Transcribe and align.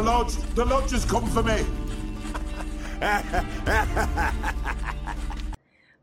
The 0.00 0.06
lodge, 0.06 0.36
the 0.54 0.64
lodge 0.64 0.94
has 0.94 1.04
come 1.04 1.26
for 1.26 1.42
me. 1.42 1.62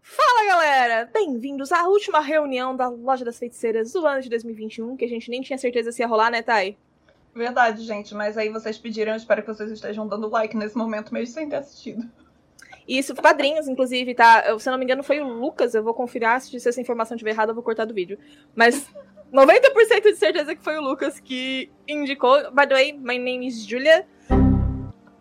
Fala 0.03 0.45
galera! 0.45 1.09
Bem-vindos 1.11 1.71
à 1.71 1.87
última 1.87 2.19
reunião 2.19 2.75
da 2.75 2.89
Loja 2.89 3.25
das 3.25 3.39
Feiticeiras 3.39 3.91
do 3.93 4.05
ano 4.05 4.21
de 4.21 4.29
2021, 4.29 4.95
que 4.95 5.03
a 5.03 5.07
gente 5.07 5.31
nem 5.31 5.41
tinha 5.41 5.57
certeza 5.57 5.91
se 5.91 6.03
ia 6.03 6.07
rolar, 6.07 6.29
né, 6.29 6.43
Thay? 6.43 6.77
Verdade, 7.33 7.81
gente, 7.81 8.13
mas 8.13 8.37
aí 8.37 8.49
vocês 8.49 8.77
pediram, 8.77 9.13
eu 9.13 9.17
espero 9.17 9.41
que 9.41 9.47
vocês 9.47 9.71
estejam 9.71 10.07
dando 10.07 10.29
like 10.29 10.55
nesse 10.55 10.77
momento, 10.77 11.11
mesmo 11.11 11.33
sem 11.33 11.49
ter 11.49 11.55
assistido. 11.55 12.07
Isso, 12.87 13.15
quadrinhos, 13.15 13.67
inclusive, 13.67 14.13
tá? 14.13 14.43
Eu, 14.45 14.59
se 14.59 14.69
eu 14.69 14.73
não 14.73 14.77
me 14.77 14.85
engano, 14.85 15.01
foi 15.01 15.19
o 15.21 15.27
Lucas, 15.27 15.73
eu 15.73 15.83
vou 15.83 15.95
conferir, 15.95 16.39
se 16.39 16.55
essa 16.55 16.79
informação 16.79 17.15
estiver 17.15 17.31
errada, 17.31 17.49
eu 17.49 17.55
vou 17.55 17.63
cortar 17.63 17.85
do 17.85 17.95
vídeo. 17.95 18.19
Mas 18.55 18.87
90% 19.33 20.01
de 20.03 20.15
certeza 20.15 20.55
que 20.55 20.63
foi 20.63 20.77
o 20.77 20.81
Lucas 20.81 21.19
que 21.19 21.69
indicou. 21.87 22.51
By 22.51 22.67
the 22.67 22.73
way, 22.73 22.93
my 22.93 23.17
name 23.17 23.47
is 23.47 23.65
Julia. 23.65 24.07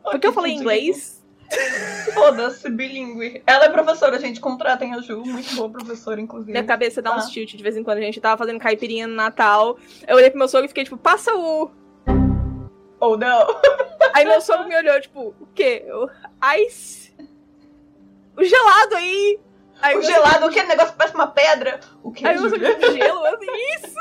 Porque 0.02 0.26
eu 0.26 0.32
falei 0.32 0.52
inglês. 0.52 1.24
Foda-se, 2.14 2.68
bilíngue. 2.70 3.42
Ela 3.46 3.66
é 3.66 3.68
professora, 3.68 4.18
gente. 4.18 4.40
Contratem 4.40 4.94
a 4.94 5.00
Ju. 5.00 5.24
Muito 5.24 5.54
boa 5.54 5.70
professora, 5.70 6.20
inclusive. 6.20 6.52
Minha 6.52 6.64
cabeça 6.64 7.00
dá 7.02 7.10
ah. 7.10 7.16
uns 7.16 7.28
tilt 7.30 7.54
de 7.54 7.62
vez 7.62 7.76
em 7.76 7.82
quando. 7.82 7.98
A 7.98 8.02
gente 8.02 8.20
tava 8.20 8.36
fazendo 8.36 8.58
caipirinha 8.58 9.06
no 9.06 9.14
Natal. 9.14 9.78
Eu 10.06 10.16
olhei 10.16 10.30
pro 10.30 10.38
meu 10.38 10.48
sogro 10.48 10.66
e 10.66 10.68
fiquei 10.68 10.84
tipo, 10.84 10.96
passa 10.96 11.34
o. 11.34 11.70
Ou 12.98 13.12
oh, 13.12 13.16
não. 13.16 13.46
Aí 14.14 14.24
meu 14.24 14.40
sogro 14.40 14.66
me 14.66 14.76
olhou, 14.76 15.00
tipo, 15.00 15.34
o 15.40 15.46
quê? 15.54 15.84
O 15.90 16.08
ice? 16.56 17.14
O 18.36 18.42
gelado 18.42 18.96
aí. 18.96 19.38
Aí 19.80 19.96
o 19.96 20.02
gelado, 20.02 20.46
o 20.46 20.50
que? 20.50 20.60
O 20.60 20.66
negócio 20.66 20.94
parece 20.96 21.14
uma 21.14 21.26
pedra. 21.26 21.80
O 22.02 22.12
que? 22.12 22.26
Aí 22.26 22.36
eu 22.36 22.42
sogro 22.42 22.58
gelo. 22.58 23.26
Eu, 23.26 23.38
isso. 23.76 23.96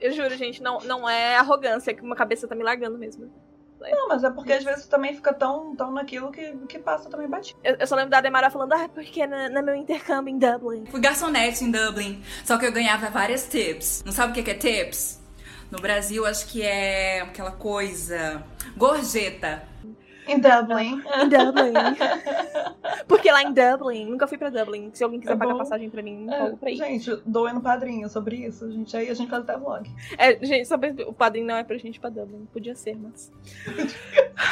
Eu 0.00 0.12
juro, 0.12 0.34
gente, 0.36 0.62
não, 0.62 0.78
não 0.80 1.08
é 1.08 1.36
arrogância, 1.36 1.90
é 1.90 1.94
que 1.94 2.02
uma 2.02 2.16
cabeça 2.16 2.48
tá 2.48 2.54
me 2.54 2.64
largando 2.64 2.96
mesmo. 2.96 3.30
Não, 3.80 4.08
mas 4.08 4.22
é 4.24 4.30
porque 4.30 4.52
às 4.52 4.62
vezes 4.62 4.86
também 4.86 5.14
fica 5.14 5.32
tão, 5.32 5.74
tão 5.74 5.90
naquilo 5.90 6.30
que, 6.30 6.52
que 6.68 6.78
passa 6.78 7.08
também 7.08 7.28
batido. 7.28 7.58
Eu, 7.64 7.76
eu 7.76 7.86
só 7.86 7.94
lembro 7.96 8.10
da 8.10 8.20
Demara 8.20 8.50
falando, 8.50 8.74
ah, 8.74 8.88
porque 8.88 9.26
no, 9.26 9.48
no 9.48 9.62
meu 9.62 9.74
intercâmbio 9.74 10.34
em 10.34 10.38
Dublin. 10.38 10.84
Fui 10.86 11.00
garçonete 11.00 11.64
em 11.64 11.70
Dublin, 11.70 12.22
só 12.44 12.58
que 12.58 12.66
eu 12.66 12.72
ganhava 12.72 13.08
várias 13.08 13.48
tips. 13.48 14.02
Não 14.04 14.12
sabe 14.12 14.38
o 14.38 14.44
que 14.44 14.50
é 14.50 14.54
tips? 14.54 15.20
No 15.70 15.78
Brasil, 15.78 16.26
acho 16.26 16.46
que 16.46 16.62
é 16.62 17.20
aquela 17.22 17.52
coisa. 17.52 18.44
Gorjeta. 18.76 19.69
Em 20.32 20.38
Dublin. 20.38 21.02
Em 21.22 21.28
Dublin. 21.28 21.72
Porque 23.08 23.30
lá 23.30 23.42
em 23.42 23.52
Dublin, 23.52 24.06
nunca 24.06 24.26
fui 24.26 24.38
pra 24.38 24.50
Dublin. 24.50 24.90
Se 24.92 25.02
alguém 25.02 25.20
quiser 25.20 25.32
é 25.32 25.36
pagar 25.36 25.56
passagem 25.56 25.90
pra 25.90 26.02
mim, 26.02 26.26
é, 26.30 26.50
pra 26.50 26.70
ir. 26.70 26.76
Gente, 26.76 27.16
doe 27.26 27.52
no 27.52 27.60
padrinho 27.60 28.08
sobre 28.08 28.36
isso. 28.36 28.70
gente, 28.70 28.96
aí 28.96 29.10
a 29.10 29.14
gente 29.14 29.28
faz 29.28 29.42
até 29.42 29.56
vlog. 29.56 29.90
É, 30.16 30.44
gente, 30.44 30.66
sobre 30.66 30.90
o 31.04 31.12
padrinho 31.12 31.46
não 31.46 31.56
é 31.56 31.64
pra 31.64 31.76
gente 31.76 31.96
ir 31.96 32.00
pra 32.00 32.10
Dublin. 32.10 32.46
Podia 32.52 32.74
ser, 32.74 32.96
mas. 32.96 33.32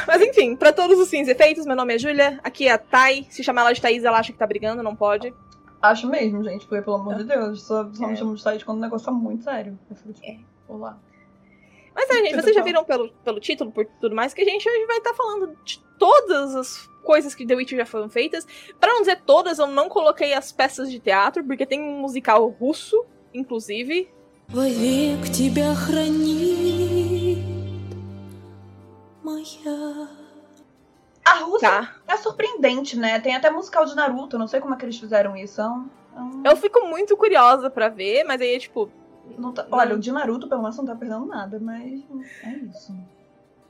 mas 0.06 0.22
enfim, 0.22 0.56
pra 0.56 0.72
todos 0.72 0.98
os 0.98 1.08
fins 1.08 1.28
e 1.28 1.32
efeitos, 1.32 1.66
meu 1.66 1.76
nome 1.76 1.94
é 1.94 1.98
Júlia. 1.98 2.40
Aqui 2.42 2.68
é 2.68 2.72
a 2.72 2.78
Thay. 2.78 3.26
Se 3.30 3.42
chamar 3.44 3.62
ela 3.62 3.72
de 3.72 3.80
Thaís, 3.80 4.04
ela 4.04 4.18
acha 4.18 4.32
que 4.32 4.38
tá 4.38 4.46
brigando, 4.46 4.82
não 4.82 4.96
pode. 4.96 5.32
Acho 5.80 6.08
mesmo, 6.08 6.42
gente, 6.42 6.66
porque 6.66 6.82
pelo 6.82 6.96
amor 6.96 7.14
de 7.14 7.24
Deus, 7.24 7.62
só, 7.62 7.88
só 7.92 8.04
é. 8.04 8.08
me 8.08 8.16
chamam 8.16 8.34
de 8.34 8.42
Thaís 8.42 8.64
quando 8.64 8.78
o 8.78 8.80
negócio 8.80 9.06
tá 9.06 9.12
muito 9.12 9.44
sério. 9.44 9.78
Eu 9.88 9.96
fico 9.96 10.12
tipo, 10.12 10.26
é. 10.26 10.38
Olá. 10.66 10.98
Mas 11.98 12.08
é, 12.10 12.14
gente, 12.14 12.36
vocês 12.36 12.54
já 12.54 12.62
viram 12.62 12.84
pelo, 12.84 13.08
pelo 13.24 13.41
título, 13.41 13.72
por 13.72 13.84
tudo 14.00 14.14
mais, 14.14 14.32
que 14.32 14.41
a 14.41 14.44
gente 14.44 14.68
hoje 14.68 14.86
vai 14.86 14.98
estar 14.98 15.10
tá 15.10 15.16
falando 15.16 15.52
de 15.64 15.82
todas 15.98 16.55
as 16.55 16.88
coisas 17.02 17.34
que 17.34 17.44
The 17.44 17.56
Witcher 17.56 17.77
já 17.77 17.84
foram 17.84 18.08
feitas. 18.08 18.46
Para 18.78 18.92
não 18.92 19.00
dizer 19.00 19.22
todas, 19.27 19.58
eu 19.58 19.66
não 19.66 19.88
coloquei 19.88 20.32
as 20.32 20.52
peças 20.52 20.92
de 20.92 21.00
teatro, 21.00 21.42
porque 21.42 21.66
tem 21.66 21.82
um 21.82 21.98
musical 21.98 22.46
russo, 22.50 23.05
inclusive. 23.34 24.08
A 31.24 31.34
Rússia 31.40 31.68
tá. 31.68 31.96
é 32.06 32.16
surpreendente, 32.16 32.96
né? 32.96 33.18
Tem 33.18 33.34
até 33.34 33.50
musical 33.50 33.84
de 33.84 33.96
Naruto, 33.96 34.38
não 34.38 34.46
sei 34.46 34.60
como 34.60 34.74
é 34.74 34.77
que 34.77 34.84
eles 34.84 34.98
fizeram 34.98 35.36
isso. 35.36 35.61
É 35.61 35.64
é 35.64 36.20
um... 36.20 36.42
Eu 36.44 36.56
fico 36.56 36.86
muito 36.86 37.17
curiosa 37.17 37.68
para 37.68 37.89
ver, 37.89 38.23
mas 38.23 38.40
aí, 38.40 38.56
tipo, 38.61 38.89
não 39.08 39.08
tá... 39.55 39.66
Olha, 39.70 39.94
o 39.94 39.98
de 39.98 40.12
Naruto, 40.12 40.48
pelo 40.48 40.62
menos, 40.62 40.77
não 40.77 40.86
tá 40.86 40.94
perdendo 40.94 41.27
nada, 41.27 41.58
mas 41.61 42.02
é 42.42 42.50
isso. 42.56 42.94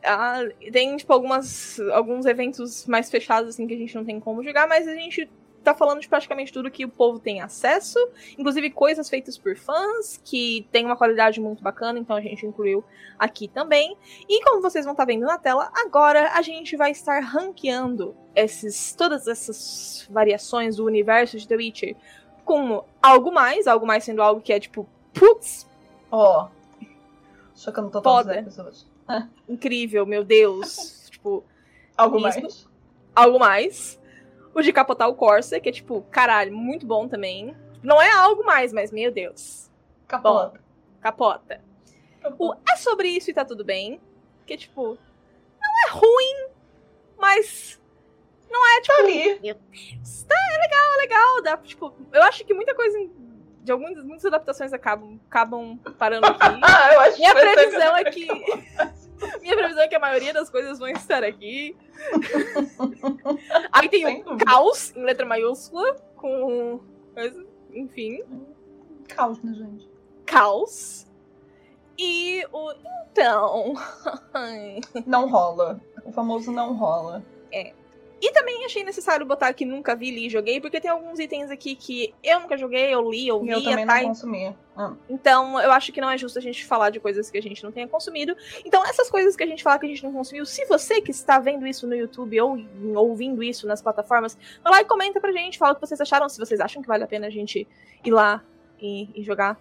Ah, 0.05 0.41
tem, 0.73 0.97
tipo, 0.97 1.13
algumas, 1.13 1.81
alguns 1.93 2.25
eventos 2.27 2.87
mais 2.87 3.11
fechados, 3.11 3.51
assim, 3.51 3.67
que 3.67 3.75
a 3.75 3.79
gente 3.79 3.95
não 3.95 4.05
tem 4.05 4.21
como 4.21 4.43
jogar, 4.43 4.69
mas 4.69 4.87
a 4.87 4.95
gente 4.95 5.29
tá 5.63 5.75
falando 5.75 6.01
de 6.01 6.09
praticamente 6.09 6.53
tudo 6.53 6.71
que 6.71 6.85
o 6.85 6.89
povo 6.89 7.19
tem 7.19 7.41
acesso, 7.41 7.99
inclusive 8.39 8.71
coisas 8.71 9.09
feitas 9.09 9.37
por 9.37 9.57
fãs, 9.57 10.19
que 10.25 10.67
tem 10.71 10.87
uma 10.87 10.97
qualidade 10.97 11.41
muito 11.41 11.63
bacana, 11.63 11.99
então 11.99 12.17
a 12.17 12.21
gente 12.21 12.47
incluiu 12.47 12.83
aqui 13.19 13.49
também. 13.49 13.97
E 14.29 14.43
como 14.45 14.63
vocês 14.63 14.85
vão 14.85 14.93
estar 14.93 15.05
tá 15.05 15.13
vendo 15.13 15.27
na 15.27 15.37
tela, 15.37 15.71
agora 15.75 16.33
a 16.33 16.43
gente 16.43 16.77
vai 16.77 16.93
estar 16.93 17.21
ranqueando 17.21 18.17
esses, 18.35 18.95
todas 18.95 19.27
essas 19.27 20.07
variações 20.11 20.77
do 20.77 20.85
universo 20.85 21.37
de 21.37 21.47
The 21.47 21.57
Witcher 21.57 21.97
como 22.49 22.87
algo 23.03 23.31
mais, 23.31 23.67
algo 23.67 23.87
mais 23.87 24.05
sendo 24.05 24.23
algo 24.23 24.41
que 24.41 24.55
é, 24.55 24.59
tipo, 24.59 24.89
Putz! 25.19 25.69
Ó. 26.11 26.45
Oh. 26.45 26.85
Chocando 27.55 27.91
total 27.91 28.19
Foda. 28.19 28.43
pessoas. 28.43 28.87
Incrível, 29.49 30.07
meu 30.07 30.25
Deus. 30.25 31.09
tipo. 31.11 31.45
Algo 31.97 32.17
isso. 32.19 32.41
mais. 32.41 32.69
Algo 33.15 33.39
mais. 33.39 34.01
O 34.55 34.63
de 34.63 34.73
capotar 34.73 35.09
o 35.09 35.15
Corsa, 35.15 35.61
que 35.61 35.69
é 35.69 35.73
tipo, 35.73 36.03
caralho, 36.11 36.57
muito 36.57 36.87
bom 36.87 37.09
também. 37.09 37.55
Não 37.83 38.01
é 38.01 38.11
algo 38.11 38.45
mais, 38.45 38.73
mas 38.73 38.91
meu 38.91 39.11
Deus. 39.11 39.71
Capota. 40.07 40.59
Bom, 40.59 40.65
capota. 41.01 41.61
O 42.39 42.55
é 42.69 42.77
sobre 42.77 43.09
isso 43.09 43.31
e 43.31 43.35
tá 43.35 43.45
tudo 43.45 43.65
bem. 43.65 44.01
Que 44.47 44.57
tipo, 44.57 44.99
não 45.61 45.87
é 45.87 45.91
ruim, 45.91 46.49
mas 47.19 47.81
não 48.51 48.67
é 48.67 48.81
tipo. 48.81 48.97
Tá 48.97 49.03
ali. 49.03 49.41
Meu 49.41 49.55
Deus. 49.55 50.23
Tá, 50.25 50.35
é 50.35 50.59
legal, 50.59 50.95
é 50.95 50.97
legal. 50.97 51.43
Dá, 51.43 51.57
tipo, 51.59 51.93
eu 52.13 52.23
acho 52.23 52.45
que 52.45 52.55
muita 52.55 52.75
coisa 52.75 52.99
de 53.69 53.73
algumas 53.73 54.03
muitas 54.03 54.25
adaptações 54.25 54.73
acabam, 54.73 55.21
acabam 55.29 55.77
parando 55.99 56.27
aqui. 56.27 56.39
ah, 56.63 56.95
eu 56.95 57.01
acho 57.01 57.19
Minha 57.19 57.35
previsão 57.35 57.97
é 57.97 58.05
que. 58.05 58.27
Minha 59.43 59.57
previsão 59.57 59.83
é 59.83 59.89
que 59.89 59.95
a 59.95 60.01
maioria 60.01 60.33
das 60.33 60.49
coisas 60.49 60.79
vão 60.79 60.89
estar 60.89 61.23
aqui. 61.23 61.77
Aí 63.71 63.91
tem 63.91 64.23
o 64.23 64.39
caos 64.39 64.97
em 64.97 65.03
letra 65.03 65.27
maiúscula, 65.27 65.97
com. 66.17 66.81
Enfim. 67.75 68.23
Caos, 69.07 69.43
né, 69.43 69.53
gente? 69.53 69.87
Caos. 70.25 71.07
E 71.99 72.47
o. 72.51 72.73
Então. 73.13 73.75
não 75.05 75.29
rola. 75.29 75.79
O 76.07 76.13
famoso 76.13 76.51
não 76.51 76.75
rola. 76.75 77.23
É. 77.53 77.75
E 78.21 78.33
também 78.33 78.65
achei 78.65 78.83
necessário 78.83 79.25
botar 79.25 79.53
que 79.53 79.65
nunca 79.65 79.95
vi, 79.95 80.11
li 80.11 80.27
e 80.27 80.31
joguei, 80.31 80.61
porque 80.61 80.81
tem 80.81 80.91
alguns 80.91 81.19
itens 81.19 81.51
aqui 81.51 81.77
que 81.77 82.13
eu 82.23 82.41
nunca 82.41 82.57
joguei, 82.57 82.93
eu 82.93 83.09
li, 83.09 83.29
eu 83.29 83.41
vi. 83.41 83.51
Eu 83.51 83.63
também 83.63 83.87
tá? 83.87 84.01
não 84.01 84.09
consumi. 84.09 84.57
Ah. 84.77 84.93
Então, 85.09 85.61
eu 85.61 85.71
acho 85.73 85.93
que 85.93 86.01
não 86.01 86.11
é 86.11 86.19
justo 86.19 86.39
a 86.39 86.43
gente 86.43 86.65
falar 86.65 86.91
de 86.91 86.99
coisas 86.99 87.31
que 87.31 87.39
a 87.39 87.43
gente 87.43 87.63
não 87.63 87.71
tenha 87.71 87.87
consumido. 87.87 88.37
Então, 88.65 88.85
essas 88.85 89.09
coisas 89.09 89.37
que 89.37 89.43
a 89.43 89.47
gente 89.47 89.63
fala 89.63 89.79
que 89.79 89.87
a 89.87 89.89
gente 89.89 90.03
não 90.03 90.13
consumiu, 90.13 90.45
se 90.45 90.65
você 90.67 91.01
que 91.01 91.11
está 91.11 91.39
vendo 91.39 91.67
isso 91.67 91.87
no 91.87 91.95
YouTube 91.95 92.41
ou 92.41 92.59
ouvindo 92.95 93.43
isso 93.43 93.67
nas 93.67 93.81
plataformas, 93.81 94.37
vai 94.63 94.73
lá 94.73 94.81
e 94.81 94.85
comenta 94.85 95.21
pra 95.21 95.33
gente, 95.33 95.59
fala 95.59 95.73
o 95.73 95.75
que 95.77 95.81
vocês 95.81 96.01
acharam, 96.01 96.29
se 96.29 96.39
vocês 96.39 96.61
acham 96.61 96.83
que 96.83 96.89
vale 96.89 97.05
a 97.05 97.09
pena 97.09 97.29
a 97.29 97.31
gente 97.31 97.67
ir 98.05 98.11
lá 98.11 98.43
e, 98.81 99.09
e 99.15 99.23
jogar. 99.23 99.57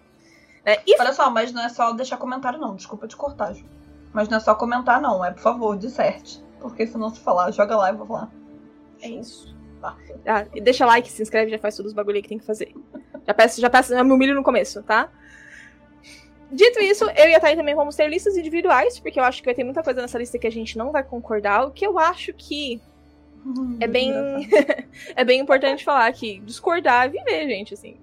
É, 0.64 0.80
e... 0.86 1.00
Olha 1.00 1.12
só, 1.12 1.30
mas 1.30 1.52
não 1.52 1.62
é 1.62 1.68
só 1.68 1.92
deixar 1.92 2.16
comentário, 2.16 2.58
não. 2.58 2.74
Desculpa 2.74 3.06
te 3.06 3.16
cortar, 3.16 3.54
Ju. 3.54 3.64
Mas 4.12 4.28
não 4.28 4.36
é 4.36 4.40
só 4.40 4.54
comentar, 4.54 5.00
não. 5.00 5.24
É, 5.24 5.30
por 5.30 5.42
favor, 5.42 5.76
disserte. 5.76 6.42
Porque 6.60 6.86
se 6.86 6.98
não 6.98 7.10
se 7.10 7.20
falar, 7.20 7.50
joga 7.52 7.76
lá 7.76 7.90
e 7.90 7.94
vou 7.94 8.06
falar. 8.06 8.30
É 9.02 9.08
isso. 9.08 9.56
Tá. 9.80 9.96
Ah, 10.26 10.44
deixa 10.62 10.84
like, 10.84 11.10
se 11.10 11.22
inscreve, 11.22 11.50
já 11.50 11.58
faz 11.58 11.76
todos 11.76 11.92
os 11.92 11.96
bagulho 11.96 12.20
que 12.22 12.28
tem 12.28 12.38
que 12.38 12.44
fazer. 12.44 12.74
Já 13.26 13.34
peço, 13.34 13.60
já 13.60 13.70
peço, 13.70 13.94
eu 13.94 14.04
me 14.04 14.12
humilho 14.12 14.34
no 14.34 14.42
começo, 14.42 14.82
tá? 14.82 15.10
Dito 16.50 16.80
isso, 16.80 17.04
eu 17.04 17.28
e 17.28 17.34
a 17.34 17.40
Thay 17.40 17.56
também 17.56 17.74
vamos 17.74 17.94
ter 17.94 18.08
listas 18.08 18.36
individuais, 18.36 18.98
porque 18.98 19.20
eu 19.20 19.24
acho 19.24 19.40
que 19.40 19.44
vai 19.44 19.54
ter 19.54 19.64
muita 19.64 19.82
coisa 19.82 20.00
nessa 20.00 20.18
lista 20.18 20.38
que 20.38 20.46
a 20.46 20.50
gente 20.50 20.78
não 20.78 20.90
vai 20.90 21.02
concordar, 21.02 21.66
o 21.66 21.70
que 21.70 21.86
eu 21.86 21.98
acho 21.98 22.32
que 22.32 22.80
hum, 23.44 23.76
é 23.80 23.86
bem 23.86 24.12
é 25.14 25.24
bem 25.24 25.40
importante 25.40 25.84
falar 25.84 26.10
que 26.12 26.40
discordar 26.40 27.04
é 27.04 27.08
viver, 27.10 27.46
gente, 27.48 27.74
assim. 27.74 27.96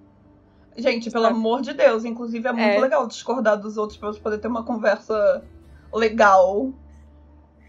Gente, 0.77 1.09
pelo 1.09 1.25
amor 1.25 1.61
de 1.61 1.73
Deus, 1.73 2.05
inclusive 2.05 2.47
é 2.47 2.51
muito 2.51 2.63
é. 2.63 2.79
legal 2.79 3.07
discordar 3.07 3.59
dos 3.59 3.77
outros 3.77 3.97
pra 3.97 4.09
você 4.09 4.19
poder 4.19 4.37
ter 4.37 4.47
uma 4.47 4.63
conversa 4.63 5.43
legal. 5.93 6.71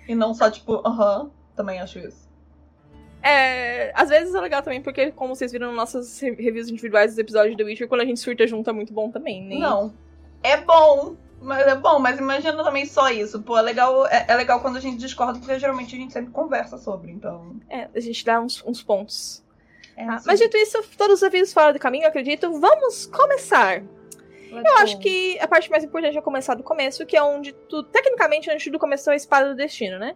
E 0.09 0.15
não 0.15 0.35
só 0.35 0.51
tipo, 0.51 0.83
aham, 0.85 1.23
uh 1.23 1.25
-huh, 1.25 1.31
também 1.55 1.81
acho 1.81 2.01
isso. 2.01 2.26
É, 3.27 3.91
às 3.93 4.09
vezes 4.09 4.33
é 4.37 4.41
legal 4.41 4.63
também, 4.63 4.81
porque, 4.81 5.11
como 5.11 5.35
vocês 5.35 5.51
viram 5.51 5.69
nas 5.69 5.77
nossas 5.77 6.21
reviews 6.21 6.69
individuais 6.69 7.11
dos 7.11 7.19
episódios 7.19 7.57
The 7.57 7.65
Witcher, 7.65 7.89
quando 7.89 8.03
a 8.03 8.05
gente 8.05 8.21
surta 8.21 8.47
junto 8.47 8.71
é 8.71 8.73
muito 8.73 8.93
bom 8.93 9.11
também, 9.11 9.43
né? 9.43 9.57
Não. 9.57 9.93
É 10.45 10.57
bom, 10.59 11.17
mas 11.41 11.67
é 11.67 11.75
bom, 11.75 11.99
mas 11.99 12.21
imagina 12.21 12.63
também 12.63 12.87
só 12.87 13.11
isso. 13.11 13.43
Pô, 13.43 13.59
é 13.59 13.63
legal, 13.63 14.07
é, 14.07 14.27
é, 14.29 14.37
legal 14.37 14.61
quando 14.61 14.77
a 14.77 14.81
gente 14.81 14.99
discorda, 14.99 15.41
porque 15.41 15.59
geralmente 15.59 15.97
a 15.97 15.99
gente 15.99 16.13
sempre 16.13 16.31
conversa 16.31 16.79
sobre, 16.79 17.11
então. 17.11 17.57
É, 17.69 17.89
a 17.93 18.01
gente 18.01 18.25
dá 18.25 18.41
uns, 18.41 18.63
uns 18.65 18.81
pontos. 18.81 19.43
É, 19.97 20.05
ah, 20.05 20.21
mas 20.25 20.39
dito 20.39 20.57
isso, 20.57 20.81
todos 20.97 21.17
os 21.17 21.23
avisos 21.25 21.53
fora 21.53 21.73
do 21.73 21.81
caminho, 21.81 22.05
eu 22.05 22.09
acredito. 22.09 22.61
Vamos 22.61 23.07
começar! 23.07 23.83
Let's 24.53 24.69
eu 24.69 24.75
go. 24.77 24.83
acho 24.83 24.99
que 25.01 25.37
a 25.41 25.49
parte 25.49 25.69
mais 25.69 25.83
importante 25.83 26.17
é 26.17 26.21
começar 26.21 26.55
do 26.55 26.63
começo, 26.63 27.05
que 27.05 27.17
é 27.17 27.23
onde 27.25 27.53
tu, 27.53 27.83
tecnicamente, 27.83 28.49
onde 28.49 28.65
tudo 28.65 28.79
começou 28.79 29.13
a 29.13 29.17
espada 29.17 29.49
do 29.49 29.57
destino, 29.57 29.99
né? 29.99 30.15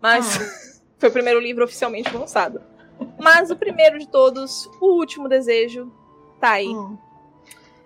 Mas 0.00 0.36
hum. 0.36 0.72
foi 1.02 1.08
o 1.08 1.12
primeiro 1.12 1.40
livro 1.40 1.64
oficialmente 1.64 2.16
lançado. 2.16 2.62
Mas 3.18 3.50
o 3.50 3.56
primeiro 3.56 3.98
de 3.98 4.06
todos, 4.06 4.70
O 4.80 4.98
Último 4.98 5.28
Desejo, 5.28 5.92
tá 6.40 6.52
aí. 6.52 6.68
Hum. 6.68 6.96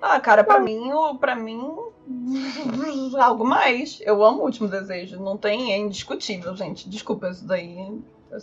Ah, 0.02 0.20
cara, 0.20 0.44
para 0.44 0.60
mim, 0.60 0.90
para 1.18 1.34
mim, 1.34 1.66
algo 3.18 3.42
mais. 3.42 3.98
Eu 4.02 4.22
amo 4.22 4.42
o 4.42 4.44
Último 4.44 4.68
Desejo. 4.68 5.18
Não 5.18 5.38
tem, 5.38 5.72
é 5.72 5.78
indiscutível, 5.78 6.54
gente. 6.54 6.90
Desculpa, 6.90 7.30
isso 7.30 7.46
daí. 7.46 7.74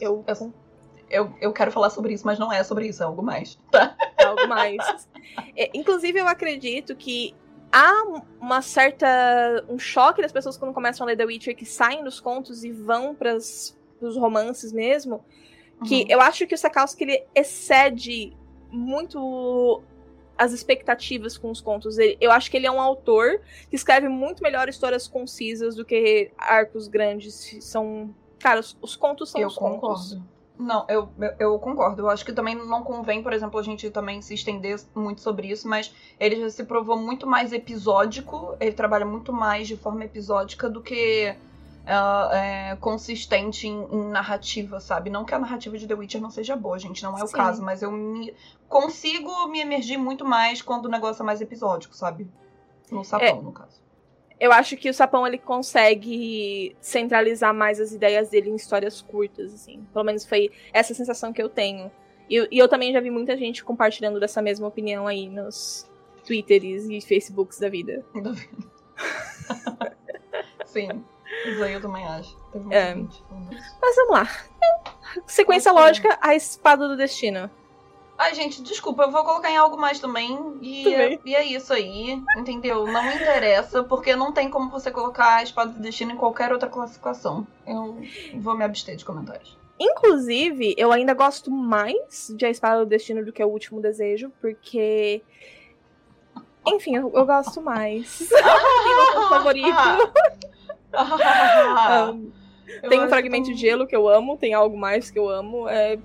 Eu, 0.01 0.25
eu, 0.27 0.53
eu, 1.07 1.33
eu 1.39 1.53
quero 1.53 1.71
falar 1.71 1.91
sobre 1.91 2.11
isso, 2.11 2.25
mas 2.25 2.39
não 2.39 2.51
é 2.51 2.63
sobre 2.63 2.87
isso, 2.87 3.03
é 3.03 3.05
algo 3.05 3.21
mais. 3.21 3.59
Tá? 3.69 3.95
É 4.17 4.23
algo 4.23 4.47
mais. 4.47 5.07
É, 5.55 5.69
inclusive, 5.75 6.19
eu 6.19 6.27
acredito 6.27 6.95
que 6.95 7.35
há 7.71 8.03
uma 8.41 8.63
certa. 8.63 9.63
um 9.69 9.77
choque 9.77 10.19
das 10.19 10.31
pessoas 10.31 10.57
quando 10.57 10.73
começam 10.73 11.05
a 11.05 11.07
ler 11.07 11.15
The 11.15 11.25
Witcher 11.25 11.55
que 11.55 11.65
saem 11.65 12.03
dos 12.03 12.19
contos 12.19 12.63
e 12.63 12.71
vão 12.71 13.13
para 13.13 13.37
os 14.03 14.17
romances 14.17 14.71
mesmo. 14.71 15.23
Que 15.85 16.01
uhum. 16.01 16.07
eu 16.09 16.21
acho 16.21 16.47
que 16.47 16.55
o 16.55 16.57
Sakowski 16.57 17.03
ele 17.03 17.23
excede 17.35 18.35
muito 18.71 19.81
as 20.37 20.51
expectativas 20.51 21.37
com 21.37 21.51
os 21.51 21.61
contos. 21.61 21.97
Eu 22.19 22.31
acho 22.31 22.49
que 22.49 22.57
ele 22.57 22.67
é 22.67 22.71
um 22.71 22.81
autor 22.81 23.41
que 23.69 23.75
escreve 23.75 24.07
muito 24.07 24.41
melhor 24.41 24.67
histórias 24.67 25.07
concisas 25.07 25.75
do 25.75 25.85
que 25.85 26.31
arcos 26.37 26.87
grandes. 26.87 27.57
São. 27.61 28.13
Cara, 28.39 28.59
os, 28.59 28.77
os 28.81 28.95
contos 28.95 29.29
são 29.31 29.41
eu 29.41 29.47
os 29.47 29.55
concordo. 29.55 29.81
contos. 29.81 30.19
Não, 30.57 30.85
eu, 30.87 31.09
eu, 31.19 31.33
eu, 31.39 31.59
concordo. 31.59 32.03
Eu 32.03 32.09
acho 32.09 32.23
que 32.23 32.31
também 32.31 32.55
não 32.55 32.83
convém, 32.83 33.23
por 33.23 33.33
exemplo, 33.33 33.59
a 33.59 33.63
gente 33.63 33.89
também 33.89 34.21
se 34.21 34.33
estender 34.33 34.79
muito 34.93 35.21
sobre 35.21 35.47
isso, 35.47 35.67
mas 35.67 35.93
ele 36.19 36.35
já 36.35 36.49
se 36.49 36.63
provou 36.63 36.95
muito 36.95 37.25
mais 37.25 37.51
episódico, 37.51 38.55
ele 38.59 38.71
trabalha 38.73 39.05
muito 39.05 39.33
mais 39.33 39.67
de 39.67 39.75
forma 39.75 40.05
episódica 40.05 40.69
do 40.69 40.81
que 40.81 41.35
uh, 41.83 42.33
é, 42.33 42.77
consistente 42.79 43.67
em, 43.67 43.87
em, 43.91 44.09
narrativa, 44.09 44.79
sabe? 44.79 45.09
Não 45.09 45.25
que 45.25 45.33
a 45.33 45.39
narrativa 45.39 45.77
de 45.77 45.87
The 45.87 45.93
Witcher 45.93 46.21
não 46.21 46.29
seja 46.29 46.55
boa, 46.55 46.79
gente, 46.79 47.03
não 47.03 47.15
é 47.15 47.19
Sim. 47.19 47.25
o 47.25 47.31
caso, 47.31 47.63
mas 47.63 47.81
eu 47.81 47.91
me, 47.91 48.33
consigo 48.67 49.47
me 49.47 49.59
emergir 49.59 49.97
muito 49.97 50.25
mais 50.25 50.61
quando 50.61 50.85
o 50.85 50.89
negócio 50.89 51.21
é 51.21 51.25
mais 51.25 51.41
episódico, 51.41 51.95
sabe? 51.95 52.27
No 52.91 53.03
sapão, 53.03 53.27
é, 53.27 53.33
no 53.33 53.51
caso 53.51 53.83
eu 54.43 54.51
acho 54.51 54.75
que 54.75 54.89
o 54.89 54.93
Sapão 54.93 55.25
ele 55.25 55.37
consegue 55.37 56.75
centralizar 56.81 57.53
mais 57.53 57.79
as 57.79 57.93
ideias 57.93 58.29
dele 58.29 58.49
em 58.49 58.55
histórias 58.55 59.01
curtas, 59.01 59.53
assim. 59.53 59.87
Pelo 59.93 60.03
menos 60.03 60.25
foi 60.25 60.51
essa 60.73 60.93
sensação 60.93 61.31
que 61.31 61.41
eu 61.41 61.47
tenho. 61.47 61.89
E, 62.29 62.45
e 62.51 62.59
eu 62.59 62.67
também 62.67 62.91
já 62.91 62.99
vi 62.99 63.09
muita 63.09 63.37
gente 63.37 63.63
compartilhando 63.63 64.19
dessa 64.19 64.41
mesma 64.41 64.67
opinião 64.67 65.07
aí 65.07 65.29
nos 65.29 65.89
Twitters 66.25 66.89
e 66.89 66.99
Facebooks 66.99 67.57
da 67.57 67.69
vida. 67.69 68.05
Sim, 70.65 71.05
isso 71.45 71.63
aí 71.63 71.73
eu 71.73 71.81
também 71.81 72.05
acho. 72.05 72.37
É. 72.69 72.95
Mas 72.95 73.95
vamos 73.95 74.11
lá. 74.11 74.27
Sequência 75.25 75.71
lógica, 75.71 76.17
a 76.21 76.35
espada 76.35 76.87
do 76.87 76.97
destino. 76.97 77.49
Ai, 78.17 78.35
gente, 78.35 78.61
desculpa, 78.61 79.03
eu 79.03 79.11
vou 79.11 79.23
colocar 79.23 79.49
em 79.49 79.57
algo 79.57 79.75
mais 79.75 79.99
também. 79.99 80.57
E, 80.61 80.93
é, 80.93 81.19
e 81.25 81.35
é 81.35 81.43
isso 81.43 81.73
aí, 81.73 82.21
entendeu? 82.37 82.85
Não 82.85 83.03
me 83.03 83.15
interessa, 83.15 83.83
porque 83.83 84.15
não 84.15 84.31
tem 84.31 84.49
como 84.49 84.69
você 84.69 84.91
colocar 84.91 85.37
a 85.37 85.43
espada 85.43 85.71
do 85.71 85.79
destino 85.79 86.11
em 86.11 86.17
qualquer 86.17 86.51
outra 86.51 86.69
classificação. 86.69 87.45
Eu 87.65 87.97
vou 88.35 88.55
me 88.55 88.63
abster 88.63 88.95
de 88.95 89.03
comentários. 89.03 89.57
Inclusive, 89.79 90.75
eu 90.77 90.91
ainda 90.91 91.13
gosto 91.13 91.49
mais 91.49 92.31
de 92.35 92.45
A 92.45 92.49
Espada 92.49 92.79
do 92.79 92.89
Destino 92.89 93.25
do 93.25 93.33
que 93.33 93.43
O 93.43 93.47
Último 93.47 93.81
Desejo, 93.81 94.31
porque. 94.39 95.21
Enfim, 96.65 96.95
eu, 96.95 97.11
eu 97.13 97.25
gosto 97.25 97.61
mais. 97.61 98.19
Tem 98.29 99.29
favorito. 99.29 99.67
um, 102.13 102.31
tem 102.89 103.01
um 103.01 103.09
fragmento 103.09 103.45
tão... 103.45 103.53
de 103.53 103.59
gelo 103.59 103.87
que 103.87 103.95
eu 103.95 104.07
amo, 104.07 104.37
tem 104.37 104.53
algo 104.53 104.77
mais 104.77 105.09
que 105.09 105.19
eu 105.19 105.29
amo. 105.29 105.67
É 105.67 105.97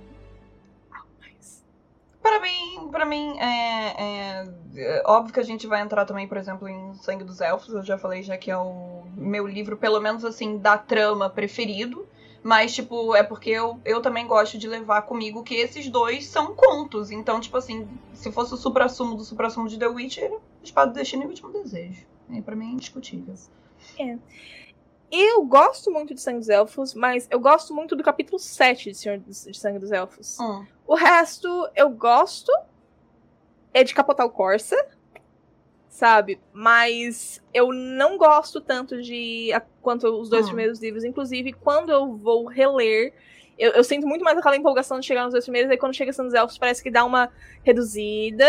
para 2.28 2.40
mim, 2.40 2.88
para 2.90 3.06
mim 3.06 3.38
é, 3.38 3.94
é, 3.96 4.48
é, 4.76 5.02
óbvio 5.06 5.32
que 5.32 5.40
a 5.40 5.44
gente 5.44 5.66
vai 5.66 5.80
entrar 5.80 6.04
também, 6.04 6.28
por 6.28 6.36
exemplo, 6.36 6.68
em 6.68 6.94
Sangue 6.96 7.24
dos 7.24 7.40
Elfos. 7.40 7.72
Eu 7.72 7.82
já 7.82 7.96
falei 7.96 8.22
já 8.22 8.36
que 8.36 8.50
é 8.50 8.56
o 8.56 9.04
meu 9.16 9.46
livro, 9.46 9.78
pelo 9.78 9.98
menos 9.98 10.24
assim, 10.24 10.58
da 10.58 10.76
trama 10.76 11.30
preferido. 11.30 12.06
Mas, 12.42 12.74
tipo, 12.74 13.16
é 13.16 13.22
porque 13.22 13.50
eu, 13.50 13.80
eu 13.84 14.00
também 14.00 14.26
gosto 14.26 14.58
de 14.58 14.68
levar 14.68 15.02
comigo 15.02 15.42
que 15.42 15.54
esses 15.54 15.88
dois 15.88 16.26
são 16.26 16.54
contos. 16.54 17.10
Então, 17.10 17.40
tipo 17.40 17.56
assim, 17.56 17.88
se 18.14 18.30
fosse 18.30 18.54
o 18.54 18.56
supra-sumo 18.56 19.16
do 19.16 19.24
supra-sumo 19.24 19.68
de 19.68 19.78
The 19.78 19.88
Witcher, 19.88 20.38
Espada 20.62 20.92
do 20.92 20.94
Destino 20.94 21.22
e 21.22 21.26
o 21.26 21.28
Último 21.30 21.50
Desejo. 21.50 22.06
É, 22.30 22.40
pra 22.40 22.54
mim 22.54 22.66
é 22.66 22.72
indiscutível. 22.72 23.34
É. 23.98 24.16
Eu 25.10 25.44
gosto 25.44 25.90
muito 25.90 26.14
de 26.14 26.20
Sangue 26.20 26.40
dos 26.40 26.48
Elfos, 26.48 26.94
mas 26.94 27.26
eu 27.30 27.40
gosto 27.40 27.74
muito 27.74 27.96
do 27.96 28.02
capítulo 28.02 28.38
7 28.38 28.92
de 28.92 28.96
Senhor 28.96 29.18
de 29.18 29.56
Sangue 29.56 29.78
dos 29.78 29.90
Elfos. 29.90 30.38
Hum. 30.38 30.66
O 30.86 30.94
resto 30.94 31.48
eu 31.74 31.88
gosto. 31.90 32.52
É 33.72 33.84
de 33.84 33.94
capotar 33.94 34.26
o 34.26 34.30
Corsa. 34.30 34.76
Sabe? 35.88 36.40
Mas 36.52 37.42
eu 37.54 37.72
não 37.72 38.18
gosto 38.18 38.60
tanto 38.60 39.00
de. 39.02 39.50
quanto 39.80 40.06
os 40.20 40.28
dois 40.28 40.44
hum. 40.44 40.48
primeiros 40.48 40.80
livros. 40.80 41.04
Inclusive, 41.04 41.52
quando 41.52 41.90
eu 41.90 42.14
vou 42.14 42.46
reler. 42.46 43.14
Eu, 43.58 43.72
eu, 43.72 43.82
sinto 43.82 44.06
muito 44.06 44.24
mais 44.24 44.38
aquela 44.38 44.56
empolgação 44.56 45.00
de 45.00 45.06
chegar 45.06 45.24
nos 45.24 45.32
dois 45.32 45.44
primeiros, 45.44 45.68
aí 45.68 45.76
quando 45.76 45.92
chega 45.92 46.12
Sangue 46.12 46.28
dos 46.28 46.38
Elfos 46.38 46.56
parece 46.56 46.80
que 46.80 46.92
dá 46.92 47.04
uma 47.04 47.28
reduzida. 47.64 48.48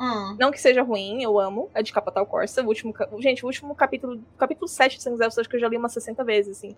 Hum. 0.00 0.36
Não 0.38 0.50
que 0.50 0.60
seja 0.60 0.82
ruim, 0.82 1.22
eu 1.22 1.38
amo. 1.38 1.70
É 1.74 1.82
de 1.82 1.92
Capotal 1.92 2.24
Corsa. 2.24 2.62
O 2.62 2.66
último, 2.66 2.94
gente, 3.18 3.44
o 3.44 3.46
último 3.46 3.74
capítulo. 3.74 4.22
Capítulo 4.38 4.68
7 4.68 4.96
de 4.96 5.02
Sangue 5.02 5.24
acho 5.24 5.48
que 5.48 5.56
eu 5.56 5.60
já 5.60 5.68
li 5.68 5.76
umas 5.76 5.92
60 5.92 6.22
vezes, 6.24 6.56
assim. 6.56 6.76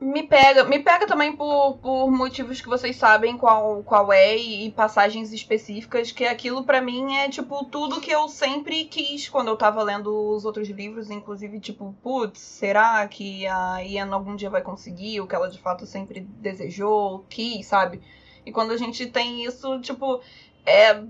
Me 0.00 0.24
pega, 0.24 0.64
me 0.64 0.80
pega 0.80 1.06
também 1.06 1.34
por, 1.34 1.78
por 1.78 2.10
motivos 2.10 2.60
que 2.60 2.68
vocês 2.68 2.96
sabem 2.96 3.38
qual, 3.38 3.82
qual 3.84 4.12
é 4.12 4.36
e, 4.36 4.70
passagens 4.72 5.32
específicas, 5.32 6.10
que 6.10 6.24
aquilo 6.24 6.64
para 6.64 6.80
mim 6.82 7.16
é 7.16 7.28
tipo 7.30 7.64
tudo 7.64 8.00
que 8.00 8.10
eu 8.10 8.28
sempre 8.28 8.84
quis 8.84 9.28
quando 9.28 9.48
eu 9.48 9.56
tava 9.56 9.82
lendo 9.82 10.08
os 10.34 10.44
outros 10.44 10.68
livros, 10.68 11.10
inclusive 11.10 11.60
tipo, 11.60 11.94
putz, 12.02 12.40
será 12.40 13.06
que 13.08 13.46
a 13.46 13.78
Ian 13.82 14.12
algum 14.12 14.34
dia 14.34 14.50
vai 14.50 14.60
conseguir 14.60 15.20
o 15.20 15.26
que 15.28 15.34
ela 15.34 15.48
de 15.48 15.60
fato 15.60 15.86
sempre 15.86 16.20
desejou, 16.20 17.24
quis, 17.30 17.64
sabe? 17.64 18.02
E 18.44 18.52
quando 18.52 18.72
a 18.72 18.76
gente 18.76 19.06
tem 19.06 19.44
isso, 19.44 19.80
tipo, 19.80 20.20
é 20.66 21.02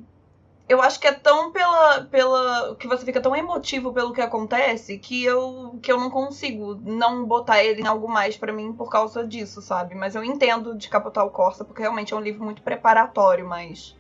eu 0.68 0.80
acho 0.80 0.98
que 0.98 1.06
é 1.06 1.12
tão 1.12 1.52
pela, 1.52 2.02
pela. 2.04 2.74
que 2.76 2.88
você 2.88 3.04
fica 3.04 3.20
tão 3.20 3.36
emotivo 3.36 3.92
pelo 3.92 4.14
que 4.14 4.20
acontece 4.20 4.98
que 4.98 5.22
eu, 5.22 5.78
que 5.82 5.92
eu 5.92 5.98
não 5.98 6.10
consigo 6.10 6.74
não 6.82 7.24
botar 7.24 7.62
ele 7.62 7.82
em 7.82 7.86
algo 7.86 8.08
mais 8.08 8.36
para 8.36 8.52
mim 8.52 8.72
por 8.72 8.90
causa 8.90 9.26
disso, 9.26 9.60
sabe? 9.60 9.94
Mas 9.94 10.14
eu 10.14 10.24
entendo 10.24 10.74
de 10.74 10.88
capotar 10.88 11.24
o 11.26 11.30
Corsa, 11.30 11.64
porque 11.64 11.82
realmente 11.82 12.14
é 12.14 12.16
um 12.16 12.20
livro 12.20 12.42
muito 12.42 12.62
preparatório, 12.62 13.46
mas. 13.46 13.94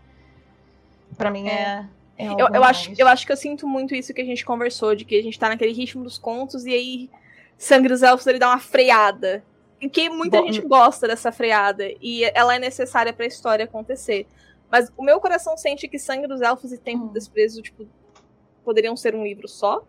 para 1.18 1.30
mim 1.30 1.48
é. 1.48 1.86
é, 2.16 2.26
é 2.26 2.32
eu, 2.32 2.48
eu, 2.54 2.64
acho, 2.64 2.92
eu 2.96 3.06
acho 3.06 3.26
que 3.26 3.32
eu 3.32 3.36
sinto 3.36 3.66
muito 3.66 3.94
isso 3.94 4.14
que 4.14 4.22
a 4.22 4.26
gente 4.26 4.44
conversou, 4.44 4.94
de 4.94 5.04
que 5.04 5.18
a 5.18 5.22
gente 5.22 5.38
tá 5.38 5.50
naquele 5.50 5.72
ritmo 5.72 6.02
dos 6.02 6.16
contos 6.16 6.64
e 6.64 6.72
aí 6.72 7.10
Sangue 7.58 7.88
dos 7.88 8.02
Elfos 8.02 8.26
ele 8.26 8.38
dá 8.38 8.48
uma 8.48 8.58
freada. 8.58 9.44
Que 9.92 10.08
muita 10.08 10.38
Bom, 10.38 10.46
gente 10.46 10.66
gosta 10.66 11.06
dessa 11.06 11.30
freada. 11.30 11.84
E 12.00 12.24
ela 12.34 12.54
é 12.56 12.58
necessária 12.58 13.12
para 13.12 13.26
a 13.26 13.28
história 13.28 13.66
acontecer. 13.66 14.26
Mas 14.70 14.92
o 14.96 15.02
meu 15.02 15.20
coração 15.20 15.56
sente 15.56 15.88
que 15.88 15.98
Sangue 15.98 16.26
dos 16.26 16.40
Elfos 16.40 16.72
e 16.72 16.78
Tempo 16.78 17.04
hum. 17.04 17.12
Desprezo, 17.12 17.62
tipo, 17.62 17.86
poderiam 18.64 18.96
ser 18.96 19.14
um 19.14 19.22
livro 19.22 19.46
só. 19.46 19.84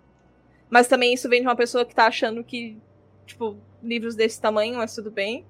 Mas 0.69 0.87
também 0.87 1.13
isso 1.13 1.29
vem 1.29 1.41
de 1.41 1.47
uma 1.47 1.55
pessoa 1.55 1.85
que 1.85 1.95
tá 1.95 2.07
achando 2.07 2.43
que, 2.43 2.77
tipo, 3.25 3.57
livros 3.81 4.15
desse 4.15 4.39
tamanho, 4.41 4.77
mas 4.77 4.93
tudo 4.93 5.11
bem. 5.11 5.45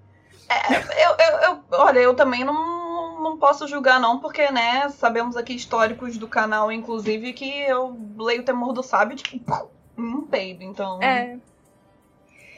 É, 0.50 1.06
eu, 1.06 1.16
eu, 1.18 1.40
eu, 1.40 1.64
olha, 1.72 2.00
eu 2.00 2.14
também 2.14 2.44
não, 2.44 3.22
não 3.22 3.38
posso 3.38 3.68
julgar, 3.68 4.00
não, 4.00 4.20
porque, 4.20 4.52
né, 4.52 4.90
sabemos 4.90 5.36
aqui 5.36 5.54
históricos 5.54 6.18
do 6.18 6.28
canal, 6.28 6.72
inclusive, 6.72 7.34
que 7.34 7.62
eu 7.62 7.98
leio 8.18 8.42
o 8.42 8.46
Temor 8.46 8.74
do 8.74 8.84
Sábio, 8.84 9.16
tipo, 9.18 9.70
um 9.98 10.22
peido, 10.22 10.64
então. 10.64 11.02
É. 11.02 11.38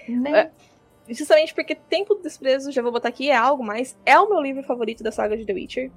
Né? 0.10 0.40
é. 0.40 0.52
Justamente 1.14 1.54
porque 1.54 1.76
Tempo 1.76 2.16
do 2.16 2.24
Desprezo, 2.24 2.72
já 2.72 2.82
vou 2.82 2.92
botar 2.92 3.10
aqui, 3.10 3.30
é 3.30 3.36
algo 3.36 3.64
mais. 3.64 3.98
É 4.06 4.20
o 4.20 4.28
meu 4.28 4.42
livro 4.42 4.64
favorito 4.64 5.04
da 5.04 5.12
saga 5.12 5.38
de 5.38 5.46
The 5.46 5.54
Witcher. 5.54 5.92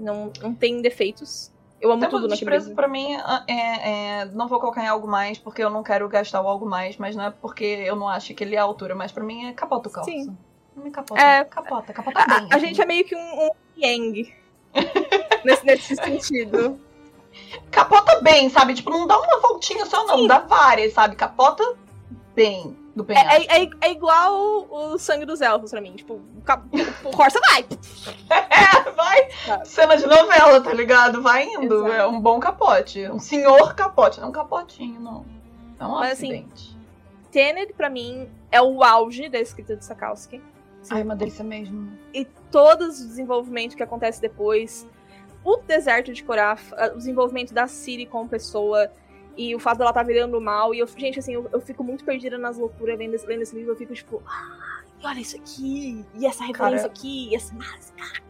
Não, 0.00 0.32
não 0.40 0.54
tem 0.54 0.80
defeitos. 0.80 1.52
Eu 1.80 1.90
amo 1.90 2.00
Tempo 2.00 2.16
tudo 2.16 2.28
naquele 2.28 2.50
livro. 2.50 2.74
pra 2.74 2.86
mim, 2.86 3.14
ah, 3.16 3.42
é, 3.48 4.20
é, 4.20 4.24
não 4.26 4.46
vou 4.48 4.60
colocar 4.60 4.84
em 4.84 4.88
algo 4.88 5.08
mais, 5.08 5.38
porque 5.38 5.64
eu 5.64 5.70
não 5.70 5.82
quero 5.82 6.06
gastar 6.08 6.42
o 6.42 6.48
algo 6.48 6.66
mais, 6.66 6.96
mas 6.98 7.16
não 7.16 7.24
é 7.24 7.30
porque 7.30 7.64
eu 7.64 7.96
não 7.96 8.06
acho 8.06 8.34
que 8.34 8.44
ele 8.44 8.54
é 8.54 8.58
a 8.58 8.62
altura, 8.62 8.94
mas 8.94 9.10
pra 9.12 9.24
mim 9.24 9.46
é 9.46 9.52
capota 9.52 9.88
o 9.88 9.92
calço. 9.92 10.10
Sim. 10.10 10.36
Me 10.76 10.90
capota, 10.90 11.20
é, 11.20 11.44
capota, 11.44 11.92
capota 11.92 12.26
bem. 12.26 12.48
A, 12.50 12.54
a 12.54 12.58
gente 12.58 12.80
é 12.80 12.84
meio 12.84 13.04
que 13.04 13.16
um, 13.16 13.46
um 13.46 13.50
yang. 13.76 14.34
nesse, 15.44 15.64
nesse 15.64 15.96
sentido. 15.96 16.78
Capota 17.70 18.20
bem, 18.20 18.48
sabe? 18.50 18.74
Tipo, 18.74 18.90
não 18.90 19.06
dá 19.06 19.18
uma 19.18 19.40
voltinha 19.40 19.86
só, 19.86 20.06
não. 20.06 20.18
Sim. 20.18 20.26
Dá 20.26 20.38
várias, 20.38 20.92
sabe? 20.92 21.16
Capota 21.16 21.64
bem 22.34 22.76
do 22.94 23.04
penhasco. 23.04 23.30
É, 23.30 23.58
é, 23.58 23.64
é, 23.64 23.70
é 23.82 23.90
igual 23.92 24.34
o, 24.34 24.92
o, 24.94 24.98
sangue 24.98 25.24
dos 25.24 25.40
elfos 25.40 25.70
pra 25.70 25.80
mim. 25.80 25.94
Tipo, 25.94 26.14
o, 26.14 27.10
Corsa 27.14 27.40
vai. 27.40 27.66
é, 28.30 28.90
vai. 28.92 29.28
Tá. 29.46 29.64
Cena 29.64 29.96
de 29.96 30.06
novela, 30.06 30.60
tá 30.60 30.72
ligado? 30.72 31.22
Vai 31.22 31.44
indo. 31.44 31.86
Exato. 31.86 31.92
É 31.92 32.06
um 32.06 32.20
bom 32.20 32.40
capote. 32.40 33.08
Um 33.08 33.18
senhor 33.18 33.74
capote. 33.74 34.20
Não 34.20 34.28
um 34.28 34.32
capotinho, 34.32 35.00
não. 35.00 35.24
É 35.78 35.84
um 35.84 35.92
Mas, 35.92 36.12
assim, 36.12 36.32
acidente. 36.32 36.52
Assim, 36.52 36.80
Tenet, 37.30 37.72
pra 37.72 37.88
mim, 37.88 38.28
é 38.50 38.60
o 38.60 38.82
auge 38.82 39.28
da 39.28 39.38
escrita 39.38 39.76
de 39.76 39.84
Sakowski. 39.84 40.42
Ai, 40.90 41.02
uma 41.02 41.14
delícia 41.14 41.44
mesmo. 41.44 41.92
E 42.12 42.24
todos 42.50 43.00
o 43.00 43.06
desenvolvimento 43.06 43.76
que 43.76 43.82
acontece 43.82 44.20
depois. 44.20 44.86
O 45.44 45.56
deserto 45.58 46.12
de 46.12 46.22
Koraf, 46.22 46.72
o 46.92 46.96
desenvolvimento 46.96 47.54
da 47.54 47.66
Siri 47.66 48.04
como 48.04 48.28
pessoa 48.28 48.90
e 49.36 49.54
o 49.54 49.58
fato 49.58 49.78
dela 49.78 49.90
estar 49.90 50.00
tá 50.00 50.06
virando 50.06 50.40
mal. 50.40 50.74
E 50.74 50.78
eu, 50.78 50.86
gente, 50.86 51.18
assim, 51.18 51.34
eu, 51.34 51.48
eu 51.52 51.60
fico 51.60 51.82
muito 51.82 52.04
perdida 52.04 52.38
nas 52.38 52.56
loucuras 52.56 52.98
lendo, 52.98 53.16
lendo 53.26 53.42
esse 53.42 53.54
livro. 53.54 53.72
Eu 53.72 53.76
fico 53.76 53.94
tipo, 53.94 54.22
ah, 54.26 54.82
olha 55.04 55.20
isso 55.20 55.36
aqui, 55.36 56.04
e 56.14 56.26
essa 56.26 56.44
referência 56.44 56.88
Cara, 56.88 56.92
aqui, 56.92 57.30
e 57.30 57.34
essa 57.34 57.54
máscara 57.54 58.20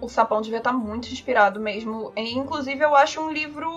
o 0.00 0.08
Sapão 0.08 0.40
devia 0.40 0.58
estar 0.58 0.72
tá 0.72 0.76
muito 0.76 1.08
inspirado 1.08 1.60
mesmo. 1.60 2.12
E, 2.16 2.36
inclusive, 2.36 2.82
eu 2.82 2.94
acho 2.94 3.20
um 3.20 3.30
livro. 3.30 3.68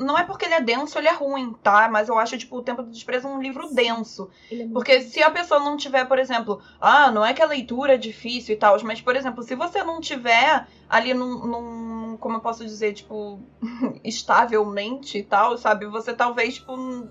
Não 0.00 0.18
é 0.18 0.24
porque 0.24 0.44
ele 0.44 0.54
é 0.54 0.60
denso, 0.60 0.98
ele 0.98 1.08
é 1.08 1.12
ruim, 1.12 1.54
tá? 1.62 1.88
Mas 1.88 2.08
eu 2.08 2.18
acho, 2.18 2.38
tipo, 2.38 2.56
O 2.56 2.62
Tempo 2.62 2.82
do 2.82 2.90
Desprezo 2.90 3.28
um 3.28 3.40
livro 3.40 3.72
denso. 3.72 4.30
É 4.50 4.66
porque 4.72 5.00
se 5.02 5.22
a 5.22 5.30
pessoa 5.30 5.60
não 5.60 5.76
tiver, 5.76 6.04
por 6.06 6.18
exemplo, 6.18 6.60
ah, 6.80 7.10
não 7.10 7.24
é 7.24 7.34
que 7.34 7.42
a 7.42 7.46
leitura 7.46 7.94
é 7.94 7.98
difícil 7.98 8.54
e 8.54 8.58
tal, 8.58 8.76
mas, 8.84 9.00
por 9.00 9.16
exemplo, 9.16 9.42
se 9.42 9.54
você 9.54 9.82
não 9.82 10.00
tiver 10.00 10.66
ali 10.88 11.14
num. 11.14 11.46
num 11.46 11.99
como 12.16 12.36
eu 12.36 12.40
posso 12.40 12.64
dizer, 12.64 12.92
tipo, 12.92 13.40
estavelmente 14.04 15.18
e 15.18 15.22
tal, 15.22 15.56
sabe? 15.56 15.86
Você 15.86 16.12
talvez, 16.12 16.54
tipo. 16.54 17.08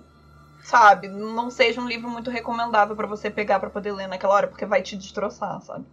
Sabe, 0.61 1.07
não 1.07 1.49
seja 1.49 1.79
um 1.79 1.87
livro 1.87 2.09
muito 2.09 2.29
recomendável 2.29 2.93
para 2.93 3.07
você 3.07 3.29
pegar 3.29 3.61
para 3.61 3.69
poder 3.69 3.93
ler 3.93 4.07
naquela 4.07 4.33
hora, 4.33 4.47
porque 4.47 4.65
vai 4.65 4.81
te 4.81 4.97
destroçar, 4.97 5.61
sabe? 5.61 5.85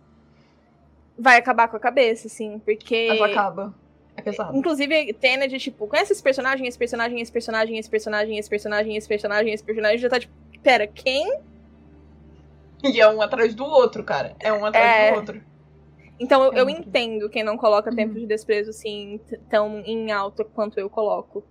vai 1.18 1.36
acabar 1.38 1.68
com 1.68 1.76
a 1.76 1.80
cabeça, 1.80 2.26
assim, 2.26 2.58
porque. 2.60 3.06
Mas 3.08 3.22
acaba. 3.22 3.74
É 4.16 4.22
pesado. 4.22 4.56
Inclusive, 4.56 5.12
Tenet, 5.14 5.50
de, 5.50 5.58
tipo, 5.58 5.86
conhece 5.86 6.12
esse 6.12 6.22
personagem, 6.22 6.66
esse 6.66 6.78
personagem, 6.78 7.20
esse 7.20 7.30
personagem, 7.30 7.78
esse 7.78 7.90
personagem, 7.90 8.38
esse 8.38 8.48
personagem, 8.48 8.96
esse 8.96 9.08
personagem, 9.08 9.52
esse 9.52 9.64
personagem, 9.64 9.98
já 9.98 10.08
tá 10.08 10.18
tipo, 10.18 10.32
pera, 10.62 10.86
quem? 10.86 11.38
E 12.82 13.00
é 13.00 13.08
um 13.08 13.20
atrás 13.20 13.54
do 13.54 13.64
outro, 13.64 14.02
cara. 14.04 14.34
É 14.40 14.52
um 14.52 14.64
atrás 14.64 14.86
é... 14.86 15.10
do 15.10 15.16
outro. 15.16 15.42
Então 16.18 16.42
eu, 16.44 16.52
eu 16.52 16.70
entendo 16.70 17.28
quem 17.28 17.44
não 17.44 17.56
coloca 17.56 17.90
uhum. 17.90 17.96
tempo 17.96 18.14
de 18.14 18.26
desprezo 18.26 18.70
assim 18.70 19.20
tão 19.50 19.80
em 19.80 20.10
alto 20.10 20.44
quanto 20.44 20.78
eu 20.78 20.88
coloco. 20.88 21.44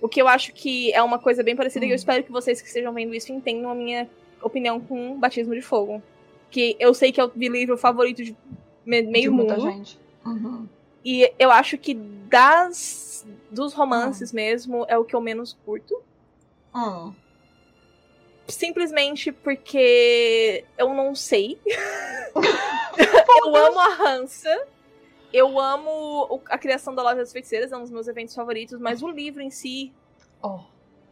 O 0.00 0.08
que 0.08 0.20
eu 0.20 0.28
acho 0.28 0.52
que 0.52 0.92
é 0.92 1.02
uma 1.02 1.18
coisa 1.18 1.42
bem 1.42 1.56
parecida 1.56 1.84
e 1.84 1.88
eu 1.88 1.92
uhum. 1.92 1.96
espero 1.96 2.24
que 2.24 2.32
vocês 2.32 2.60
que 2.60 2.68
estejam 2.68 2.92
vendo 2.92 3.14
isso 3.14 3.32
entendam 3.32 3.70
a 3.70 3.74
minha 3.74 4.08
opinião 4.42 4.80
com 4.80 5.18
Batismo 5.18 5.54
de 5.54 5.62
Fogo. 5.62 6.02
Que 6.50 6.76
eu 6.78 6.94
sei 6.94 7.12
que 7.12 7.20
é 7.20 7.24
o 7.24 7.30
livro 7.34 7.76
favorito 7.76 8.22
de 8.22 8.34
meio 8.86 9.32
mundo. 9.32 9.60
Gente. 9.60 9.98
Uhum. 10.24 10.66
E 11.04 11.30
eu 11.38 11.50
acho 11.50 11.76
que 11.76 11.94
das 11.94 13.26
dos 13.50 13.72
romances 13.72 14.30
uhum. 14.30 14.36
mesmo 14.36 14.86
é 14.88 14.96
o 14.96 15.04
que 15.04 15.14
eu 15.14 15.20
menos 15.20 15.56
curto. 15.64 16.00
Uhum. 16.74 17.12
Simplesmente 18.48 19.30
porque 19.30 20.64
eu 20.76 20.94
não 20.94 21.14
sei. 21.14 21.60
eu 23.44 23.56
amo 23.56 23.78
a 23.78 23.94
Hansa. 24.02 24.66
Eu 25.30 25.60
amo 25.60 26.40
a 26.46 26.56
criação 26.56 26.94
da 26.94 27.02
Loja 27.02 27.16
das 27.16 27.32
Feiticeiras, 27.32 27.70
é 27.70 27.76
um 27.76 27.82
dos 27.82 27.90
meus 27.90 28.08
eventos 28.08 28.34
favoritos, 28.34 28.80
mas 28.80 29.02
o 29.02 29.08
livro 29.08 29.42
em 29.42 29.50
si. 29.50 29.92
Oh. 30.42 30.60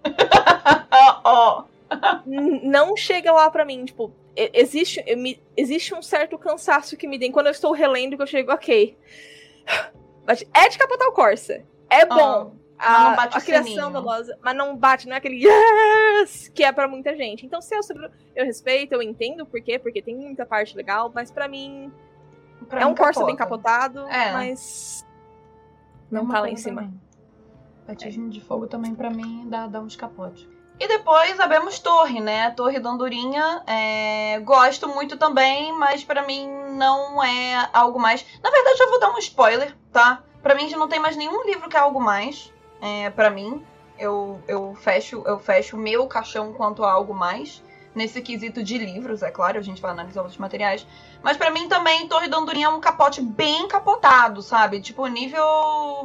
oh. 1.27 1.65
não 2.63 2.97
chega 2.97 3.31
lá 3.31 3.51
para 3.51 3.67
mim, 3.67 3.85
tipo, 3.85 4.11
existe, 4.35 5.03
me, 5.15 5.39
existe 5.55 5.95
um 5.95 6.01
certo 6.01 6.39
cansaço 6.39 6.97
que 6.97 7.07
me 7.07 7.19
tem 7.19 7.31
quando 7.31 7.47
eu 7.47 7.53
estou 7.53 7.73
relendo 7.73 8.17
que 8.17 8.23
eu 8.23 8.27
chego, 8.27 8.53
ok. 8.53 8.97
É 10.55 10.69
de 10.69 10.79
capotar 10.79 11.09
o 11.09 11.13
Corsa. 11.13 11.63
É 11.91 12.03
ah, 12.03 12.07
bom. 12.07 12.53
Oh, 12.55 12.66
a, 12.79 13.23
a 13.25 13.41
criação 13.41 13.91
da 13.91 14.01
loja, 14.01 14.39
mas 14.43 14.57
não 14.57 14.77
bate, 14.77 15.07
não 15.07 15.15
é 15.15 15.19
aquele 15.19 15.45
yes 15.45 16.49
que 16.49 16.63
é 16.63 16.73
para 16.73 16.87
muita 16.87 17.17
gente. 17.17 17.47
Então, 17.47 17.61
se 17.61 17.75
eu, 17.75 17.81
eu 18.35 18.45
respeito, 18.45 18.93
eu 18.93 19.03
entendo 19.03 19.47
por 19.47 19.61
quê, 19.61 19.79
porque 19.79 20.03
tem 20.03 20.17
muita 20.17 20.45
parte 20.45 20.77
legal, 20.77 21.11
mas 21.15 21.31
para 21.31 21.49
mim 21.49 21.93
pra 22.69 22.81
é 22.81 22.85
mim 22.85 22.91
um 22.91 22.95
Corsa 22.95 23.25
bem 23.25 23.37
capotado, 23.37 24.07
é. 24.09 24.33
mas 24.33 25.07
não 26.11 26.27
tá 26.29 26.41
lá 26.41 26.51
em 26.51 26.57
cima. 26.57 26.93
Batismo 27.87 28.27
é. 28.27 28.31
de 28.31 28.41
fogo 28.41 28.67
também 28.67 28.95
para 28.95 29.11
mim 29.11 29.47
dá, 29.49 29.67
dá 29.67 29.81
uns 29.81 29.97
capotes. 29.97 30.47
E 30.79 30.87
depois 30.87 31.41
abemos 31.41 31.79
Torre, 31.79 32.21
né? 32.21 32.51
Torre 32.51 32.79
da 32.79 32.91
Andorinha. 32.91 33.63
É... 33.67 34.39
Gosto 34.41 34.87
muito 34.89 35.17
também, 35.17 35.73
mas 35.73 36.05
para 36.05 36.23
mim 36.23 36.47
não 36.75 37.25
é 37.25 37.71
algo 37.73 37.99
mais. 37.99 38.25
Na 38.43 38.51
verdade, 38.51 38.77
já 38.77 38.87
vou 38.87 39.01
dar 39.01 39.11
um 39.11 39.19
spoiler, 39.19 39.75
tá? 39.91 40.23
Para 40.43 40.55
mim 40.55 40.69
já 40.69 40.77
não 40.77 40.87
tem 40.87 41.01
mais 41.01 41.17
nenhum 41.17 41.45
livro 41.47 41.69
que 41.71 41.77
é 41.77 41.81
algo 41.81 41.99
mais. 41.99 42.53
É, 42.81 43.11
para 43.11 43.31
mim, 43.31 43.65
eu, 43.99 44.41
eu 44.47 44.75
fecho 44.75 45.23
eu 45.27 45.39
fecho 45.39 45.77
meu 45.77 46.07
caixão 46.07 46.53
quanto 46.53 46.85
a 46.85 46.93
algo 46.93 47.15
mais 47.15 47.63
nesse 47.97 48.21
quesito 48.21 48.63
de 48.63 48.77
livros, 48.77 49.23
é 49.23 49.31
claro, 49.31 49.59
a 49.59 49.63
gente 49.63 49.81
vai 49.81 49.91
analisar 49.91 50.21
outros 50.21 50.39
materiais. 50.39 50.87
Mas 51.23 51.39
para 51.39 51.51
mim 51.51 51.67
também, 51.67 52.07
Torre 52.07 52.29
da 52.29 52.37
Andorinha 52.37 52.67
é 52.67 52.69
um 52.69 52.79
capote 52.79 53.23
bem 53.23 53.67
capotado, 53.67 54.43
sabe? 54.43 54.83
Tipo, 54.83 55.07
nível 55.07 55.43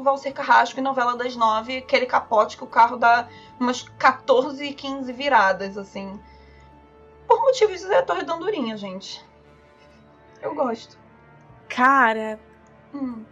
Valser 0.02 0.34
Carrasco 0.34 0.80
e 0.80 0.82
Novela 0.82 1.18
das 1.18 1.36
Nove, 1.36 1.80
aquele 1.80 2.06
capote 2.06 2.56
que 2.56 2.64
o 2.64 2.68
carro 2.68 2.96
dá 2.96 3.28
umas 3.60 3.82
14, 3.82 4.72
15 4.72 5.12
viradas, 5.12 5.78
assim. 5.78 6.18
Por 7.28 7.42
motivos 7.42 7.84
é 7.84 8.02
Torre 8.02 8.24
da 8.24 8.36
Andorinha, 8.36 8.78
gente. 8.78 9.22
Eu 10.42 10.56
gosto. 10.56 10.98
Cara, 11.68 12.40
hum. 12.94 13.26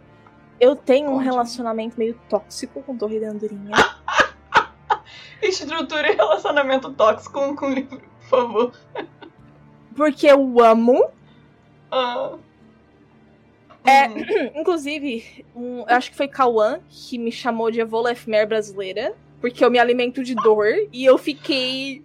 Eu 0.60 0.76
tenho 0.76 1.10
um 1.10 1.16
relacionamento 1.16 1.98
meio 1.98 2.14
tóxico 2.28 2.82
com 2.82 2.96
Torre 2.96 3.18
da 3.18 3.30
Andorinha. 3.30 3.74
Estrutura 5.42 6.12
e 6.12 6.16
relacionamento 6.16 6.92
tóxico 6.92 7.56
com 7.56 7.66
o 7.66 7.74
livro 7.74 7.98
por 7.98 8.28
favor. 8.28 8.72
Porque 9.96 10.26
eu 10.26 10.60
amo. 10.62 11.10
Ah. 11.90 12.36
É, 13.84 14.08
hum. 14.08 14.50
inclusive, 14.60 15.44
um, 15.56 15.80
eu 15.80 15.96
acho 15.96 16.10
que 16.10 16.16
foi 16.16 16.28
Cauã 16.28 16.80
que 16.88 17.18
me 17.18 17.32
chamou 17.32 17.70
de 17.70 17.80
Evola 17.80 18.12
Efmer 18.12 18.46
brasileira, 18.46 19.14
porque 19.40 19.64
eu 19.64 19.70
me 19.70 19.78
alimento 19.78 20.22
de 20.22 20.34
dor 20.34 20.66
e 20.92 21.04
eu 21.04 21.16
fiquei. 21.16 22.04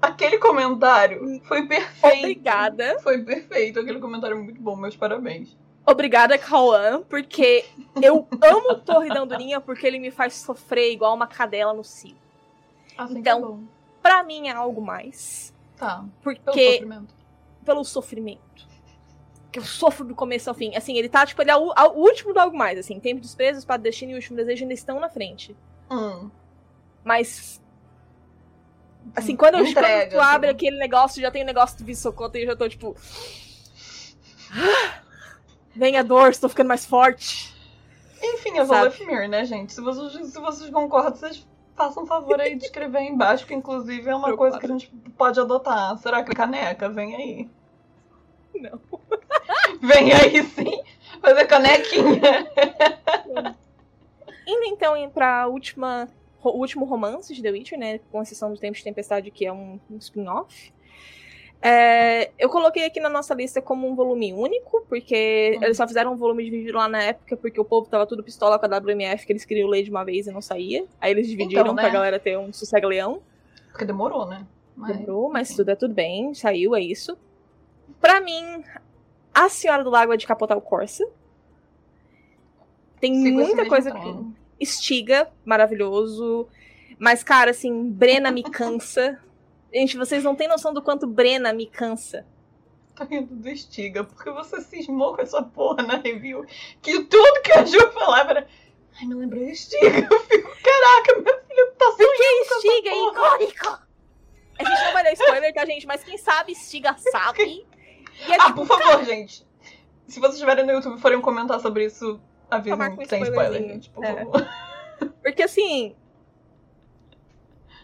Aquele 0.00 0.38
comentário 0.38 1.40
foi 1.44 1.66
perfeito. 1.66 2.16
Obrigada. 2.16 2.98
Foi 3.00 3.22
perfeito, 3.22 3.78
aquele 3.78 4.00
comentário 4.00 4.38
é 4.38 4.40
muito 4.40 4.60
bom, 4.60 4.74
meus 4.74 4.96
parabéns. 4.96 5.56
Obrigada, 5.86 6.38
Cauã, 6.38 7.02
porque 7.02 7.64
eu 8.00 8.28
amo 8.42 8.76
Torre 8.76 9.08
da 9.08 9.20
Andorinha 9.20 9.60
porque 9.60 9.86
ele 9.86 9.98
me 9.98 10.10
faz 10.10 10.34
sofrer 10.34 10.92
igual 10.92 11.14
uma 11.14 11.26
cadela 11.26 11.72
no 11.72 11.82
cio. 11.82 12.16
Assim 12.96 13.18
então, 13.18 13.66
Pra 14.02 14.22
mim 14.22 14.48
é 14.48 14.52
algo 14.52 14.80
mais. 14.80 15.52
Tá. 15.76 16.04
Porque. 16.22 16.42
Pelo 16.50 16.64
sofrimento. 16.72 17.14
Pelo 17.64 17.84
sofrimento. 17.84 18.70
Que 19.52 19.58
eu 19.58 19.64
sofro 19.64 20.04
do 20.04 20.14
começo 20.14 20.48
ao 20.48 20.54
fim. 20.54 20.74
Assim, 20.76 20.96
ele 20.96 21.08
tá, 21.08 21.26
tipo, 21.26 21.42
ele 21.42 21.50
é 21.50 21.56
o, 21.56 21.72
o 21.72 21.98
último 21.98 22.32
do 22.32 22.38
algo 22.38 22.56
mais. 22.56 22.78
Assim, 22.78 23.00
Tempo 23.00 23.20
dos 23.20 23.34
Presos, 23.34 23.64
do 23.64 23.78
Destino 23.78 24.12
e 24.12 24.14
o 24.14 24.16
Último 24.16 24.36
Desejo 24.36 24.62
ainda 24.62 24.74
estão 24.74 25.00
na 25.00 25.08
frente. 25.08 25.56
Hum. 25.90 26.30
Mas. 27.04 27.60
Assim, 29.16 29.34
quando, 29.34 29.56
eu, 29.56 29.66
Entrega, 29.66 30.10
quando 30.10 30.10
tu 30.10 30.20
abre 30.20 30.50
aquele 30.50 30.78
negócio, 30.78 31.20
já 31.20 31.30
tem 31.30 31.42
o 31.42 31.44
um 31.44 31.46
negócio 31.46 31.78
do 31.78 31.84
Vissocoto 31.84 32.36
e 32.38 32.42
eu 32.42 32.46
já 32.46 32.56
tô, 32.56 32.68
tipo. 32.68 32.96
Venha 35.74 36.02
dor, 36.02 36.30
estou 36.30 36.50
ficando 36.50 36.68
mais 36.68 36.84
forte. 36.84 37.54
Enfim, 38.22 38.58
eu 38.58 38.66
vou 38.66 38.76
Wolfmere, 38.76 39.28
né, 39.28 39.44
gente? 39.44 39.72
Se 39.72 39.80
vocês, 39.80 40.28
se 40.28 40.38
vocês 40.38 40.70
concordam, 40.70 41.14
vocês 41.14 41.46
faça 41.74 41.98
um 41.98 42.06
favor 42.06 42.38
aí 42.38 42.56
de 42.56 42.66
escrever 42.66 42.98
aí 42.98 43.08
embaixo, 43.08 43.46
que 43.46 43.54
inclusive 43.54 44.10
é 44.10 44.14
uma 44.14 44.36
coisa 44.36 44.58
que 44.58 44.66
a 44.66 44.68
gente 44.68 44.92
pode 45.16 45.40
adotar. 45.40 45.96
Será 45.98 46.22
que 46.22 46.34
caneca? 46.34 46.90
Vem 46.90 47.16
aí. 47.16 47.48
Não. 48.54 48.78
Vem 49.80 50.12
aí 50.12 50.42
sim. 50.42 50.82
Fazer 51.22 51.46
canequinha. 51.46 52.50
Indo 54.46 54.64
então 54.64 55.08
para 55.10 55.46
última 55.46 56.08
o 56.42 56.58
último 56.58 56.84
romance 56.84 57.34
de 57.34 57.42
The 57.42 57.50
Witcher, 57.50 57.78
né? 57.78 58.00
Com 58.10 58.22
exceção 58.22 58.52
do 58.52 58.58
Tempo 58.58 58.76
de 58.76 58.84
Tempestade, 58.84 59.30
que 59.30 59.46
é 59.46 59.52
um, 59.52 59.78
um 59.90 59.96
spin-off. 59.96 60.72
É, 61.62 62.30
eu 62.38 62.48
coloquei 62.48 62.86
aqui 62.86 63.00
na 63.00 63.10
nossa 63.10 63.34
lista 63.34 63.60
como 63.60 63.86
um 63.86 63.94
volume 63.94 64.32
único, 64.32 64.82
porque 64.88 65.56
uhum. 65.56 65.64
eles 65.64 65.76
só 65.76 65.86
fizeram 65.86 66.14
um 66.14 66.16
volume 66.16 66.44
dividido 66.44 66.78
lá 66.78 66.88
na 66.88 67.02
época, 67.02 67.36
porque 67.36 67.60
o 67.60 67.64
povo 67.64 67.88
tava 67.88 68.06
tudo 68.06 68.24
pistola 68.24 68.58
com 68.58 68.66
a 68.66 68.78
WMF, 68.78 69.26
que 69.26 69.32
eles 69.32 69.44
queriam 69.44 69.68
ler 69.68 69.82
de 69.82 69.90
uma 69.90 70.02
vez 70.02 70.26
e 70.26 70.32
não 70.32 70.40
saía. 70.40 70.86
Aí 71.00 71.10
eles 71.10 71.28
dividiram 71.28 71.62
então, 71.62 71.74
né? 71.74 71.82
pra 71.82 71.90
galera 71.90 72.18
ter 72.18 72.38
um 72.38 72.52
sossego-leão. 72.52 73.20
Porque 73.70 73.84
demorou, 73.84 74.26
né? 74.26 74.46
Mas... 74.74 74.96
Demorou, 74.96 75.30
mas 75.30 75.54
tudo 75.54 75.70
é 75.70 75.74
tudo 75.74 75.92
bem, 75.92 76.32
saiu, 76.32 76.74
é 76.74 76.80
isso. 76.80 77.16
Pra 78.00 78.20
mim, 78.20 78.64
A 79.34 79.48
Senhora 79.50 79.84
do 79.84 79.90
Lago 79.90 80.14
é 80.14 80.16
de 80.16 80.26
capotar 80.26 80.56
o 80.56 80.62
Corsa. 80.62 81.06
Tem 82.98 83.14
Sigo 83.22 83.38
muita 83.38 83.66
coisa. 83.66 83.92
Estiga, 84.58 85.28
maravilhoso. 85.44 86.48
Mas, 86.98 87.22
cara, 87.22 87.50
assim, 87.50 87.90
Brena 87.90 88.30
me 88.30 88.42
cansa. 88.50 89.18
Gente, 89.72 89.96
vocês 89.96 90.24
não 90.24 90.34
têm 90.34 90.48
noção 90.48 90.72
do 90.74 90.82
quanto 90.82 91.06
Brena 91.06 91.52
me 91.52 91.66
cansa. 91.66 92.26
Tô 92.94 93.04
rindo 93.04 93.34
do 93.34 93.48
Estiga, 93.48 94.04
porque 94.04 94.30
você 94.30 94.60
cismou 94.60 95.14
com 95.14 95.22
essa 95.22 95.42
porra 95.42 95.82
na 95.82 95.96
review. 95.96 96.44
Que 96.82 97.04
tudo 97.04 97.40
que 97.42 97.52
a 97.52 97.64
Ju 97.64 97.90
falava 97.92 98.30
era. 98.30 98.48
Ai, 98.98 99.06
não 99.06 99.18
lembrei 99.18 99.50
Estiga. 99.50 100.08
Eu 100.10 100.20
fico, 100.20 100.48
caraca, 100.62 101.20
meu 101.20 101.40
filho 101.46 101.72
tá 101.78 101.86
sonhando. 101.92 102.16
Que 102.16 102.22
é 102.22 102.42
Estiga 102.42 102.90
é 102.90 103.08
icônico? 103.08 103.78
A 104.58 104.64
gente 104.64 104.84
não 104.84 104.92
vai 104.92 105.02
dar 105.04 105.12
spoiler, 105.12 105.54
tá, 105.54 105.64
gente? 105.64 105.86
Mas 105.86 106.04
quem 106.04 106.18
sabe 106.18 106.52
Estiga 106.52 106.94
sabe. 106.98 107.66
É, 108.28 108.34
Ah, 108.34 108.46
tipo, 108.46 108.66
por 108.66 108.66
favor, 108.66 109.04
gente. 109.04 109.46
Se 110.06 110.18
vocês 110.20 110.34
estiverem 110.34 110.66
no 110.66 110.72
YouTube 110.72 110.98
e 110.98 111.00
forem 111.00 111.20
comentar 111.20 111.60
sobre 111.60 111.86
isso, 111.86 112.20
avisem 112.50 112.96
que 112.98 113.06
tem 113.06 113.22
spoiler, 113.22 113.62
gente, 113.62 113.88
por 113.90 114.04
É. 114.04 114.16
favor. 114.16 114.48
Porque 115.22 115.44
assim. 115.44 115.96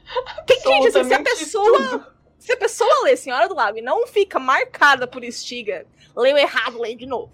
Quem, 0.46 0.82
gente, 0.82 0.98
assim, 0.98 1.08
se 1.08 1.14
a 1.14 1.22
pessoa. 1.22 1.88
tudo. 1.88 2.06
Se 2.38 2.52
a 2.52 2.56
pessoa 2.56 3.02
lê 3.04 3.16
Senhora 3.16 3.48
do 3.48 3.54
Lago 3.54 3.78
e 3.78 3.82
não 3.82 4.06
fica 4.06 4.38
marcada 4.38 5.06
por 5.06 5.24
estiga, 5.24 5.86
leu 6.14 6.36
errado, 6.36 6.80
lê 6.80 6.94
de 6.94 7.06
novo. 7.06 7.32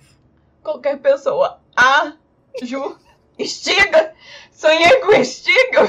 Qualquer 0.62 0.98
pessoa. 1.00 1.60
Ah, 1.76 2.14
Ju, 2.62 2.96
estiga. 3.38 4.14
Sonhei 4.50 5.00
com 5.00 5.12
estiga. 5.12 5.80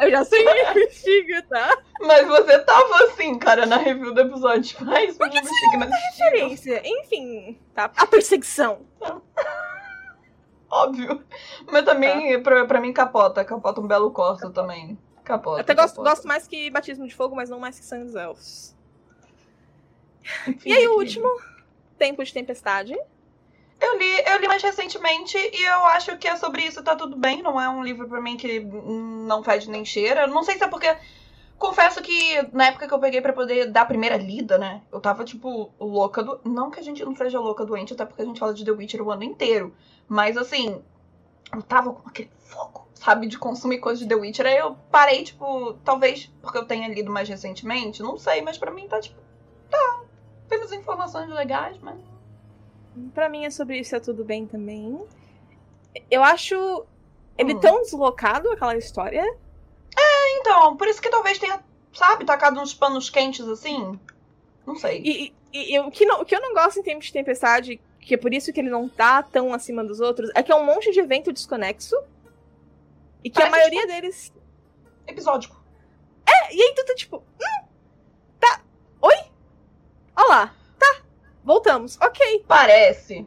Eu 0.00 0.10
já 0.10 0.24
sonhei 0.24 0.64
com 0.72 0.78
estiga, 0.78 1.42
tá? 1.48 1.78
Mas 2.00 2.26
você 2.26 2.58
tava 2.60 3.04
assim, 3.04 3.38
cara, 3.38 3.66
na 3.66 3.76
review 3.76 4.14
do 4.14 4.20
episódio. 4.20 4.76
Sonhei 4.76 5.12
com 5.12 5.26
estiga, 5.26 5.78
mas 5.78 5.90
estiga. 5.90 6.24
Referência. 6.24 6.82
Enfim, 6.84 7.58
tá? 7.74 7.90
A 7.96 8.06
perseguição. 8.06 8.86
Óbvio. 10.70 11.24
Mas 11.70 11.84
também, 11.84 12.42
pra, 12.42 12.64
pra 12.64 12.80
mim, 12.80 12.92
capota. 12.92 13.44
Capota 13.44 13.80
um 13.80 13.86
belo 13.86 14.10
corso 14.10 14.50
também. 14.50 14.98
Capota. 15.24 15.60
Até 15.60 15.74
gosto, 15.74 15.96
capota. 15.96 16.10
gosto 16.10 16.28
mais 16.28 16.46
que 16.46 16.70
Batismo 16.70 17.06
de 17.06 17.14
Fogo, 17.14 17.36
mas 17.36 17.48
não 17.48 17.58
mais 17.60 17.78
que 17.78 17.84
Sangue 17.84 18.04
dos 18.04 18.14
Elfos. 18.14 18.74
Enfim, 20.46 20.70
E 20.70 20.72
aí, 20.72 20.88
o 20.88 20.96
último, 20.96 21.28
Tempo 21.98 22.24
de 22.24 22.32
Tempestade. 22.32 22.96
Eu 23.80 23.98
li, 23.98 24.22
eu 24.26 24.38
li 24.38 24.46
mais 24.46 24.62
recentemente 24.62 25.36
e 25.36 25.64
eu 25.64 25.84
acho 25.86 26.16
que 26.16 26.28
é 26.28 26.36
sobre 26.36 26.62
isso, 26.62 26.84
tá 26.84 26.94
tudo 26.94 27.16
bem. 27.16 27.42
Não 27.42 27.60
é 27.60 27.68
um 27.68 27.82
livro 27.82 28.08
pra 28.08 28.20
mim 28.20 28.36
que 28.36 28.60
não 28.60 29.42
fede 29.42 29.68
nem 29.68 29.84
cheira. 29.84 30.26
Não 30.26 30.44
sei 30.44 30.56
se 30.56 30.64
é 30.64 30.68
porque. 30.68 30.96
Confesso 31.58 32.02
que 32.02 32.42
na 32.52 32.66
época 32.66 32.88
que 32.88 32.94
eu 32.94 32.98
peguei 32.98 33.20
pra 33.20 33.32
poder 33.32 33.70
dar 33.70 33.82
a 33.82 33.86
primeira 33.86 34.16
lida, 34.16 34.58
né? 34.58 34.82
Eu 34.92 35.00
tava, 35.00 35.24
tipo, 35.24 35.72
louca 35.78 36.22
do. 36.22 36.40
Não 36.44 36.70
que 36.70 36.80
a 36.80 36.82
gente 36.82 37.04
não 37.04 37.14
seja 37.14 37.40
louca 37.40 37.64
doente, 37.64 37.92
até 37.92 38.04
porque 38.04 38.22
a 38.22 38.24
gente 38.24 38.38
fala 38.38 38.54
de 38.54 38.64
The 38.64 38.70
Witcher 38.70 39.02
o 39.02 39.10
ano 39.10 39.24
inteiro. 39.24 39.74
Mas 40.08 40.36
assim, 40.36 40.82
eu 41.54 41.62
tava 41.62 41.92
com 41.92 42.08
aquele 42.08 42.30
foco, 42.44 42.88
sabe, 42.94 43.26
de 43.26 43.38
consumir 43.38 43.78
coisas 43.78 44.00
de 44.00 44.08
The 44.08 44.14
Witcher. 44.14 44.46
Aí 44.46 44.56
eu 44.58 44.74
parei, 44.90 45.22
tipo, 45.24 45.74
talvez 45.84 46.26
porque 46.40 46.58
eu 46.58 46.64
tenha 46.66 46.88
lido 46.88 47.10
mais 47.10 47.28
recentemente, 47.28 48.02
não 48.02 48.16
sei, 48.18 48.40
mas 48.42 48.56
pra 48.58 48.70
mim 48.70 48.88
tá, 48.88 49.00
tipo, 49.00 49.20
tá. 49.70 50.00
Temos 50.48 50.72
informações 50.72 51.28
legais, 51.30 51.76
mas. 51.80 51.98
Pra 53.14 53.28
mim 53.28 53.44
é 53.44 53.50
sobre 53.50 53.78
isso, 53.78 53.96
é 53.96 54.00
tudo 54.00 54.24
bem 54.24 54.46
também. 54.46 55.02
Eu 56.10 56.22
acho 56.22 56.84
ele 57.38 57.54
Hum. 57.54 57.60
tão 57.60 57.82
deslocado, 57.82 58.50
aquela 58.50 58.76
história. 58.76 59.24
Então, 60.40 60.76
por 60.76 60.88
isso 60.88 61.00
que 61.00 61.08
talvez 61.10 61.38
tenha, 61.38 61.62
sabe, 61.94 62.24
tacado 62.24 62.60
uns 62.60 62.74
panos 62.74 63.08
quentes 63.08 63.46
assim. 63.46 63.98
Não 64.66 64.74
sei. 64.76 65.00
E, 65.04 65.34
e- 65.52 65.74
e 65.74 65.80
o, 65.80 65.90
que 65.90 66.04
não- 66.04 66.20
o 66.20 66.24
que 66.24 66.34
eu 66.34 66.40
não 66.40 66.52
gosto 66.54 66.80
em 66.80 66.82
Tempo 66.82 67.00
de 67.00 67.12
Tempestade, 67.12 67.80
que 68.02 68.14
é 68.14 68.18
por 68.18 68.34
isso 68.34 68.52
que 68.52 68.60
ele 68.60 68.68
não 68.68 68.86
tá 68.86 69.22
tão 69.22 69.54
acima 69.54 69.82
dos 69.82 69.98
outros, 70.00 70.30
é 70.34 70.42
que 70.42 70.52
é 70.52 70.54
um 70.54 70.66
monte 70.66 70.92
de 70.92 71.00
evento 71.00 71.32
desconexo. 71.32 71.96
E 73.24 73.30
que 73.30 73.40
a 73.40 73.48
Parece 73.48 73.70
maioria 73.70 73.86
deles. 73.86 74.32
Episódico. 75.06 75.62
E 76.52 76.62
aí 76.62 76.74
tu 76.76 76.84
tá 76.84 76.94
tipo. 76.94 77.16
Hum, 77.16 77.64
tá. 78.38 78.60
Oi? 79.00 79.14
Olha 80.14 80.28
lá. 80.28 80.54
Tá. 80.78 81.02
Voltamos. 81.42 81.98
Ok. 82.00 82.44
Parece. 82.46 83.26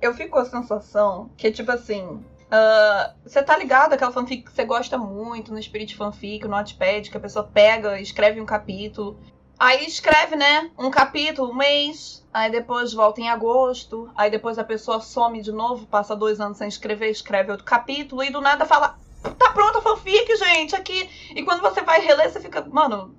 Eu 0.00 0.12
fico 0.12 0.32
com 0.32 0.38
a 0.40 0.44
sensação 0.44 1.30
que, 1.38 1.50
tipo 1.50 1.72
assim. 1.72 2.22
ah, 2.50 3.14
Você 3.24 3.42
tá 3.42 3.56
ligado 3.56 3.94
aquela 3.94 4.12
fanfic 4.12 4.44
que 4.44 4.52
você 4.52 4.64
gosta 4.64 4.98
muito 4.98 5.52
no 5.52 5.62
Spirit 5.62 5.96
Fanfic, 5.96 6.44
no 6.44 6.50
Notepad, 6.50 7.10
que 7.10 7.16
a 7.16 7.20
pessoa 7.20 7.44
pega, 7.46 7.98
escreve 7.98 8.40
um 8.40 8.46
capítulo. 8.46 9.18
Aí 9.58 9.86
escreve, 9.86 10.36
né? 10.36 10.70
Um 10.78 10.90
capítulo, 10.90 11.50
um 11.50 11.54
mês. 11.54 12.24
Aí 12.32 12.50
depois 12.50 12.92
volta 12.92 13.20
em 13.20 13.28
agosto. 13.28 14.10
Aí 14.14 14.30
depois 14.30 14.58
a 14.58 14.64
pessoa 14.64 15.00
some 15.00 15.40
de 15.40 15.50
novo, 15.50 15.86
passa 15.86 16.14
dois 16.14 16.40
anos 16.40 16.58
sem 16.58 16.68
escrever, 16.68 17.10
escreve 17.10 17.50
outro 17.50 17.64
capítulo. 17.64 18.22
E 18.22 18.30
do 18.30 18.40
nada 18.40 18.66
fala: 18.66 18.98
Tá 19.38 19.50
pronta 19.52 19.78
a 19.78 19.82
fanfic, 19.82 20.36
gente, 20.36 20.76
aqui. 20.76 21.08
E 21.34 21.42
quando 21.42 21.62
você 21.62 21.80
vai 21.80 22.00
reler, 22.00 22.30
você 22.30 22.38
fica, 22.38 22.62
mano, 22.66 23.16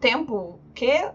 tempo? 0.00 0.58
Quê? 0.74 1.10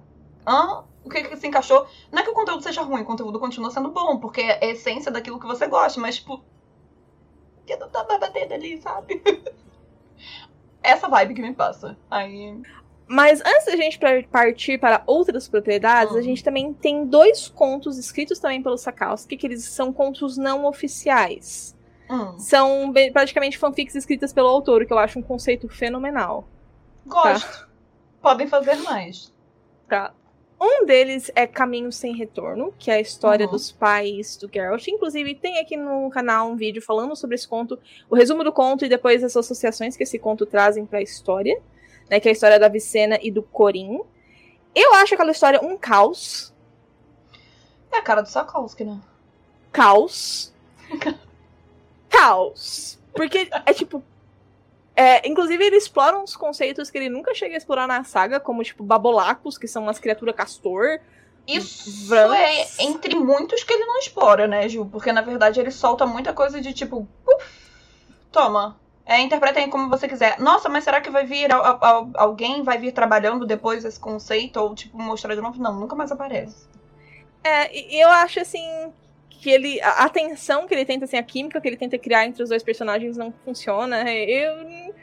Hã? 0.45 0.85
O 1.03 1.09
que 1.09 1.23
que 1.23 1.37
se 1.37 1.47
encaixou? 1.47 1.85
Não 2.11 2.19
é 2.19 2.23
que 2.23 2.29
o 2.29 2.33
conteúdo 2.33 2.63
seja 2.63 2.81
ruim, 2.81 3.01
o 3.01 3.05
conteúdo 3.05 3.39
continua 3.39 3.71
sendo 3.71 3.91
bom, 3.91 4.17
porque 4.17 4.41
é 4.41 4.65
a 4.65 4.71
essência 4.71 5.11
daquilo 5.11 5.39
que 5.39 5.47
você 5.47 5.67
gosta, 5.67 5.99
mas, 5.99 6.15
tipo. 6.15 6.43
Que 7.65 7.75
não 7.75 7.89
tá 7.89 8.03
batendo 8.03 8.53
ali, 8.53 8.81
sabe? 8.81 9.21
Essa 10.81 11.09
vibe 11.09 11.33
que 11.33 11.41
me 11.41 11.53
passa. 11.53 11.97
Aí. 12.09 12.61
Mas 13.07 13.39
antes 13.41 13.65
da 13.65 13.75
gente 13.77 13.97
partir 14.29 14.77
para 14.79 15.01
outras 15.07 15.47
propriedades, 15.47 16.13
Hum. 16.13 16.17
a 16.17 16.21
gente 16.21 16.43
também 16.43 16.73
tem 16.73 17.05
dois 17.05 17.47
contos 17.47 17.97
escritos 17.97 18.37
também 18.39 18.61
pelo 18.61 18.77
Sakowski, 18.77 19.37
que 19.37 19.47
eles 19.47 19.63
são 19.63 19.93
contos 19.93 20.37
não 20.37 20.65
oficiais. 20.65 21.75
Hum, 22.09 22.37
São 22.39 22.93
praticamente 23.11 23.57
fanfics 23.57 23.93
escritas 23.95 24.31
pelo 24.31 24.47
autor, 24.47 24.85
que 24.85 24.93
eu 24.93 24.97
acho 24.99 25.19
um 25.19 25.21
conceito 25.21 25.67
fenomenal. 25.69 26.47
gosto. 27.05 27.67
Podem 28.21 28.47
fazer 28.47 28.75
mais. 28.77 29.33
Tá. 29.87 30.13
Um 30.59 30.85
deles 30.85 31.31
é 31.35 31.45
Caminho 31.45 31.91
Sem 31.91 32.15
Retorno, 32.15 32.73
que 32.79 32.89
é 32.89 32.95
a 32.95 32.99
história 32.99 33.45
Uhum. 33.45 33.51
dos 33.51 33.71
pais 33.71 34.35
do 34.37 34.49
Geralt. 34.51 34.85
Inclusive, 34.87 35.35
tem 35.35 35.59
aqui 35.59 35.77
no 35.77 36.09
canal 36.09 36.49
um 36.49 36.55
vídeo 36.57 36.81
falando 36.81 37.15
sobre 37.15 37.35
esse 37.35 37.47
conto, 37.47 37.77
o 38.09 38.15
resumo 38.15 38.43
do 38.43 38.51
conto 38.51 38.83
e 38.83 38.89
depois 38.89 39.23
as 39.23 39.37
associações 39.37 39.95
que 39.95 40.03
esse 40.03 40.17
conto 40.17 40.45
trazem 40.45 40.85
pra 40.85 41.01
história, 41.01 41.61
né? 42.09 42.19
Que 42.19 42.27
é 42.27 42.31
a 42.31 42.33
história 42.33 42.59
da 42.59 42.67
Vicena 42.67 43.19
e 43.21 43.31
do 43.31 43.41
Corim. 43.43 44.01
Eu 44.75 44.93
acho 44.95 45.13
aquela 45.13 45.31
história 45.31 45.59
um 45.63 45.77
caos. 45.77 46.53
É 47.91 47.97
a 47.97 48.01
cara 48.01 48.21
do 48.21 48.29
Sakowski, 48.29 48.83
né? 48.83 48.99
Caos. 49.71 50.53
caos. 52.09 52.99
Porque 53.13 53.49
é 53.65 53.73
tipo. 53.73 54.03
É, 54.95 55.27
inclusive, 55.27 55.63
ele 55.63 55.75
explora 55.77 56.17
uns 56.17 56.35
conceitos 56.35 56.89
que 56.89 56.97
ele 56.97 57.09
nunca 57.09 57.33
chega 57.33 57.53
a 57.53 57.57
explorar 57.57 57.87
na 57.87 58.03
saga, 58.03 58.39
como, 58.39 58.63
tipo, 58.63 58.83
babolacos, 58.83 59.55
que 59.55 59.67
são 59.67 59.83
umas 59.83 59.99
criaturas 59.99 60.35
castor. 60.35 60.99
Isso 61.47 62.07
Vrans. 62.07 62.33
é 62.33 62.83
entre 62.83 63.15
muitos 63.15 63.63
que 63.63 63.71
ele 63.71 63.85
não 63.85 63.99
explora, 63.99 64.47
né, 64.47 64.67
Ju? 64.67 64.85
Porque 64.85 65.13
na 65.13 65.21
verdade 65.21 65.59
ele 65.59 65.71
solta 65.71 66.05
muita 66.05 66.33
coisa 66.33 66.59
de 66.59 66.73
tipo. 66.73 67.07
"Puf, 67.23 67.45
toma. 68.31 68.77
É, 69.09 69.21
interpretem 69.21 69.69
como 69.69 69.87
você 69.89 70.05
quiser. 70.07 70.37
Nossa, 70.37 70.67
mas 70.67 70.83
será 70.83 70.99
que 70.99 71.09
vai 71.09 71.25
vir 71.25 71.49
al- 71.51 71.79
al- 71.81 72.09
alguém 72.15 72.61
vai 72.61 72.77
vir 72.77 72.91
trabalhando 72.91 73.45
depois 73.45 73.85
esse 73.85 73.97
conceito? 73.99 74.57
Ou, 74.59 74.75
tipo, 74.75 74.97
mostrar 74.97 75.33
de 75.33 75.39
novo? 75.41 75.61
Não, 75.61 75.73
nunca 75.79 75.95
mais 75.95 76.11
aparece. 76.11 76.67
É, 77.41 77.73
eu 78.01 78.09
acho 78.09 78.41
assim 78.41 78.91
que 79.29 79.49
ele. 79.49 79.79
A 79.81 80.09
tensão 80.09 80.67
que 80.67 80.73
ele 80.73 80.83
tenta, 80.83 81.05
assim, 81.05 81.15
a 81.15 81.23
química 81.23 81.61
que 81.61 81.67
ele 81.69 81.77
tenta 81.77 81.97
criar 81.97 82.25
entre 82.25 82.43
os 82.43 82.49
dois 82.49 82.61
personagens 82.63 83.15
não 83.15 83.33
funciona. 83.45 84.03
Eu. 84.13 84.93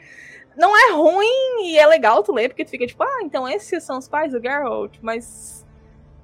Não 0.55 0.73
é 0.77 0.91
ruim 0.93 1.65
e 1.65 1.77
é 1.79 1.85
legal 1.87 2.21
tu 2.23 2.31
ler, 2.31 2.47
porque 2.49 2.63
tu 2.63 2.69
fica 2.71 2.85
tipo, 2.85 3.01
ah, 3.03 3.21
então 3.23 3.49
esses 3.49 3.83
são 3.83 3.97
os 3.97 4.07
pais 4.07 4.31
do 4.31 4.39
Geralt, 4.41 4.93
mas. 5.01 5.65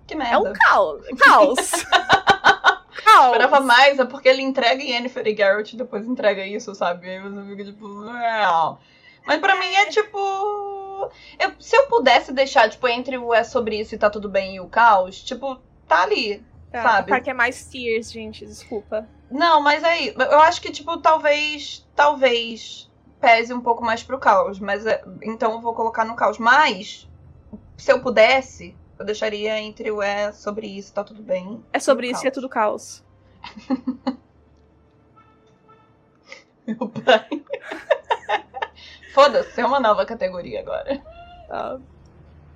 Que 0.05 0.13
É 0.13 0.37
um 0.37 0.43
merda. 0.43 0.53
caos. 0.69 1.01
Caos. 1.19 1.71
caos. 2.91 3.27
Esperava 3.27 3.59
mais, 3.59 3.99
é 3.99 4.05
porque 4.05 4.27
ele 4.29 4.41
entrega 4.41 4.81
Yennefer 4.83 5.27
e 5.27 5.35
Geralt 5.35 5.73
e 5.73 5.77
depois 5.77 6.05
entrega 6.07 6.45
isso, 6.45 6.73
sabe? 6.75 7.09
Aí 7.09 7.19
você 7.19 7.43
fica 7.49 7.65
tipo. 7.65 7.87
Não. 7.87 8.79
Mas 9.25 9.39
pra 9.39 9.55
mim 9.55 9.73
é 9.73 9.85
tipo. 9.87 10.17
eu- 11.39 11.53
se 11.59 11.75
eu 11.75 11.87
pudesse 11.87 12.31
deixar, 12.33 12.69
tipo, 12.69 12.87
entre 12.87 13.17
o 13.17 13.33
é 13.33 13.43
sobre 13.43 13.79
isso 13.79 13.95
e 13.95 13.97
tá 13.97 14.09
tudo 14.09 14.29
bem 14.29 14.55
e 14.55 14.59
o 14.59 14.67
caos, 14.67 15.21
tipo, 15.23 15.57
tá 15.87 16.03
ali. 16.03 16.43
Tá, 16.71 16.83
sabe? 16.83 17.11
Porque 17.11 17.29
é 17.29 17.33
mais 17.33 17.65
tears, 17.65 18.11
gente, 18.11 18.45
desculpa. 18.45 19.07
Não, 19.29 19.61
mas 19.61 19.83
aí, 19.83 20.13
eu 20.17 20.39
acho 20.39 20.61
que, 20.61 20.71
tipo, 20.71 20.97
talvez. 20.97 21.85
Talvez 21.95 22.89
pese 23.19 23.53
um 23.53 23.61
pouco 23.61 23.83
mais 23.83 24.01
pro 24.03 24.17
caos. 24.19 24.59
Mas 24.59 24.85
é- 24.85 25.03
então 25.23 25.51
eu 25.53 25.61
vou 25.61 25.73
colocar 25.73 26.05
no 26.05 26.15
caos. 26.15 26.37
Mas, 26.37 27.07
se 27.77 27.91
eu 27.91 28.01
pudesse, 28.01 28.75
eu 29.01 29.05
deixaria 29.05 29.59
entre 29.59 29.91
o 29.91 30.01
é 30.01 30.31
sobre 30.31 30.67
isso, 30.67 30.93
tá 30.93 31.03
tudo 31.03 31.21
bem. 31.21 31.63
É 31.73 31.79
sobre 31.79 32.07
e 32.07 32.11
isso 32.11 32.21
que 32.21 32.27
é 32.27 32.31
caos. 32.31 32.35
tudo 32.35 32.49
caos. 32.49 33.03
Meu 36.67 36.87
pai. 36.87 37.27
Foda-se, 39.13 39.59
é 39.59 39.65
uma 39.65 39.79
nova 39.79 40.05
categoria 40.05 40.61
agora. 40.61 41.01
Tá. 41.47 41.79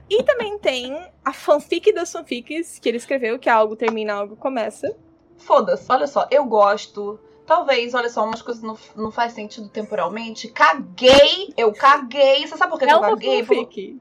E 0.09 0.21
também 0.23 0.57
tem 0.59 0.95
a 1.23 1.33
fanfic 1.33 1.91
das 1.91 2.11
fanfics 2.11 2.77
que 2.79 2.87
ele 2.87 2.97
escreveu, 2.97 3.39
que 3.39 3.49
é 3.49 3.51
algo 3.51 3.75
termina, 3.75 4.13
algo 4.13 4.35
começa. 4.35 4.95
Foda-se, 5.37 5.91
olha 5.91 6.07
só, 6.07 6.27
eu 6.29 6.45
gosto. 6.45 7.19
Talvez, 7.45 7.93
olha 7.93 8.09
só, 8.09 8.23
umas 8.23 8.41
coisas 8.41 8.63
não, 8.63 8.77
não 8.95 9.11
faz 9.11 9.33
sentido 9.33 9.67
temporalmente. 9.69 10.47
Caguei! 10.49 11.53
Eu 11.57 11.73
caguei. 11.73 12.47
Você 12.47 12.55
sabe 12.55 12.71
por 12.71 12.79
que, 12.79 12.85
É 12.85 12.93
eu 12.93 13.01
caguei? 13.01 13.43
Por- 13.43 13.55
fanfic. 13.55 13.99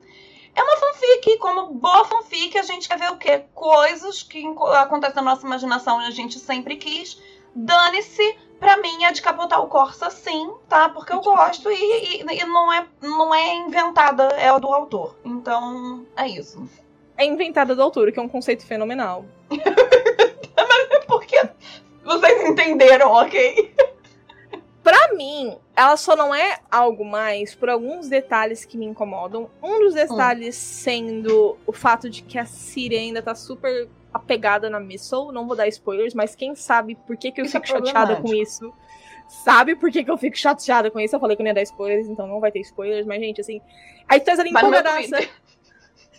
É 0.55 0.63
uma 0.63 0.77
fanfic, 0.77 1.39
como 1.39 1.75
boa 1.75 2.05
fanfic, 2.05 2.57
a 2.59 2.63
gente 2.63 2.89
quer 2.89 2.99
ver 2.99 3.11
o 3.11 3.17
quê? 3.17 3.45
Coisas 3.55 4.23
que 4.23 4.45
acontecem 4.79 5.17
na 5.17 5.23
nossa 5.23 5.47
imaginação 5.47 6.01
e 6.03 6.07
a 6.07 6.11
gente 6.11 6.39
sempre 6.39 6.77
quis. 6.77 7.21
Dane-se, 7.55 8.37
pra 8.61 8.77
mim 8.77 9.05
é 9.05 9.13
de 9.13 9.21
capotar 9.23 9.61
o 9.63 9.69
Corsa 9.69 10.11
sim, 10.11 10.53
tá? 10.69 10.89
Porque 10.89 11.13
eu 11.13 11.21
gosto 11.21 11.71
e, 11.71 11.75
e- 12.23 12.41
e 12.41 12.45
não, 12.45 12.73
é, 12.73 12.87
não 13.03 13.35
é 13.35 13.55
inventada, 13.57 14.25
é 14.37 14.49
a 14.49 14.59
do 14.59 14.73
autor. 14.73 15.17
Então, 15.25 16.07
é 16.17 16.29
isso. 16.29 16.69
é 17.17 17.25
inventada 17.25 17.75
do 17.75 17.83
autor, 17.83 18.11
que 18.13 18.19
é 18.19 18.23
um 18.23 18.29
conceito 18.29 18.65
fenomenal. 18.67 19.25
Porque 21.07 21.41
vocês 22.05 22.49
entenderam, 22.49 23.13
ok? 23.13 23.75
Pra 24.85 25.15
mim, 25.15 25.57
ela 25.75 25.97
só 25.97 26.15
não 26.15 26.35
é 26.35 26.59
algo 26.71 27.07
mais 27.07 27.55
por 27.55 27.71
alguns 27.71 28.07
detalhes 28.07 28.67
que 28.67 28.77
me 28.77 28.85
incomodam. 28.85 29.51
Um 29.63 29.79
dos 29.79 29.95
detalhes 29.95 30.55
sendo 30.55 31.57
o 31.67 31.73
fato 31.73 32.11
de 32.11 32.21
que 32.21 32.39
a 32.39 32.45
Siri 32.45 32.95
ainda 32.95 33.23
tá 33.23 33.35
super 33.35 33.89
apegada 34.13 34.69
na 34.69 34.79
Missile. 34.79 35.33
Não 35.33 35.47
vou 35.47 35.57
dar 35.57 35.67
spoilers, 35.69 36.13
mas 36.13 36.37
quem 36.37 36.55
sabe 36.55 36.97
por 37.07 37.17
que, 37.17 37.33
que 37.33 37.41
eu 37.41 37.47
Isso 37.47 37.57
é 37.57 37.61
fico 37.61 37.79
chateada 37.79 38.17
com 38.17 38.35
isso. 38.35 38.71
Sabe 39.27 39.75
por 39.75 39.91
que, 39.91 40.05
que 40.05 40.11
eu 40.11 40.19
fico 40.19 40.37
chateada 40.37 40.91
com 40.91 41.01
isso? 41.01 41.17
Eu 41.17 41.21
falei 41.21 41.35
que 41.35 41.41
eu 41.41 41.45
não 41.45 41.51
ia 41.51 41.55
dar 41.55 41.63
spoilers, 41.63 42.07
então 42.07 42.27
não 42.27 42.39
vai 42.39 42.53
ter 42.53 42.61
spoilers, 42.61 43.07
mas, 43.07 43.21
gente, 43.21 43.41
assim. 43.41 43.63
Aí 44.07 44.21
tu 44.21 44.27
tá 44.27 44.33
ali 44.33 44.53
meu 44.53 44.61
empolgadaça. 44.61 45.29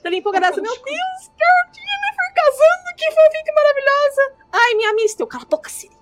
Tá 0.02 0.10
ali 0.10 0.18
empolgadaça. 0.18 0.60
Meu 0.60 0.74
Deus, 0.74 1.32
Carol 1.38 1.72
Jennifer 1.72 2.34
casando, 2.34 2.96
que 2.98 3.06
fofinha, 3.12 3.44
que 3.44 3.52
maravilhosa. 3.52 4.34
Ai, 4.52 4.74
minha 4.74 4.94
Mistel, 4.94 5.28
cala 5.28 5.44
a 5.44 5.48
boca, 5.48 5.70
Siri. 5.70 5.95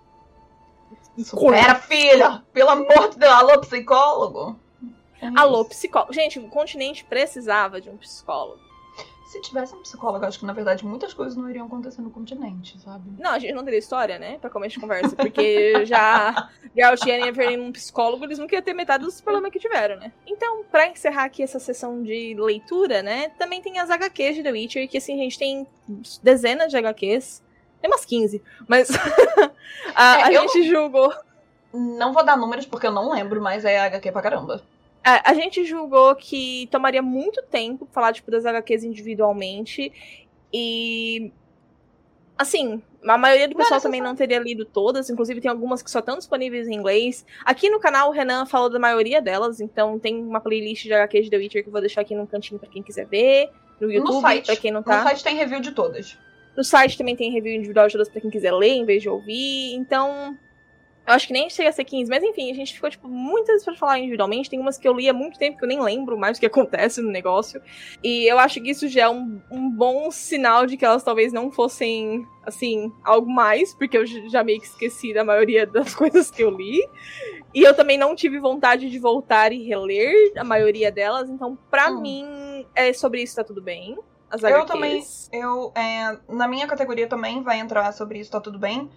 Pera, 1.50 1.76
filha! 1.76 2.44
Pelo 2.52 2.70
amor 2.70 3.10
de 3.10 3.18
Deus, 3.18 3.32
alô, 3.32 3.60
psicólogo? 3.60 4.60
Alô, 5.36 5.64
psicólogo. 5.66 6.14
Gente, 6.14 6.40
o 6.40 6.48
continente 6.50 7.06
precisava 7.06 7.80
de 7.80 7.90
um 7.90 7.98
psicólogo. 7.98 8.62
Se 9.28 9.42
tivesse 9.42 9.74
um 9.74 9.82
psicólogo, 9.82 10.24
acho 10.26 10.38
que 10.38 10.46
na 10.46 10.54
verdade 10.54 10.86
muitas 10.86 11.12
coisas 11.12 11.36
não 11.36 11.50
iriam 11.50 11.66
acontecer 11.66 12.02
no 12.04 12.12
continente, 12.12 12.80
sabe? 12.80 13.10
Não, 13.18 13.32
a 13.32 13.40
gente 13.40 13.54
não 13.54 13.64
teria 13.64 13.80
história, 13.80 14.20
né? 14.20 14.38
Pra 14.38 14.50
começo 14.50 14.76
de 14.76 14.80
conversa. 14.80 15.16
Porque 15.16 15.86
já 15.88 16.50
Geralt 16.76 17.04
e 17.06 17.12
em 17.12 17.60
um 17.60 17.72
psicólogo, 17.72 18.26
eles 18.26 18.38
nunca 18.38 18.56
iam 18.56 18.62
ter 18.62 18.74
metade 18.74 19.04
dos 19.04 19.22
problemas 19.22 19.52
que 19.52 19.60
tiveram, 19.60 19.98
né? 19.98 20.12
Então, 20.28 20.64
pra 20.72 20.88
encerrar 20.88 21.26
aqui 21.26 21.42
essa 21.42 21.60
sessão 21.60 22.04
de 22.04 22.36
leitura, 22.38 23.02
né? 23.02 23.30
Também 23.40 23.62
tem 23.62 23.80
as 23.80 23.90
HQs 23.90 24.36
de 24.36 24.44
The 24.44 24.52
Witcher, 24.52 24.90
que 24.90 24.98
assim, 24.98 25.14
a 25.14 25.24
gente 25.24 25.40
tem 25.40 25.68
dezenas 26.22 26.70
de 26.70 26.78
HQs. 26.78 27.43
Tem 27.84 27.92
umas 27.92 28.06
15. 28.06 28.42
Mas 28.66 28.90
a, 29.94 30.20
É, 30.22 30.24
a 30.24 30.32
gente 30.32 30.64
julgou. 30.64 31.14
Não 31.74 32.14
vou 32.14 32.24
dar 32.24 32.38
números 32.38 32.66
porque 32.66 32.88
eu 32.88 32.92
não 32.92 33.12
lembro, 33.12 33.42
mas 33.42 33.66
é 33.66 33.78
HQ 33.78 34.10
pra 34.14 34.22
caramba. 34.22 34.62
A, 35.04 35.32
a 35.32 35.34
gente 35.34 35.66
julgou 35.66 36.16
que 36.16 36.70
tomaria 36.72 37.02
muito 37.02 37.44
tempo 37.44 37.86
falar, 37.92 38.14
tipo, 38.14 38.32
das 38.32 38.46
HQs 38.46 38.86
individualmente. 38.86 39.92
E. 40.54 41.30
Assim, 42.38 42.82
a 43.06 43.18
maioria 43.18 43.48
do 43.48 43.52
Não, 43.52 43.58
pessoal 43.58 43.76
necessário. 43.78 43.82
também 43.84 44.02
não 44.02 44.16
teria 44.16 44.40
lido 44.40 44.64
todas, 44.66 45.10
inclusive 45.10 45.42
tem 45.42 45.52
algumas 45.52 45.82
que 45.84 45.92
só 45.92 46.00
estão 46.00 46.18
disponíveis 46.18 46.68
em 46.70 46.74
inglês. 46.76 47.26
Aqui 47.44 47.70
no 47.70 47.80
canal 47.82 48.10
o 48.10 48.12
Renan 48.12 48.46
falou 48.46 48.70
da 48.70 48.80
maioria 48.80 49.22
delas, 49.22 49.60
então 49.60 50.00
tem 50.00 50.16
uma 50.24 50.40
playlist 50.40 50.84
de 50.84 50.94
HQs 50.94 51.26
de 51.26 51.32
The 51.32 51.38
Witcher 51.38 51.64
que 51.64 51.68
eu 51.70 51.72
vou 51.74 51.82
deixar 51.82 52.00
aqui 52.02 52.16
no 52.16 52.26
cantinho 52.26 52.60
pra 52.60 52.70
quem 52.70 52.82
quiser 52.82 53.06
ver. 53.06 53.50
No 53.80 53.92
YouTube, 53.92 54.42
pra 54.46 54.56
quem 54.56 54.72
não 54.72 54.80
No 54.80 54.86
tá. 54.86 55.04
site 55.04 55.24
tem 55.24 55.36
review 55.36 55.60
de 55.60 55.72
todas. 55.72 56.18
No 56.56 56.64
site 56.64 56.98
também 56.98 57.16
tem 57.16 57.32
review 57.32 57.54
individual 57.56 57.88
de 57.88 57.94
todas 57.94 58.10
pra 58.10 58.22
quem 58.22 58.30
quiser 58.30 58.52
ler, 58.54 58.70
em 58.74 58.86
vez 58.86 59.02
de 59.02 59.10
ouvir. 59.10 59.74
Então, 59.74 60.38
eu 61.08 61.14
acho 61.14 61.26
que 61.28 61.34
nem 61.34 61.50
chega 61.50 61.70
a 61.70 61.72
ser 61.72 61.84
15. 61.84 62.10
Mas 62.10 62.24
enfim, 62.24 62.52
a 62.52 62.54
gente 62.54 62.74
ficou, 62.74 62.90
tipo, 62.90 63.08
muitas 63.08 63.66
pra 63.66 63.76
falar 63.76 63.98
individualmente. 64.00 64.50
Tem 64.50 64.60
umas 64.60 64.78
que 64.78 64.88
eu 64.88 64.94
li 64.94 65.10
há 65.10 65.14
muito 65.14 65.40
tempo 65.40 65.58
que 65.58 65.64
eu 65.66 65.68
nem 65.68 65.82
lembro 65.82 66.18
mais 66.18 66.38
o 66.38 66.40
que 66.40 66.46
acontece 66.48 67.02
no 67.02 67.10
negócio. 67.10 67.60
E 68.04 68.26
eu 68.32 68.38
acho 68.38 68.62
que 68.62 68.70
isso 68.70 68.88
já 68.88 69.02
é 69.04 69.10
um, 69.10 69.42
um 69.52 69.70
bom 69.70 70.12
sinal 70.12 70.66
de 70.68 70.78
que 70.78 70.86
elas 70.86 71.04
talvez 71.04 71.34
não 71.34 71.52
fossem, 71.52 72.24
assim, 72.46 72.92
algo 73.04 73.30
mais. 73.30 73.74
Porque 73.74 73.98
eu 73.98 74.06
já 74.06 74.44
meio 74.44 74.60
que 74.60 74.68
esqueci 74.68 75.12
da 75.14 75.24
maioria 75.24 75.66
das 75.68 75.96
coisas 75.96 76.30
que 76.30 76.44
eu 76.44 76.52
li. 76.52 76.80
E 77.54 77.64
eu 77.64 77.74
também 77.76 77.98
não 77.98 78.16
tive 78.16 78.40
vontade 78.40 78.90
de 78.92 79.00
voltar 79.00 79.52
e 79.52 79.64
reler 79.64 80.32
a 80.38 80.44
maioria 80.44 80.92
delas. 80.92 81.30
Então, 81.30 81.58
pra 81.72 81.90
Hum. 81.92 82.00
mim, 82.02 82.66
é 82.76 82.94
sobre 82.94 83.22
isso 83.24 83.36
tá 83.36 83.44
tudo 83.44 83.62
bem. 83.62 83.98
As 84.34 84.42
Eu 84.42 84.62
HQs. 84.62 84.68
também- 84.68 85.06
Eu, 85.32 85.72
é, 85.76 86.18
na 86.28 86.48
minha 86.48 86.66
categoria 86.66 87.08
também 87.08 87.44
vai 87.44 87.60
entrar 87.60 87.92
sobre 87.94 88.18
isso, 88.20 88.32
tá 88.32 88.42
tudo 88.42 88.58
bem. 88.58 88.90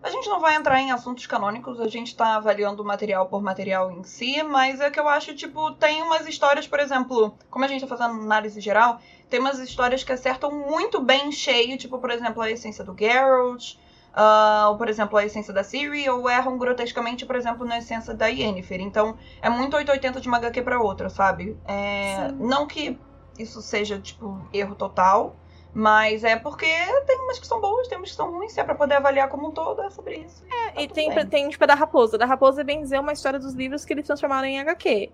A 0.00 0.08
gente 0.10 0.28
não 0.28 0.38
vai 0.38 0.54
entrar 0.54 0.80
em 0.80 0.92
assuntos 0.92 1.26
canônicos, 1.26 1.80
a 1.80 1.88
gente 1.88 2.14
tá 2.14 2.36
avaliando 2.36 2.84
material 2.84 3.26
por 3.26 3.42
material 3.42 3.90
em 3.90 4.04
si, 4.04 4.40
mas 4.42 4.78
é 4.80 4.90
que 4.90 5.00
eu 5.00 5.08
acho, 5.08 5.34
tipo, 5.34 5.72
tem 5.72 6.02
umas 6.02 6.28
histórias, 6.28 6.66
por 6.68 6.78
exemplo, 6.78 7.34
como 7.50 7.64
a 7.64 7.68
gente 7.68 7.80
tá 7.80 7.86
fazendo 7.96 8.20
análise 8.20 8.60
geral, 8.60 9.00
tem 9.30 9.40
umas 9.40 9.58
histórias 9.58 10.04
que 10.04 10.12
acertam 10.12 10.52
muito 10.52 11.00
bem 11.00 11.32
cheio, 11.32 11.76
tipo, 11.78 11.98
por 11.98 12.10
exemplo, 12.10 12.40
a 12.42 12.50
essência 12.50 12.84
do 12.84 12.94
Geralt, 12.96 13.76
ah, 14.12 14.66
ou, 14.68 14.76
por 14.76 14.88
exemplo, 14.88 15.16
a 15.18 15.24
essência 15.24 15.52
da 15.52 15.64
Ciri, 15.64 16.08
ou 16.08 16.28
erram 16.30 16.56
grotescamente, 16.58 17.24
por 17.26 17.34
exemplo, 17.34 17.66
na 17.66 17.78
essência 17.78 18.14
da 18.14 18.26
Yennefer. 18.26 18.80
Então, 18.80 19.16
é 19.42 19.48
muito 19.50 19.74
880 19.74 20.20
de 20.20 20.28
uma 20.28 20.36
HQ 20.36 20.62
pra 20.62 20.78
outra, 20.80 21.08
sabe? 21.08 21.56
É, 21.66 22.30
não 22.38 22.66
que 22.66 22.96
isso 23.38 23.60
seja, 23.62 23.98
tipo, 23.98 24.40
erro 24.52 24.74
total, 24.74 25.36
mas 25.72 26.22
é 26.24 26.36
porque 26.36 26.66
tem 27.06 27.18
umas 27.20 27.38
que 27.38 27.46
são 27.46 27.60
boas, 27.60 27.88
tem 27.88 27.98
umas 27.98 28.10
que 28.10 28.16
são 28.16 28.30
ruins, 28.30 28.52
se 28.52 28.60
é 28.60 28.64
pra 28.64 28.74
poder 28.74 28.94
avaliar 28.94 29.28
como 29.28 29.48
um 29.48 29.50
todo, 29.50 29.82
é 29.82 29.90
sobre 29.90 30.18
isso. 30.18 30.44
Tá 30.48 30.80
E 30.80 30.86
tem, 30.88 31.12
bem. 31.14 31.26
tem, 31.26 31.48
tipo, 31.48 31.64
a 31.64 31.66
da 31.66 31.74
Raposa. 31.74 32.16
Da 32.16 32.26
Raposa, 32.26 32.62
bem 32.62 32.80
dizer, 32.82 32.96
é 32.96 33.00
uma 33.00 33.12
história 33.12 33.38
dos 33.38 33.54
livros 33.54 33.84
que 33.84 33.92
eles 33.92 34.06
transformaram 34.06 34.46
em 34.46 34.60
HQ. 34.60 35.10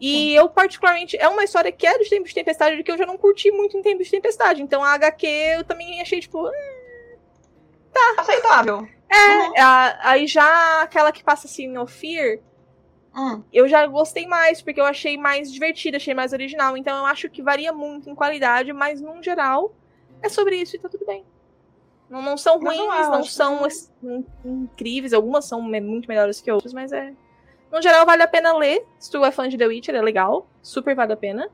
E 0.00 0.32
eu, 0.34 0.48
particularmente, 0.48 1.16
é 1.16 1.28
uma 1.28 1.42
história 1.42 1.72
que 1.72 1.84
é 1.86 1.98
de 1.98 2.08
Tempo 2.08 2.26
de 2.28 2.32
Tempestade, 2.34 2.82
que 2.84 2.90
eu 2.92 2.96
já 2.96 3.04
não 3.04 3.18
curti 3.18 3.50
muito 3.50 3.76
em 3.76 3.82
Tempo 3.82 4.02
de 4.02 4.10
Tempestade. 4.10 4.62
Então, 4.62 4.82
a 4.84 4.92
HQ 4.92 5.26
eu 5.26 5.64
também 5.64 6.00
achei, 6.00 6.20
tipo... 6.20 6.46
hum, 6.46 6.52
Aceitável. 8.16 8.86
É, 9.10 9.60
a- 9.60 9.98
aí 10.10 10.26
já 10.26 10.82
aquela 10.82 11.10
que 11.10 11.24
passa 11.24 11.46
assim, 11.46 11.66
no 11.66 11.86
Fear, 11.86 12.38
Hum. 13.18 13.42
eu 13.52 13.66
já 13.66 13.84
gostei 13.86 14.26
mais, 14.28 14.62
porque 14.62 14.80
eu 14.80 14.84
achei 14.84 15.18
mais 15.18 15.50
divertida, 15.52 15.96
achei 15.96 16.14
mais 16.14 16.32
original. 16.32 16.76
Então, 16.76 16.96
eu 16.98 17.06
acho 17.06 17.28
que 17.28 17.42
varia 17.42 17.72
muito 17.72 18.08
em 18.08 18.14
qualidade, 18.14 18.72
mas, 18.72 19.00
num 19.00 19.20
geral, 19.22 19.74
é 20.22 20.28
sobre 20.28 20.56
isso 20.56 20.76
e 20.76 20.78
tá 20.78 20.88
tudo 20.88 21.04
bem. 21.04 21.24
Não, 22.08 22.22
não 22.22 22.36
são 22.36 22.58
ruins, 22.58 22.78
não 22.78 23.14
acho 23.14 23.30
são 23.30 23.58
que- 23.68 24.06
in- 24.06 24.24
incríveis, 24.44 25.12
algumas 25.12 25.44
são 25.46 25.60
muito 25.60 26.08
melhores 26.08 26.40
que 26.40 26.50
outras, 26.50 26.72
mas 26.72 26.92
é. 26.92 27.12
No 27.72 27.82
geral, 27.82 28.06
vale 28.06 28.22
a 28.22 28.28
pena 28.28 28.56
ler. 28.56 28.86
Se 28.98 29.10
tu 29.10 29.22
é 29.24 29.30
fã 29.30 29.48
de 29.48 29.58
The 29.58 29.66
Witcher, 29.66 29.94
é 29.94 30.00
legal. 30.00 30.46
Super 30.62 30.94
vale 30.94 31.12
a 31.12 31.16
pena. 31.16 31.50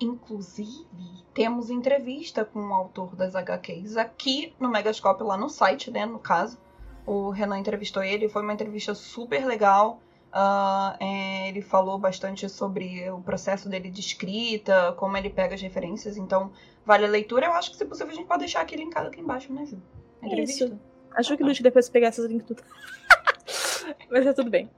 Inclusive, 0.00 0.88
temos 1.32 1.70
entrevista 1.70 2.44
com 2.44 2.58
o 2.60 2.74
autor 2.74 3.14
das 3.14 3.34
HQs 3.34 3.96
aqui 3.96 4.52
no 4.58 4.68
Megascope, 4.68 5.22
lá 5.22 5.36
no 5.36 5.48
site, 5.48 5.90
né, 5.90 6.04
no 6.04 6.18
caso. 6.18 6.58
O 7.06 7.30
Renan 7.30 7.58
entrevistou 7.58 8.02
ele, 8.02 8.28
foi 8.28 8.42
uma 8.42 8.52
entrevista 8.52 8.94
super 8.94 9.46
legal. 9.46 10.00
Ah, 10.36 10.96
é, 10.98 11.48
ele 11.48 11.62
falou 11.62 11.96
bastante 11.96 12.48
sobre 12.48 13.08
o 13.08 13.20
processo 13.20 13.68
dele 13.68 13.88
de 13.88 14.00
escrita, 14.00 14.92
como 14.96 15.16
ele 15.16 15.30
pega 15.30 15.54
as 15.54 15.62
referências, 15.62 16.16
então 16.16 16.50
vale 16.84 17.06
a 17.06 17.08
leitura. 17.08 17.46
Eu 17.46 17.52
acho 17.52 17.70
que, 17.70 17.76
se 17.76 17.84
possível, 17.84 18.12
a 18.12 18.16
gente 18.16 18.26
pode 18.26 18.40
deixar 18.40 18.60
aqui 18.62 18.74
linkado 18.74 19.06
aqui 19.06 19.20
embaixo, 19.20 19.52
né, 19.52 19.64
Ju? 19.64 19.80
Entrevista. 20.20 20.64
Isso. 20.64 20.80
Acho 21.16 21.36
que 21.36 21.44
lute 21.44 21.62
depois 21.62 21.88
pegar 21.88 22.08
essas 22.08 22.26
links 22.28 22.48
tudo. 22.48 22.64
Mas 24.10 24.24
tá 24.24 24.34
tudo 24.34 24.50
bem. 24.50 24.68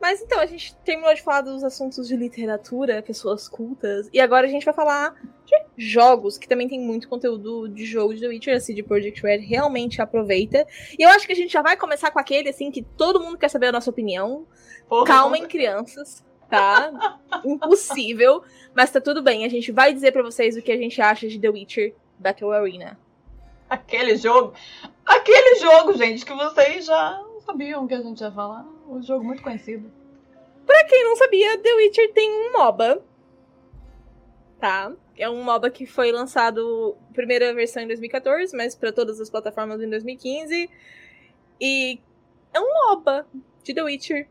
Mas 0.00 0.20
então, 0.20 0.38
a 0.38 0.46
gente 0.46 0.74
terminou 0.84 1.12
de 1.14 1.22
falar 1.22 1.40
dos 1.40 1.64
assuntos 1.64 2.06
de 2.06 2.16
literatura, 2.16 3.02
pessoas 3.02 3.48
cultas, 3.48 4.08
e 4.12 4.20
agora 4.20 4.46
a 4.46 4.50
gente 4.50 4.64
vai 4.64 4.74
falar 4.74 5.14
de 5.44 5.56
jogos, 5.76 6.36
que 6.36 6.48
também 6.48 6.68
tem 6.68 6.80
muito 6.80 7.08
conteúdo 7.08 7.68
de 7.68 7.84
jogo 7.86 8.14
de 8.14 8.20
The 8.20 8.28
Witcher, 8.28 8.56
a 8.56 8.60
CD 8.60 8.82
Projekt 8.82 9.22
Red 9.22 9.38
realmente 9.38 10.02
aproveita. 10.02 10.66
E 10.98 11.02
eu 11.02 11.08
acho 11.10 11.26
que 11.26 11.32
a 11.32 11.36
gente 11.36 11.52
já 11.52 11.62
vai 11.62 11.76
começar 11.76 12.10
com 12.10 12.18
aquele, 12.18 12.50
assim, 12.50 12.70
que 12.70 12.82
todo 12.82 13.20
mundo 13.20 13.38
quer 13.38 13.48
saber 13.48 13.68
a 13.68 13.72
nossa 13.72 13.90
opinião. 13.90 14.46
Porra, 14.88 15.06
Calmem, 15.06 15.46
crianças, 15.46 16.22
tá? 16.48 17.18
Impossível, 17.44 18.42
mas 18.74 18.90
tá 18.90 19.00
tudo 19.00 19.22
bem. 19.22 19.44
A 19.44 19.48
gente 19.48 19.72
vai 19.72 19.94
dizer 19.94 20.12
pra 20.12 20.22
vocês 20.22 20.56
o 20.56 20.62
que 20.62 20.72
a 20.72 20.76
gente 20.76 21.00
acha 21.00 21.26
de 21.26 21.40
The 21.40 21.48
Witcher 21.48 21.94
Battle 22.18 22.52
Arena. 22.52 22.98
Aquele 23.68 24.16
jogo. 24.16 24.52
Aquele 25.04 25.58
jogo, 25.58 25.94
gente, 25.94 26.24
que 26.24 26.34
vocês 26.34 26.84
já 26.84 27.22
sabiam 27.44 27.86
que 27.86 27.94
a 27.94 28.02
gente 28.02 28.20
ia 28.20 28.30
falar. 28.30 28.75
Um 28.88 29.02
jogo 29.02 29.24
muito 29.24 29.42
conhecido. 29.42 29.90
Pra 30.64 30.84
quem 30.84 31.04
não 31.04 31.16
sabia, 31.16 31.58
The 31.58 31.74
Witcher 31.74 32.12
tem 32.12 32.30
um 32.30 32.52
MOBA. 32.52 33.02
Tá? 34.60 34.92
É 35.16 35.28
um 35.28 35.42
MOBA 35.42 35.70
que 35.70 35.86
foi 35.86 36.10
lançado, 36.12 36.96
primeira 37.12 37.54
versão 37.54 37.82
em 37.82 37.86
2014, 37.86 38.56
mas 38.56 38.74
pra 38.74 38.92
todas 38.92 39.20
as 39.20 39.30
plataformas 39.30 39.80
em 39.82 39.88
2015. 39.88 40.68
E 41.60 42.00
é 42.52 42.60
um 42.60 42.68
MOBA 42.90 43.26
de 43.62 43.74
The 43.74 43.82
Witcher. 43.82 44.28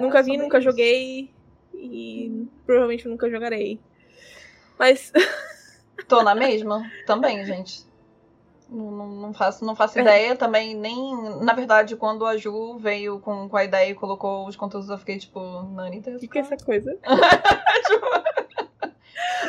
nunca 0.00 0.22
vi, 0.22 0.34
É, 0.34 0.38
nunca 0.38 0.58
isso. 0.58 0.64
joguei. 0.70 1.30
E 1.74 2.46
provavelmente 2.64 3.08
nunca 3.08 3.28
jogarei. 3.28 3.80
Mas 4.78 5.12
Tô 6.08 6.22
na 6.22 6.34
mesma? 6.34 6.90
Também, 7.06 7.44
gente. 7.44 7.84
Não, 8.72 9.06
não, 9.06 9.34
faço, 9.34 9.64
não 9.64 9.76
faço 9.76 9.98
É. 9.98 10.02
ideia 10.02 10.34
também, 10.34 10.74
nem. 10.74 11.14
Na 11.42 11.52
verdade, 11.52 11.94
quando 11.96 12.24
a 12.24 12.36
Ju 12.38 12.78
veio 12.78 13.18
com, 13.20 13.48
com 13.48 13.56
a 13.56 13.64
ideia 13.64 13.90
e 13.90 13.94
colocou 13.94 14.46
os 14.46 14.56
conteúdos, 14.56 14.88
eu 14.88 14.96
fiquei 14.98 15.18
tipo, 15.18 15.40
Nani, 15.74 15.98
o 15.98 16.18
que, 16.18 16.28
que 16.28 16.38
é 16.38 16.40
essa 16.40 16.56
coisa? 16.56 16.96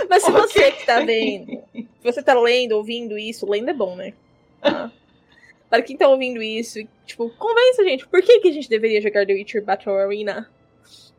Mas 0.10 0.24
se 0.24 0.32
Ok. 0.32 0.42
você 0.42 0.72
que 0.72 0.86
tá 0.86 1.00
vendo, 1.00 1.64
se 1.74 1.88
você 2.04 2.22
tá 2.22 2.34
lendo, 2.40 2.74
ouvindo 2.74 3.18
isso, 3.18 3.50
lendo 3.50 3.70
é 3.70 3.74
bom, 3.74 3.96
né? 3.96 4.14
Ah. 4.62 4.90
Para 5.70 5.82
quem 5.82 5.98
tá 5.98 6.08
ouvindo 6.08 6.42
isso, 6.42 6.80
tipo, 7.06 7.30
convença 7.38 7.82
a 7.82 7.86
gente, 7.86 8.08
por 8.08 8.22
que, 8.22 8.40
que 8.42 8.50
a 8.50 8.52
gente 8.52 8.70
deveria 8.70 9.02
jogar 9.02 9.26
The 9.26 9.34
Witcher 9.34 9.64
Battle 9.64 9.98
Arena? 9.98 10.50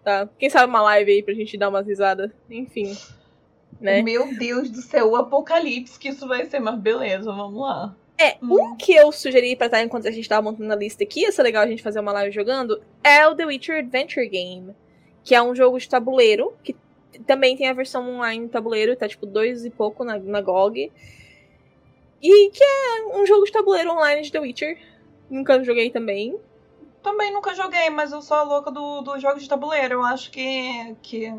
Tá? 0.05 0.29
Quem 0.39 0.51
sabe 0.51 0.69
uma 0.69 0.83
live 0.83 1.11
aí 1.11 1.23
pra 1.23 1.35
gente 1.35 1.57
dar 1.57 1.71
umas 1.71 1.87
risadas? 1.87 2.31
Enfim. 2.51 2.95
Né? 3.81 4.03
Meu 4.03 4.35
Deus 4.37 4.71
do 4.71 4.81
céu, 4.83 5.11
o 5.11 5.17
apocalipse 5.17 5.99
que 5.99 6.09
isso 6.09 6.27
vai 6.29 6.45
ser, 6.47 6.61
mas 6.61 6.79
beleza, 6.79 7.31
vamos 7.33 7.61
lá. 7.61 7.95
É, 8.17 8.37
Hum. 8.43 8.71
um 8.73 8.77
que 8.77 8.95
eu 8.95 9.11
sugeri 9.11 9.57
pra 9.57 9.67
estar 9.67 9.83
enquanto 9.83 10.07
a 10.07 10.11
gente 10.11 10.29
tava 10.29 10.43
montando 10.43 10.73
a 10.73 10.77
lista 10.77 11.03
aqui, 11.03 11.23
ia 11.23 11.33
ser 11.33 11.43
legal 11.43 11.63
a 11.65 11.67
gente 11.67 11.83
fazer 11.83 11.99
uma 12.01 12.13
live 12.13 12.31
jogando, 12.35 12.81
é 13.03 13.27
o 13.27 13.35
The 13.35 13.45
Witcher 13.47 13.79
Adventure 13.81 14.29
Game. 14.29 14.75
Que 15.25 15.35
é 15.35 15.43
um 15.43 15.55
jogo 15.55 15.79
de 15.79 15.89
tabuleiro, 15.89 16.53
que 16.63 16.77
também 17.27 17.57
tem 17.57 17.69
a 17.69 17.73
versão 17.73 18.09
online 18.17 18.49
tabuleiro, 18.49 18.95
tá 18.95 19.09
tipo 19.09 19.25
dois 19.27 19.65
e 19.65 19.71
pouco 19.71 20.05
na, 20.05 20.19
na 20.19 20.41
GOG. 20.43 20.93
E 22.23 22.51
que 22.51 22.63
é 22.63 23.17
um 23.19 23.27
jogo 23.27 23.45
de 23.45 23.53
tabuleiro 23.53 23.91
online 23.91 24.23
de 24.23 24.31
The 24.33 24.39
Witcher. 24.41 24.79
Nunca 25.31 25.63
joguei 25.65 25.91
também. 25.91 26.39
Também 27.03 27.33
nunca 27.33 27.55
joguei, 27.55 27.91
mas 27.91 28.13
eu 28.13 28.23
sou 28.23 28.37
a 28.37 28.43
louca 28.43 28.71
do- 28.71 29.01
dos 29.03 29.21
jogos 29.21 29.43
de 29.43 29.49
tabuleiro. 29.49 29.95
Eu 29.95 30.03
acho 30.05 30.31
que. 30.31 30.95
que... 31.03 31.35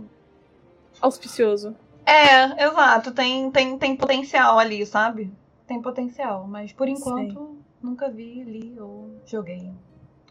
Auspicioso. 1.02 1.76
É, 2.06 2.66
exato. 2.66 3.12
Tem, 3.12 3.50
tem, 3.52 3.78
tem 3.78 3.96
potencial 3.96 4.60
ali, 4.60 4.86
sabe? 4.86 5.32
Tem 5.68 5.82
potencial. 5.82 6.48
Mas 6.48 6.72
por 6.72 6.88
enquanto, 6.88 7.58
nunca 7.82 8.10
vi, 8.10 8.44
li 8.44 8.80
ou 8.80 9.10
joguei. 9.26 9.72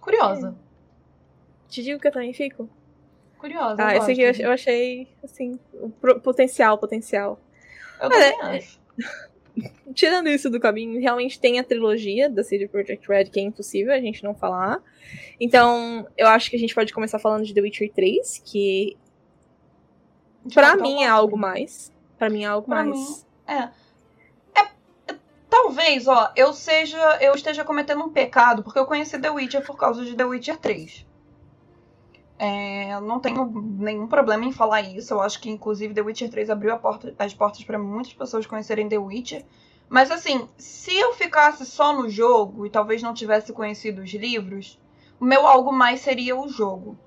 Curiosa. 0.00 0.54
Te 1.68 1.82
digo 1.82 2.00
que 2.00 2.08
eu 2.08 2.12
também 2.12 2.32
fico. 2.32 2.68
Curiosa. 3.38 3.76
Ah, 3.84 3.96
esse 3.96 4.12
aqui 4.12 4.22
eu, 4.22 4.32
eu 4.46 4.50
achei, 4.52 5.08
assim, 5.22 5.58
o 5.74 5.90
potencial, 5.90 6.78
potencial. 6.78 7.38
Eu 8.00 8.08
também 8.08 8.28
É, 8.28 8.40
acho. 8.56 8.80
Tirando 9.94 10.28
isso 10.28 10.50
do 10.50 10.58
caminho, 10.58 11.00
realmente 11.00 11.38
tem 11.38 11.60
a 11.60 11.64
trilogia 11.64 12.28
da 12.28 12.42
CD 12.42 12.66
Projekt 12.66 13.06
Red, 13.08 13.26
que 13.26 13.38
é 13.38 13.42
impossível 13.42 13.92
a 13.92 14.00
gente 14.00 14.24
não 14.24 14.34
falar. 14.34 14.82
Então, 15.38 16.06
eu 16.16 16.26
acho 16.26 16.50
que 16.50 16.56
a 16.56 16.58
gente 16.58 16.74
pode 16.74 16.92
começar 16.92 17.18
falando 17.18 17.44
de 17.44 17.54
The 17.54 17.60
Witcher 17.60 17.92
3, 17.92 18.42
que 18.44 18.96
pra 20.52 20.68
Então, 20.74 20.82
mim 20.82 21.02
é 21.02 21.08
algo 21.08 21.36
mais. 21.36 21.92
Pra 22.18 22.28
mim 22.30 22.42
é 22.44 22.46
algo 22.46 22.66
Pra 22.66 22.84
mais. 22.84 23.26
É. 23.46 23.68
É, 24.54 24.68
Talvez, 25.48 26.08
ó, 26.08 26.32
eu 26.36 26.52
seja. 26.52 26.98
Eu 27.20 27.34
esteja 27.34 27.64
cometendo 27.64 28.02
um 28.04 28.08
pecado, 28.10 28.62
porque 28.62 28.78
eu 28.78 28.86
conheci 28.86 29.18
The 29.18 29.30
Witcher 29.30 29.64
por 29.64 29.76
causa 29.76 30.04
de 30.04 30.14
The 30.16 30.24
Witcher 30.24 30.58
3. 30.58 31.06
É, 32.38 32.98
não 33.00 33.20
tenho 33.20 33.46
nenhum 33.78 34.08
problema 34.08 34.44
em 34.44 34.52
falar 34.52 34.82
isso. 34.82 35.14
Eu 35.14 35.20
acho 35.20 35.40
que, 35.40 35.48
inclusive, 35.48 35.94
The 35.94 36.02
Witcher 36.02 36.28
3 36.30 36.50
abriu 36.50 36.74
a 36.74 36.76
porta- 36.78 37.14
as 37.18 37.32
portas 37.32 37.62
pra 37.64 37.78
muitas 37.78 38.12
pessoas 38.12 38.44
conhecerem 38.46 38.88
The 38.88 38.98
Witcher. 38.98 39.44
Mas, 39.88 40.10
assim, 40.10 40.48
se 40.58 40.92
eu 40.96 41.12
ficasse 41.14 41.64
só 41.64 41.92
no 41.92 42.08
jogo 42.08 42.66
e 42.66 42.70
talvez 42.70 43.02
não 43.02 43.14
tivesse 43.14 43.52
conhecido 43.52 44.02
os 44.02 44.10
livros, 44.12 44.80
o 45.20 45.24
meu 45.24 45.46
algo 45.46 45.70
mais 45.72 46.00
seria 46.00 46.34
o 46.36 46.48
jogo. 46.48 46.98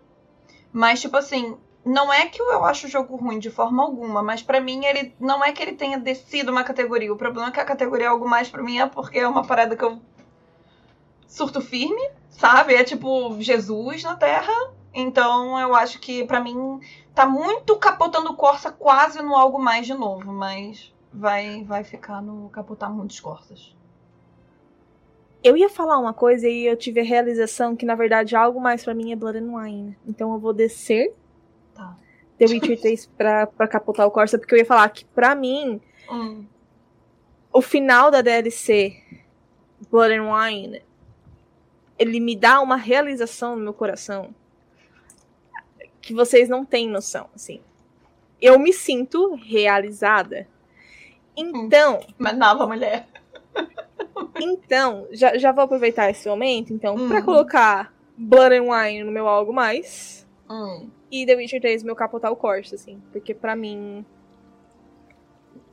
Mas, 0.71 1.01
tipo 1.01 1.17
assim, 1.17 1.57
não 1.87 2.11
é 2.11 2.25
que 2.27 2.41
eu 2.41 2.65
acho 2.65 2.87
o 2.87 2.89
jogo 2.89 3.15
ruim 3.15 3.39
de 3.39 3.49
forma 3.49 3.83
alguma, 3.83 4.21
mas 4.21 4.43
pra 4.43 4.59
mim 4.59 4.85
ele 4.85 5.15
não 5.19 5.43
é 5.43 5.51
que 5.51 5.63
ele 5.63 5.73
tenha 5.73 5.97
descido 5.97 6.51
uma 6.51 6.63
categoria. 6.63 7.11
O 7.11 7.17
problema 7.17 7.49
é 7.49 7.51
que 7.51 7.59
a 7.59 7.65
categoria 7.65 8.09
algo 8.09 8.27
mais 8.27 8.49
pra 8.49 8.61
mim 8.61 8.79
é 8.79 8.85
porque 8.85 9.19
é 9.19 9.27
uma 9.27 9.45
parada 9.45 9.75
que 9.75 9.83
eu 9.83 9.99
surto 11.27 11.61
firme, 11.61 12.09
sabe? 12.29 12.75
É 12.75 12.83
tipo 12.83 13.35
Jesus 13.39 14.03
na 14.03 14.15
Terra. 14.15 14.53
Então 14.93 15.59
eu 15.59 15.75
acho 15.75 15.99
que 15.99 16.25
pra 16.25 16.39
mim 16.39 16.79
tá 17.13 17.25
muito 17.25 17.75
capotando 17.77 18.35
Corsa 18.35 18.71
quase 18.71 19.21
no 19.21 19.35
algo 19.35 19.59
mais 19.59 19.85
de 19.85 19.93
novo, 19.93 20.31
mas 20.31 20.93
vai 21.13 21.63
vai 21.63 21.83
ficar 21.83 22.21
no 22.21 22.49
capotar 22.49 22.91
muitos 22.91 23.19
Corsas. 23.19 23.75
Eu 25.43 25.55
ia 25.55 25.69
falar 25.69 25.97
uma 25.99 26.13
coisa 26.13 26.47
e 26.49 26.65
eu 26.65 26.75
tive 26.75 26.99
a 26.99 27.03
realização 27.03 27.75
que, 27.75 27.85
na 27.85 27.95
verdade, 27.95 28.35
algo 28.35 28.59
mais 28.59 28.83
pra 28.83 28.93
mim 28.93 29.11
é 29.11 29.15
Blood 29.15 29.37
and 29.37 29.55
Wine. 29.55 29.97
Então 30.05 30.33
eu 30.33 30.39
vou 30.39 30.51
descer. 30.51 31.13
The 32.37 32.45
Witcher 32.45 32.79
3 32.79 33.05
pra, 33.17 33.47
pra 33.47 33.67
capotar 33.67 34.05
o 34.07 34.11
Corsa, 34.11 34.37
porque 34.37 34.53
eu 34.53 34.59
ia 34.59 34.65
falar 34.65 34.87
que, 34.89 35.05
pra 35.05 35.33
mim, 35.35 35.81
Hum. 36.11 36.45
o 37.51 37.61
final 37.61 38.09
da 38.11 38.21
DLC 38.21 39.01
Blood 39.91 40.13
and 40.15 40.31
Wine 40.33 40.81
ele 41.99 42.19
me 42.19 42.35
dá 42.35 42.61
uma 42.61 42.75
realização 42.75 43.55
no 43.55 43.63
meu 43.63 43.73
coração 43.73 44.33
que 46.01 46.13
vocês 46.13 46.47
não 46.47 46.63
têm 46.63 46.87
noção, 46.87 47.27
assim. 47.35 47.59
Eu 48.39 48.57
me 48.59 48.71
sinto 48.71 49.33
realizada. 49.35 50.47
Então, 51.35 51.99
Mas 52.17 52.37
nova 52.37 52.65
mulher. 52.67 53.07
então, 54.39 55.07
já, 55.11 55.37
já 55.37 55.51
vou 55.51 55.63
aproveitar 55.63 56.09
esse 56.09 56.29
momento, 56.29 56.71
então, 56.71 57.07
pra 57.07 57.19
Hum. 57.19 57.25
colocar 57.25 57.93
Blood 58.15 58.55
and 58.55 58.63
Wine 58.63 59.03
no 59.03 59.11
meu 59.11 59.27
algo 59.27 59.51
mais 59.51 60.25
Hum. 60.49 60.89
E 61.11 61.25
The 61.25 61.35
Witcher 61.35 61.61
3 61.61 61.83
no 61.83 61.87
meu 61.87 61.95
capotar 61.95 62.31
o 62.31 62.35
Corsa, 62.35 62.75
assim, 62.75 63.01
porque 63.11 63.33
pra 63.33 63.55
mim 63.55 64.05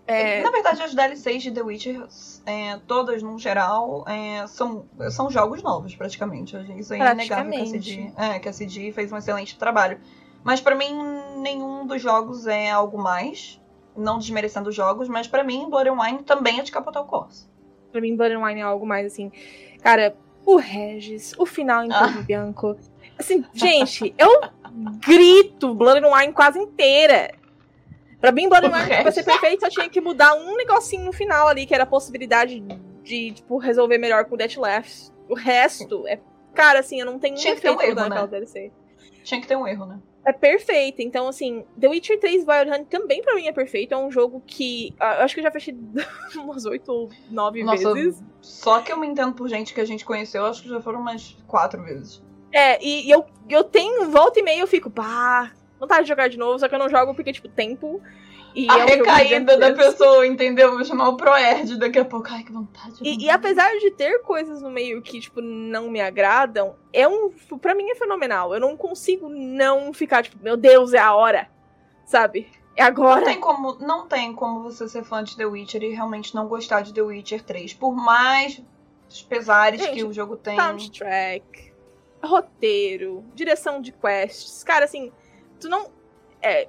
é, 0.06 0.42
Na 0.42 0.50
verdade, 0.50 0.82
as 0.82 0.94
DLCs 0.94 1.42
de 1.44 1.50
The 1.50 1.62
Witcher, 1.62 2.06
é, 2.44 2.78
todas 2.86 3.22
no 3.22 3.38
geral, 3.38 4.04
é, 4.06 4.46
são, 4.46 4.84
são 5.10 5.30
jogos 5.30 5.62
novos, 5.62 5.94
praticamente. 5.96 6.54
Isso 6.78 6.92
aí 6.92 7.00
é 7.00 7.12
inegável 7.12 7.50
que 7.50 7.58
a, 7.62 7.66
CD, 7.66 8.12
é, 8.16 8.38
que 8.38 8.48
a 8.48 8.52
CD 8.52 8.92
fez 8.92 9.10
um 9.10 9.16
excelente 9.16 9.58
trabalho. 9.58 9.98
Mas 10.42 10.60
pra 10.60 10.74
mim, 10.74 10.94
nenhum 11.40 11.86
dos 11.86 12.02
jogos 12.02 12.46
é 12.46 12.70
algo 12.70 12.98
mais. 12.98 13.58
Não 13.96 14.18
desmerecendo 14.18 14.68
os 14.68 14.74
jogos, 14.74 15.08
mas 15.08 15.26
pra 15.26 15.42
mim, 15.42 15.70
Blood 15.70 15.88
and 15.88 15.98
Wine 15.98 16.22
também 16.22 16.60
é 16.60 16.62
de 16.62 16.70
capotar 16.70 17.02
o 17.02 17.06
Corsa. 17.06 17.48
Pra 17.90 18.00
mim, 18.00 18.14
Blood 18.14 18.34
and 18.34 18.44
Wine 18.44 18.60
é 18.60 18.64
algo 18.64 18.84
mais 18.84 19.06
assim. 19.06 19.32
Cara, 19.82 20.14
o 20.44 20.56
Regis, 20.56 21.32
o 21.38 21.46
final 21.46 21.82
em 21.82 21.90
Ah. 21.90 22.08
Bianco. 22.26 22.76
Assim, 23.18 23.44
gente, 23.52 24.14
eu 24.18 24.40
grito 25.04 25.74
Blood 25.74 26.04
and 26.04 26.10
Wine 26.14 26.32
quase 26.32 26.58
inteira. 26.58 27.32
Pra 28.20 28.32
mim, 28.32 28.48
Blood 28.48 28.66
and 28.66 28.72
Wine, 28.72 29.02
pra 29.02 29.12
ser 29.12 29.22
perfeito, 29.22 29.60
só 29.60 29.68
tinha 29.68 29.88
que 29.88 30.00
mudar 30.00 30.34
um 30.34 30.56
negocinho 30.56 31.04
no 31.04 31.12
final 31.12 31.46
ali, 31.46 31.66
que 31.66 31.74
era 31.74 31.84
a 31.84 31.86
possibilidade 31.86 32.60
de, 33.02 33.32
tipo, 33.32 33.58
resolver 33.58 33.98
melhor 33.98 34.24
com 34.24 34.34
o 34.34 34.38
Death 34.38 34.56
Left. 34.56 35.12
O 35.28 35.34
resto 35.34 36.06
é. 36.08 36.18
Cara, 36.54 36.80
assim, 36.80 37.00
eu 37.00 37.06
não 37.06 37.18
tenho 37.18 37.34
Tinha 37.34 37.54
um 37.54 37.58
ter 37.58 37.70
um 37.70 37.80
erro, 37.80 37.94
naquela 37.94 38.22
né? 38.22 38.26
DLC. 38.28 38.72
Tinha 39.22 39.40
que 39.40 39.46
ter 39.46 39.56
um 39.56 39.66
erro, 39.66 39.86
né? 39.86 39.98
É 40.26 40.32
perfeito. 40.32 41.02
Então, 41.02 41.28
assim, 41.28 41.64
The 41.78 41.88
Witcher 41.88 42.18
3 42.18 42.46
Wild 42.46 42.70
Hunt 42.70 42.88
também 42.88 43.22
pra 43.22 43.34
mim 43.34 43.46
é 43.46 43.52
perfeito. 43.52 43.92
É 43.92 43.98
um 43.98 44.10
jogo 44.10 44.42
que. 44.46 44.94
Eu 44.98 45.06
acho 45.06 45.34
que 45.34 45.40
eu 45.40 45.44
já 45.44 45.50
fechei 45.50 45.76
umas 46.36 46.64
8 46.64 46.90
ou 46.90 47.10
9 47.30 47.62
Nossa, 47.62 47.92
vezes. 47.92 48.22
Só 48.40 48.80
que 48.80 48.90
eu 48.90 48.96
me 48.98 49.06
entendo 49.06 49.34
por 49.34 49.48
gente 49.48 49.74
que 49.74 49.80
a 49.80 49.84
gente 49.84 50.04
conheceu, 50.04 50.46
acho 50.46 50.62
que 50.62 50.68
já 50.68 50.80
foram 50.80 51.00
umas 51.00 51.36
quatro 51.46 51.82
vezes. 51.82 52.22
É, 52.54 52.78
e, 52.80 53.08
e 53.08 53.10
eu, 53.10 53.26
eu 53.50 53.64
tenho, 53.64 54.08
volta 54.10 54.38
e 54.38 54.42
meia, 54.44 54.60
eu 54.60 54.66
fico, 54.68 54.88
pá, 54.88 55.50
vontade 55.78 56.02
de 56.02 56.08
jogar 56.08 56.28
de 56.28 56.38
novo, 56.38 56.56
só 56.56 56.68
que 56.68 56.74
eu 56.76 56.78
não 56.78 56.88
jogo 56.88 57.12
porque, 57.12 57.32
tipo, 57.32 57.48
tempo. 57.48 58.00
E 58.54 58.70
a 58.70 58.78
é 58.78 58.84
um 58.84 58.86
recaída 58.86 59.56
da 59.56 59.72
pessoa, 59.72 60.24
entendeu? 60.24 60.70
Vou 60.70 60.84
chamar 60.84 61.08
o 61.08 61.16
Proerd 61.16 61.76
daqui 61.76 61.98
a 61.98 62.04
pouco. 62.04 62.28
Ai, 62.30 62.44
que 62.44 62.52
vontade. 62.52 62.94
E, 63.02 63.24
e 63.24 63.28
apesar 63.28 63.68
de 63.80 63.90
ter 63.90 64.22
coisas 64.22 64.62
no 64.62 64.70
meio 64.70 65.02
que, 65.02 65.18
tipo, 65.18 65.40
não 65.40 65.90
me 65.90 66.00
agradam, 66.00 66.76
é 66.92 67.08
um. 67.08 67.30
Pra 67.60 67.74
mim 67.74 67.90
é 67.90 67.96
fenomenal. 67.96 68.54
Eu 68.54 68.60
não 68.60 68.76
consigo 68.76 69.28
não 69.28 69.92
ficar, 69.92 70.22
tipo, 70.22 70.38
meu 70.40 70.56
Deus, 70.56 70.94
é 70.94 71.00
a 71.00 71.12
hora. 71.12 71.50
Sabe? 72.06 72.46
É 72.76 72.82
Não 72.82 72.88
agora. 72.88 73.24
tem, 73.24 73.40
como, 73.40 73.76
não 73.80 74.06
tem 74.06 74.32
como 74.32 74.62
você 74.62 74.88
ser 74.88 75.02
fã 75.02 75.24
de 75.24 75.36
The 75.36 75.46
Witcher 75.46 75.82
e 75.82 75.88
realmente 75.88 76.32
não 76.32 76.46
gostar 76.46 76.82
de 76.82 76.94
The 76.94 77.02
Witcher 77.02 77.42
3. 77.42 77.74
Por 77.74 77.96
mais 77.96 78.62
os 79.08 79.22
pesares 79.22 79.80
Gente, 79.80 79.94
que 79.94 80.04
o 80.04 80.12
jogo 80.12 80.36
tem. 80.36 80.56
Soundtrack, 80.56 81.72
roteiro, 82.24 83.24
direção 83.34 83.80
de 83.80 83.92
quests. 83.92 84.64
Cara, 84.64 84.84
assim, 84.84 85.12
tu 85.60 85.68
não. 85.68 85.90
É. 86.42 86.68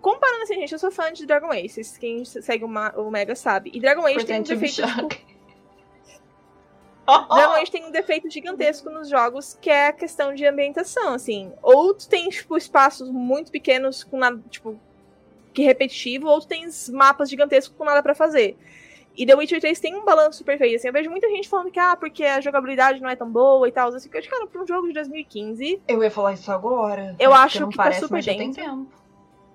Comparando 0.00 0.42
assim, 0.42 0.54
gente, 0.54 0.72
eu 0.72 0.78
sou 0.78 0.90
fã 0.90 1.12
de 1.12 1.24
Dragon 1.24 1.50
Age. 1.50 1.80
Quem 1.98 2.24
segue 2.24 2.64
o, 2.64 3.10
Mega 3.10 3.34
sabe. 3.34 3.70
E 3.72 3.80
Dragon 3.80 4.04
Age 4.06 4.26
tem 4.26 4.40
um 4.40 4.42
to 4.42 4.56
be 4.56 4.60
defeito. 4.60 4.74
Tipo, 4.74 4.88
shocked. 4.88 5.34
Dragon 7.34 7.54
Age 7.54 7.70
tem 7.70 7.84
um 7.84 7.90
defeito 7.90 8.30
gigantesco 8.30 8.90
nos 8.90 9.08
jogos, 9.08 9.56
que 9.60 9.70
é 9.70 9.88
a 9.88 9.92
questão 9.92 10.34
de 10.34 10.46
ambientação, 10.46 11.14
assim. 11.14 11.52
Ou 11.62 11.94
tu 11.94 12.08
tem, 12.08 12.28
tipo, 12.28 12.56
espaços 12.56 13.10
muito 13.10 13.52
pequenos 13.52 14.02
com 14.02 14.16
nada, 14.16 14.42
tipo, 14.50 14.78
que 15.52 15.62
repetitivo, 15.62 16.26
ou 16.26 16.40
tu 16.40 16.48
tens 16.48 16.88
mapas 16.88 17.30
gigantescos 17.30 17.76
com 17.76 17.84
nada 17.84 18.02
pra 18.02 18.14
fazer. 18.14 18.56
E 19.16 19.24
The 19.24 19.34
Witcher 19.36 19.60
3 19.60 19.78
tem 19.78 19.94
um 19.94 20.04
balanço 20.04 20.44
perfeito, 20.44 20.76
assim. 20.76 20.88
Eu 20.88 20.92
vejo 20.92 21.08
muita 21.08 21.28
gente 21.28 21.48
falando 21.48 21.70
que, 21.70 21.78
ah, 21.78 21.94
porque 21.94 22.24
a 22.24 22.40
jogabilidade 22.40 23.00
não 23.00 23.08
é 23.08 23.14
tão 23.14 23.30
boa 23.30 23.68
e 23.68 23.72
tal. 23.72 23.88
Assim, 23.88 24.08
que 24.08 24.16
eu 24.16 24.20
acho, 24.20 24.28
cara, 24.28 24.46
pra 24.46 24.62
um 24.62 24.66
jogo 24.66 24.88
de 24.88 24.94
2015. 24.94 25.82
Eu 25.86 26.02
ia 26.02 26.10
falar 26.10 26.32
isso 26.32 26.50
agora. 26.50 27.14
Eu 27.18 27.32
acho 27.32 27.60
não 27.60 27.68
que 27.68 27.76
tá 27.76 27.84
parece, 27.84 28.00
super 28.00 28.14
mas 28.14 28.24
tem 28.24 28.50
tempo. 28.50 28.88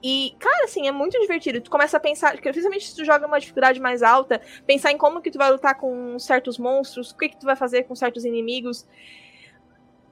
E, 0.01 0.33
cara, 0.39 0.63
assim, 0.63 0.87
é 0.87 0.91
muito 0.93 1.19
divertido. 1.19 1.59
Tu 1.59 1.69
começa 1.69 1.97
a 1.97 1.99
pensar, 1.99 2.37
principalmente 2.37 2.87
se 2.87 2.95
tu 2.95 3.03
joga 3.03 3.27
uma 3.27 3.37
dificuldade 3.37 3.81
mais 3.81 4.01
alta, 4.01 4.41
pensar 4.65 4.91
em 4.93 4.97
como 4.97 5.21
que 5.21 5.29
tu 5.29 5.37
vai 5.37 5.51
lutar 5.51 5.75
com 5.75 6.17
certos 6.17 6.57
monstros, 6.57 7.11
o 7.11 7.17
que 7.17 7.29
que 7.29 7.37
tu 7.37 7.45
vai 7.45 7.55
fazer 7.57 7.83
com 7.83 7.93
certos 7.95 8.23
inimigos. 8.23 8.87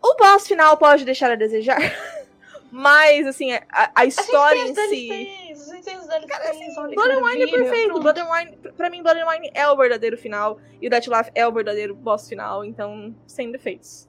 O 0.03 0.15
boss 0.15 0.45
final 0.45 0.75
pode 0.75 1.05
deixar 1.05 1.31
a 1.31 1.35
desejar. 1.35 1.79
Mas, 2.69 3.25
assim, 3.25 3.53
a, 3.53 3.91
a 3.95 4.05
história 4.05 4.59
em 4.59 4.75
si. 4.75 5.46
Os 5.67 5.85
DLCs, 5.85 6.77
olha 6.77 6.89
que 6.89 6.95
Blood 6.95 7.11
and 7.13 7.23
Wine 7.23 7.43
é 7.43 7.47
perfeito. 7.47 7.93
Wine, 7.99 8.57
pra 8.75 8.89
mim, 8.89 9.03
Blood 9.03 9.19
and 9.19 9.27
Wine 9.29 9.51
é 9.53 9.67
o 9.69 9.75
verdadeiro 9.75 10.17
final. 10.17 10.59
E 10.81 10.87
o 10.87 10.89
Death 10.89 11.07
Laugh 11.07 11.29
é 11.35 11.47
o 11.47 11.51
verdadeiro 11.51 11.93
boss 11.95 12.27
final. 12.29 12.63
Então, 12.63 13.15
sem 13.25 13.51
defeitos. 13.51 14.07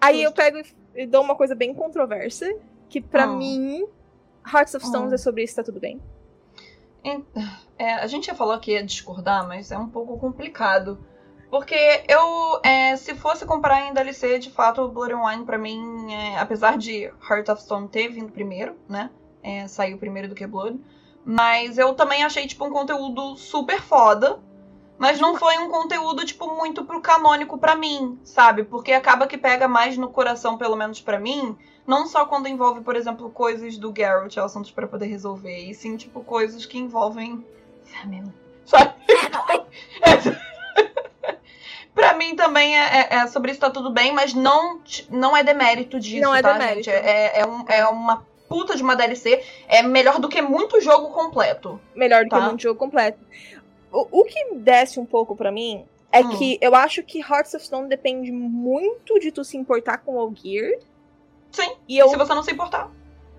Aí 0.00 0.18
eu 0.22 0.30
Justo. 0.30 0.36
pego 0.36 0.58
e- 0.94 1.06
dou 1.06 1.22
uma 1.22 1.34
coisa 1.34 1.54
bem 1.54 1.74
controversa. 1.74 2.52
Que 2.88 3.00
pra 3.00 3.26
Hum. 3.26 3.38
mim, 3.38 3.86
Hearts 4.46 4.74
of 4.74 4.86
Stones 4.86 5.10
Hum. 5.10 5.14
é 5.14 5.18
sobre 5.18 5.42
isso, 5.42 5.56
tá 5.56 5.62
tudo 5.62 5.80
bem. 5.80 6.00
É, 7.78 7.94
a 7.94 8.06
gente 8.06 8.26
já 8.26 8.34
falou 8.34 8.58
que 8.58 8.72
ia 8.72 8.82
discordar, 8.84 9.46
mas 9.46 9.70
é 9.72 9.76
um 9.78 9.88
pouco 9.88 10.16
complicado. 10.18 10.98
Porque 11.50 11.74
eu, 12.08 12.60
é, 12.64 12.96
se 12.96 13.14
fosse 13.14 13.44
comparar 13.46 13.82
em 13.82 13.92
DLC, 13.94 14.38
de 14.38 14.50
fato, 14.50 14.88
Blood 14.88 15.12
and 15.12 15.22
Wine 15.24 15.44
pra 15.44 15.58
mim, 15.58 16.12
é, 16.12 16.38
apesar 16.38 16.76
de 16.78 17.04
Heart 17.28 17.48
of 17.50 17.62
Stone 17.62 17.88
ter 17.88 18.08
vindo 18.08 18.32
primeiro, 18.32 18.76
né? 18.88 19.10
É, 19.44 19.68
saiu 19.68 19.98
primeiro 19.98 20.26
do 20.26 20.34
que 20.34 20.46
Blood. 20.46 20.80
Mas 21.22 21.76
eu 21.76 21.94
também 21.94 22.24
achei, 22.24 22.46
tipo, 22.46 22.64
um 22.64 22.70
conteúdo 22.70 23.36
super 23.36 23.78
foda. 23.80 24.38
Mas 24.96 25.20
não 25.20 25.36
foi 25.36 25.58
um 25.58 25.68
conteúdo, 25.68 26.24
tipo, 26.24 26.54
muito 26.54 26.84
pro 26.84 27.00
canônico 27.00 27.58
pra 27.58 27.74
mim, 27.74 28.18
sabe? 28.24 28.64
Porque 28.64 28.92
acaba 28.92 29.26
que 29.26 29.36
pega 29.36 29.68
mais 29.68 29.98
no 29.98 30.08
coração, 30.08 30.56
pelo 30.56 30.76
menos 30.76 31.00
pra 31.00 31.18
mim. 31.18 31.56
Não 31.86 32.06
só 32.06 32.24
quando 32.24 32.48
envolve, 32.48 32.80
por 32.80 32.96
exemplo, 32.96 33.28
coisas 33.28 33.76
do 33.76 33.92
Geralt, 33.94 34.38
assuntos 34.38 34.70
para 34.70 34.86
poder 34.86 35.06
resolver. 35.06 35.68
E 35.68 35.74
sim, 35.74 35.96
tipo, 35.96 36.22
coisas 36.22 36.64
que 36.64 36.78
envolvem 36.78 37.44
family. 37.84 38.32
Sabe? 38.64 38.94
pra 41.92 42.14
mim 42.14 42.34
também 42.34 42.78
é, 42.78 43.00
é, 43.00 43.14
é, 43.16 43.26
sobre 43.26 43.50
isso 43.50 43.60
tá 43.60 43.68
tudo 43.70 43.90
bem, 43.90 44.12
mas 44.12 44.32
não, 44.32 44.80
não 45.10 45.36
é 45.36 45.42
demérito 45.42 46.00
disso, 46.00 46.22
não 46.22 46.34
é 46.34 46.40
tá, 46.40 46.52
demérito. 46.52 46.84
gente? 46.84 46.90
É, 46.90 47.40
é, 47.40 47.46
um, 47.46 47.64
é 47.68 47.86
uma 47.86 48.24
puta 48.48 48.76
de 48.76 48.82
uma 48.82 48.94
DLC. 48.94 49.42
É 49.68 49.82
melhor 49.82 50.18
do 50.18 50.28
que 50.28 50.40
muito 50.42 50.80
jogo 50.80 51.08
completo. 51.12 51.80
Melhor 51.94 52.24
do 52.24 52.30
Tá. 52.30 52.40
que 52.40 52.46
muito 52.46 52.62
jogo 52.62 52.78
completo. 52.78 53.18
O, 53.92 54.20
o 54.20 54.24
que 54.24 54.54
desce 54.56 54.98
um 55.00 55.06
pouco 55.06 55.34
pra 55.36 55.50
mim 55.52 55.84
é 56.12 56.20
Hum. 56.20 56.30
que 56.36 56.58
eu 56.60 56.74
acho 56.74 57.02
que 57.02 57.20
Hearts 57.20 57.54
of 57.54 57.64
Stone 57.64 57.88
depende 57.88 58.30
muito 58.32 59.18
de 59.18 59.30
tu 59.32 59.44
se 59.44 59.56
importar 59.56 59.98
com 59.98 60.12
o 60.12 60.18
Olgierd. 60.18 60.78
Sim. 61.50 61.72
E 61.88 61.98
eu, 61.98 62.08
Se 62.08 62.16
você 62.16 62.34
não 62.34 62.42
se 62.42 62.52
importar. 62.52 62.90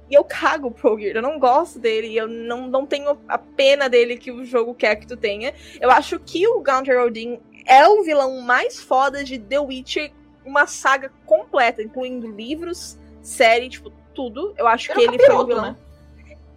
e 0.09 0.13
eu 0.13 0.23
cago 0.23 0.71
pro 0.71 0.91
Olgierd. 0.91 1.15
Eu 1.17 1.21
não 1.21 1.37
gosto 1.39 1.79
dele. 1.79 2.15
Eu 2.15 2.27
não, 2.27 2.67
não 2.67 2.85
tenho 2.85 3.17
a 3.27 3.37
pena 3.37 3.89
dele 3.89 4.17
que 4.17 4.31
o 4.31 4.45
jogo 4.45 4.73
quer 4.73 4.95
que 4.95 5.07
tu 5.07 5.17
tenha. 5.17 5.53
Eu 5.81 5.89
acho 5.91 6.19
que 6.19 6.47
o 6.47 6.61
Gaunter 6.61 6.99
Odin 7.01 7.39
é 7.65 7.87
o 7.87 8.03
vilão 8.03 8.39
mais 8.41 8.79
foda 8.79 9.23
de 9.23 9.37
The 9.39 9.59
Witcher. 9.59 10.11
Uma 10.45 10.67
saga 10.67 11.11
completa, 11.25 11.81
incluindo 11.81 12.27
livros, 12.29 12.97
série, 13.21 13.67
tipo, 13.67 13.91
tudo. 14.15 14.53
Eu 14.57 14.67
acho 14.67 14.91
que 14.91 14.99
Ele 14.99 15.15
é 15.17 15.25
foi 15.25 15.35
o 15.35 15.45
vilão. 15.45 15.61
né? 15.63 15.75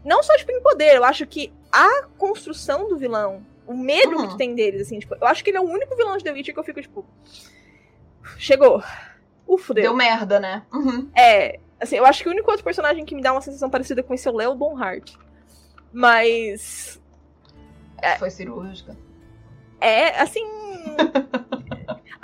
não 0.04 0.22
só 0.22 0.34
tipo 0.38 0.50
em 0.52 0.62
poder, 0.62 0.94
eu 0.96 1.04
acho 1.04 1.26
que 1.26 1.52
a 1.70 2.04
construção 2.16 2.88
do 2.88 2.96
vilão, 2.96 3.44
o 3.66 3.74
medo 3.76 4.16
Uhum. 4.16 4.22
que 4.22 4.28
tu 4.28 4.36
tem 4.38 4.54
deles, 4.54 4.80
assim, 4.82 4.98
tipo, 4.98 5.14
eu 5.20 5.26
acho 5.26 5.44
que 5.44 5.50
ele 5.50 5.58
é 5.58 5.60
o 5.60 5.64
único 5.68 5.94
vilão 5.96 6.16
de 6.16 6.24
The 6.24 6.32
Witcher 6.32 6.54
que 6.54 6.60
eu 6.60 6.64
fico, 6.64 6.80
tipo. 6.80 7.04
Chegou. 8.38 8.82
Uh, 9.46 9.58
fudeu. 9.58 9.82
Deu 9.82 9.94
merda, 9.94 10.40
né? 10.40 10.62
Uhum. 10.72 11.10
É. 11.14 11.58
Assim, 11.80 11.96
eu 11.96 12.06
acho 12.06 12.22
que 12.22 12.28
o 12.28 12.32
único 12.32 12.50
outro 12.50 12.64
personagem 12.64 13.04
que 13.04 13.14
me 13.14 13.20
dá 13.22 13.32
uma 13.32 13.40
sensação 13.42 13.68
parecida 13.68 14.02
com 14.02 14.14
esse 14.14 14.26
é 14.26 14.30
o 14.30 14.34
Leo 14.36 14.54
Bonhart. 14.54 15.14
Mas. 15.92 17.00
Foi 18.18 18.30
cirúrgica. 18.30 18.96
É, 19.80 20.20
assim. 20.20 20.44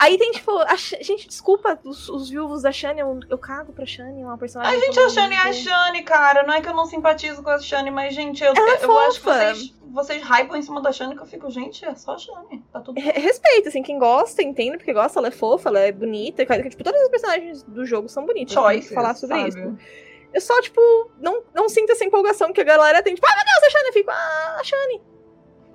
Aí 0.04 0.18
tem, 0.18 0.32
tipo, 0.32 0.50
a 0.58 0.76
gente, 0.76 1.26
desculpa 1.26 1.78
os, 1.82 2.10
os 2.10 2.28
viúvos 2.28 2.60
da 2.60 2.70
Shane, 2.70 3.00
eu, 3.00 3.20
eu 3.30 3.38
cago 3.38 3.72
pra 3.72 3.86
Shane, 3.86 4.20
é 4.20 4.24
uma 4.24 4.36
personagem. 4.36 4.76
A 4.76 4.80
gente, 4.84 5.00
a 5.00 5.08
Shane 5.08 5.34
é 5.34 5.38
a 5.38 5.50
Shane, 5.50 6.02
cara. 6.02 6.42
Não 6.42 6.52
é 6.52 6.60
que 6.60 6.68
eu 6.68 6.74
não 6.74 6.84
simpatizo 6.84 7.42
com 7.42 7.48
a 7.48 7.58
Shane, 7.58 7.90
mas, 7.90 8.14
gente, 8.14 8.44
eu, 8.44 8.52
Ela 8.54 8.74
é 8.74 8.84
eu 8.84 8.98
acho 8.98 9.20
que 9.20 9.24
vocês, 9.26 9.74
vocês 9.92 10.22
hypam 10.22 10.58
em 10.58 10.62
cima 10.62 10.82
da 10.82 10.92
Shane 10.92 11.16
que 11.16 11.22
eu 11.22 11.26
fico, 11.26 11.50
gente, 11.50 11.86
é 11.86 11.94
só 11.94 12.12
a 12.12 12.18
Shane. 12.18 12.62
Tá 12.70 12.80
tudo 12.80 13.00
Re- 13.00 13.12
Respeito, 13.18 13.68
assim, 13.68 13.82
quem 13.82 13.98
gosta, 13.98 14.42
entende 14.42 14.76
porque 14.76 14.92
gosta, 14.92 15.18
ela 15.18 15.28
é 15.28 15.30
fofa, 15.30 15.70
ela 15.70 15.80
é 15.80 15.90
bonita, 15.90 16.44
tipo, 16.44 16.84
todas 16.84 17.00
as 17.00 17.08
personagens 17.08 17.62
do 17.62 17.86
jogo 17.86 18.06
são 18.06 18.26
bonitas. 18.26 18.52
choices, 18.52 18.92
falar 18.92 19.14
sobre 19.14 19.36
sabe? 19.36 19.48
isso. 19.48 19.78
Eu 20.34 20.40
só, 20.42 20.60
tipo, 20.60 20.80
não, 21.18 21.44
não 21.54 21.66
sinto 21.66 21.92
essa 21.92 22.04
empolgação 22.04 22.52
que 22.52 22.60
a 22.60 22.64
galera 22.64 23.02
tem, 23.02 23.14
tipo, 23.14 23.26
ah, 23.26 23.34
meu 23.36 23.44
Deus, 23.44 23.64
a 23.64 23.70
Shane, 23.70 23.86
eu 23.88 23.92
fico, 23.94 24.10
ah, 24.10 24.56
a 24.60 24.64
Shane. 24.64 25.02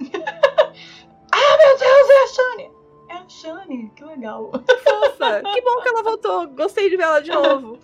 Ah, 1.31 1.57
meu 1.59 1.77
Deus, 1.77 2.09
é 2.09 2.23
a 2.23 2.27
Shane! 2.27 2.78
É 3.09 3.13
a 3.13 3.27
Shane, 3.27 3.91
que 3.95 4.03
legal. 4.05 4.51
fofa. 4.51 5.41
que 5.41 5.61
bom 5.61 5.81
que 5.81 5.89
ela 5.89 6.03
voltou. 6.03 6.47
Gostei 6.49 6.89
de 6.89 6.95
ver 6.95 7.03
ela 7.03 7.19
de 7.21 7.31
novo. 7.31 7.77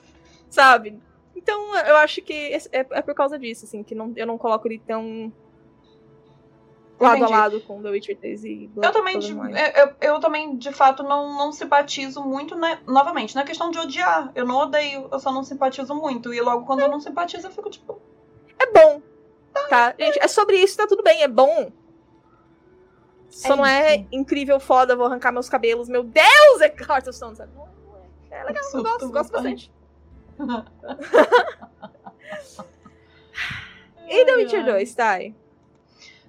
Sabe? 0.50 1.02
Então, 1.36 1.76
eu 1.76 1.98
acho 1.98 2.22
que 2.22 2.34
é, 2.54 2.62
é 2.72 3.02
por 3.02 3.14
causa 3.14 3.38
disso, 3.38 3.66
assim, 3.66 3.84
que 3.84 3.94
não, 3.94 4.14
eu 4.16 4.26
não 4.26 4.38
coloco 4.38 4.68
ele 4.68 4.80
tão 4.80 5.32
lado 7.00 7.18
Entendi. 7.18 7.34
a 7.34 7.38
lado 7.38 7.62
com 7.62 7.82
The 7.82 7.90
Witcher 7.90 8.18
3 8.18 8.44
e 8.46 8.70
Eu 8.82 8.92
também, 8.92 9.20
de, 9.20 9.34
Wine. 9.34 9.54
eu, 9.76 10.14
eu- 10.14 10.20
também, 10.22 10.56
de 10.56 10.72
fato, 10.72 11.04
não, 11.04 11.38
não 11.38 11.52
simpatizo 11.52 12.22
muito, 12.24 12.56
né? 12.56 12.80
Novamente, 12.88 13.36
não 13.36 13.42
é 13.42 13.46
questão 13.46 13.70
de 13.70 13.78
odiar. 13.78 14.32
Eu 14.34 14.46
não 14.46 14.56
odeio, 14.56 15.10
eu 15.12 15.20
só 15.20 15.32
não 15.32 15.44
simpatizo 15.44 15.94
muito. 15.94 16.34
E 16.34 16.40
logo 16.40 16.66
quando 16.66 16.80
eu 16.80 16.88
não 16.88 17.02
simpatizo, 17.02 17.48
eu 17.48 17.52
fico 17.52 17.70
tipo. 17.70 18.00
É 18.58 18.72
bom. 18.72 19.02
Tá? 19.70 19.94
Gente, 20.00 20.20
é 20.22 20.28
sobre 20.28 20.56
isso, 20.58 20.78
tá 20.78 20.88
tudo 20.88 21.04
bem, 21.04 21.22
é 21.22 21.28
bom. 21.28 21.70
Só 23.36 23.54
É 23.54 23.56
não 23.58 23.66
é 23.66 23.96
isso. 23.98 24.08
incrível, 24.14 24.60
foda, 24.62 24.96
vou 24.96 25.06
arrancar 25.08 25.32
meus 25.32 25.50
cabelos. 25.50 25.90
Meu 25.90 26.04
Deus, 26.04 26.62
é 26.62 26.68
Heart 26.68 27.08
of 27.08 27.14
Stone, 27.18 27.36
sabe? 27.36 27.52
Não 27.54 27.66
é. 28.32 28.40
É 28.40 28.44
legal, 28.46 28.64
eu 28.74 28.84
gosto, 28.84 29.10
gosto 29.12 29.32
bastante. 29.34 29.72
E 34.08 34.26
The 34.26 34.36
Witcher 34.36 34.64
2, 34.66 34.94
Thay? 34.94 35.36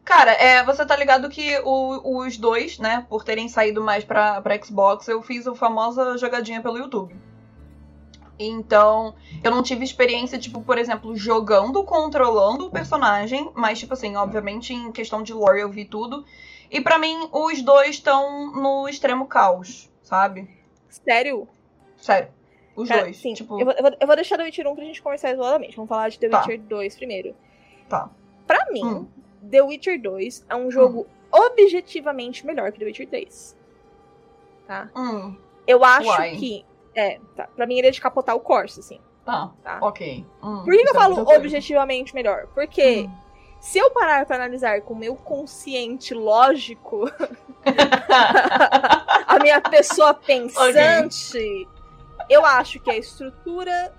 Cara, 0.04 0.32
é, 0.32 0.64
você 0.64 0.86
tá 0.86 0.96
ligado 0.96 1.28
que 1.28 1.58
o- 1.64 2.18
os 2.24 2.36
dois, 2.38 2.78
né, 2.78 3.04
por 3.08 3.22
terem 3.24 3.48
saído 3.48 3.82
mais 3.82 4.04
pra, 4.04 4.40
pra 4.40 4.60
Xbox, 4.62 5.06
eu 5.08 5.20
fiz 5.22 5.46
a 5.46 5.54
famosa 5.54 6.16
jogadinha 6.16 6.62
pelo 6.62 6.78
YouTube. 6.78 7.14
Então, 8.38 9.14
eu 9.42 9.50
não 9.50 9.62
tive 9.62 9.84
experiência, 9.84 10.38
tipo, 10.38 10.62
por 10.62 10.78
exemplo, 10.78 11.16
jogando, 11.16 11.82
controlando 11.84 12.66
o 12.66 12.70
personagem, 12.70 13.50
mas, 13.54 13.78
tipo 13.78 13.94
assim, 13.94 14.14
obviamente, 14.16 14.72
em 14.72 14.92
questão 14.92 15.22
de 15.22 15.32
lore 15.32 15.60
eu 15.60 15.70
vi 15.70 15.84
tudo. 15.84 16.24
E 16.70 16.80
pra 16.80 16.98
mim, 16.98 17.28
os 17.32 17.62
dois 17.62 17.90
estão 17.90 18.52
no 18.52 18.88
extremo 18.88 19.26
caos, 19.26 19.90
sabe? 20.02 20.48
Sério? 20.88 21.48
Sério. 21.96 22.28
Os 22.74 22.88
Cara, 22.88 23.02
dois. 23.02 23.16
sim, 23.16 23.32
tipo, 23.34 23.58
eu, 23.58 23.64
vou, 23.64 23.74
eu 24.00 24.06
vou- 24.06 24.16
deixar 24.16 24.36
The 24.36 24.44
Witcher 24.44 24.66
1 24.66 24.74
pra 24.74 24.84
gente 24.84 25.00
conversar 25.02 25.32
isoladamente. 25.32 25.76
Vamos 25.76 25.88
falar 25.88 26.08
de 26.10 26.18
The 26.18 26.28
Tá. 26.28 26.40
Witcher 26.40 26.60
2 26.60 26.94
primeiro. 26.96 27.34
Tá. 27.88 28.10
Pra 28.46 28.66
mim, 28.70 28.84
Hum. 28.84 29.06
The 29.50 29.62
Witcher 29.62 30.00
2 30.00 30.44
é 30.48 30.54
um 30.56 30.70
jogo 30.70 31.06
objetivamente 31.32 32.44
melhor 32.44 32.70
que 32.72 32.78
The 32.78 32.84
Witcher 32.84 33.08
3. 33.08 33.56
Tá? 34.66 34.90
hum, 34.96 35.36
Eu 35.66 35.82
acho 35.84 36.08
Why? 36.10 36.36
que. 36.36 36.64
É, 36.94 37.18
tá. 37.34 37.46
Pra 37.48 37.66
mim 37.66 37.78
ele 37.78 37.88
é 37.88 37.90
de 37.90 38.00
capotar 38.00 38.34
o 38.36 38.40
Corsa, 38.40 38.80
assim. 38.80 39.00
tá, 39.24 39.50
Tá. 39.62 39.78
ok. 39.82 40.24
Hum, 40.42 40.62
Por 40.64 40.72
que, 40.72 40.82
que 40.82 40.88
eu 40.88 40.92
é 40.92 40.94
falo 40.94 41.20
objetivamente 41.28 42.14
melhor? 42.14 42.46
Porque 42.54 43.02
Hum. 43.08 43.12
Se 43.68 43.78
eu 43.78 43.90
parar 43.90 44.24
pra 44.26 44.36
analisar 44.36 44.80
com 44.82 44.94
o 44.94 44.96
meu 44.96 45.16
consciente 45.16 46.14
lógico, 46.14 47.10
a 49.26 49.38
minha 49.42 49.60
pessoa 49.60 50.14
pensante, 50.14 51.66
eu 52.30 52.44
acho 52.44 52.78
que 52.80 52.90
a 52.90 52.96
estrutura 52.96 53.92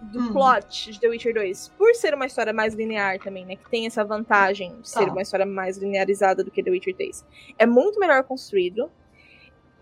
do 0.00 0.20
Hum. 0.20 0.32
plot 0.32 0.92
de 0.92 1.00
The 1.00 1.08
Witcher 1.08 1.34
2, 1.34 1.72
por 1.76 1.94
ser 1.94 2.14
uma 2.14 2.24
história 2.24 2.52
mais 2.52 2.72
linear 2.72 3.18
também, 3.18 3.44
né? 3.44 3.56
Que 3.56 3.68
tem 3.68 3.84
essa 3.86 4.02
vantagem 4.04 4.80
de 4.80 4.88
ser 4.88 5.04
Tá. 5.06 5.12
uma 5.12 5.20
história 5.22 5.44
mais 5.44 5.76
linearizada 5.76 6.42
do 6.42 6.50
que 6.50 6.62
The 6.62 6.70
Witcher 6.70 6.94
3, 6.96 7.24
é 7.58 7.66
muito 7.66 7.98
melhor 8.00 8.22
construído. 8.22 8.90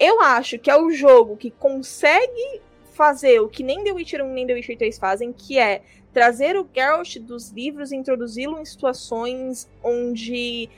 Eu 0.00 0.20
acho 0.20 0.58
que 0.58 0.70
é 0.70 0.76
o 0.76 0.90
jogo 0.90 1.36
que 1.36 1.50
consegue 1.50 2.60
fazer 2.94 3.40
o 3.40 3.48
que 3.48 3.62
nem 3.62 3.84
The 3.84 3.92
Witcher 3.92 4.24
1 4.24 4.32
nem 4.32 4.46
The 4.46 4.54
Witcher 4.54 4.76
3 4.78 4.98
fazem, 4.98 5.32
que 5.32 5.56
é 5.58 5.82
trazer 6.12 6.56
o 6.56 6.68
Geralt 6.74 7.16
dos 7.18 7.50
livros 7.50 7.92
e 7.92 7.96
introduzi-lo 7.96 8.58
em 8.58 8.64
situações 8.64 9.68
onde 9.82 10.68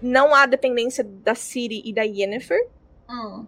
não 0.00 0.34
há 0.34 0.46
dependência 0.46 1.04
da 1.04 1.34
Ciri 1.34 1.82
e 1.84 1.92
da 1.92 2.02
Yennefer, 2.02 2.68
Hum, 3.08 3.46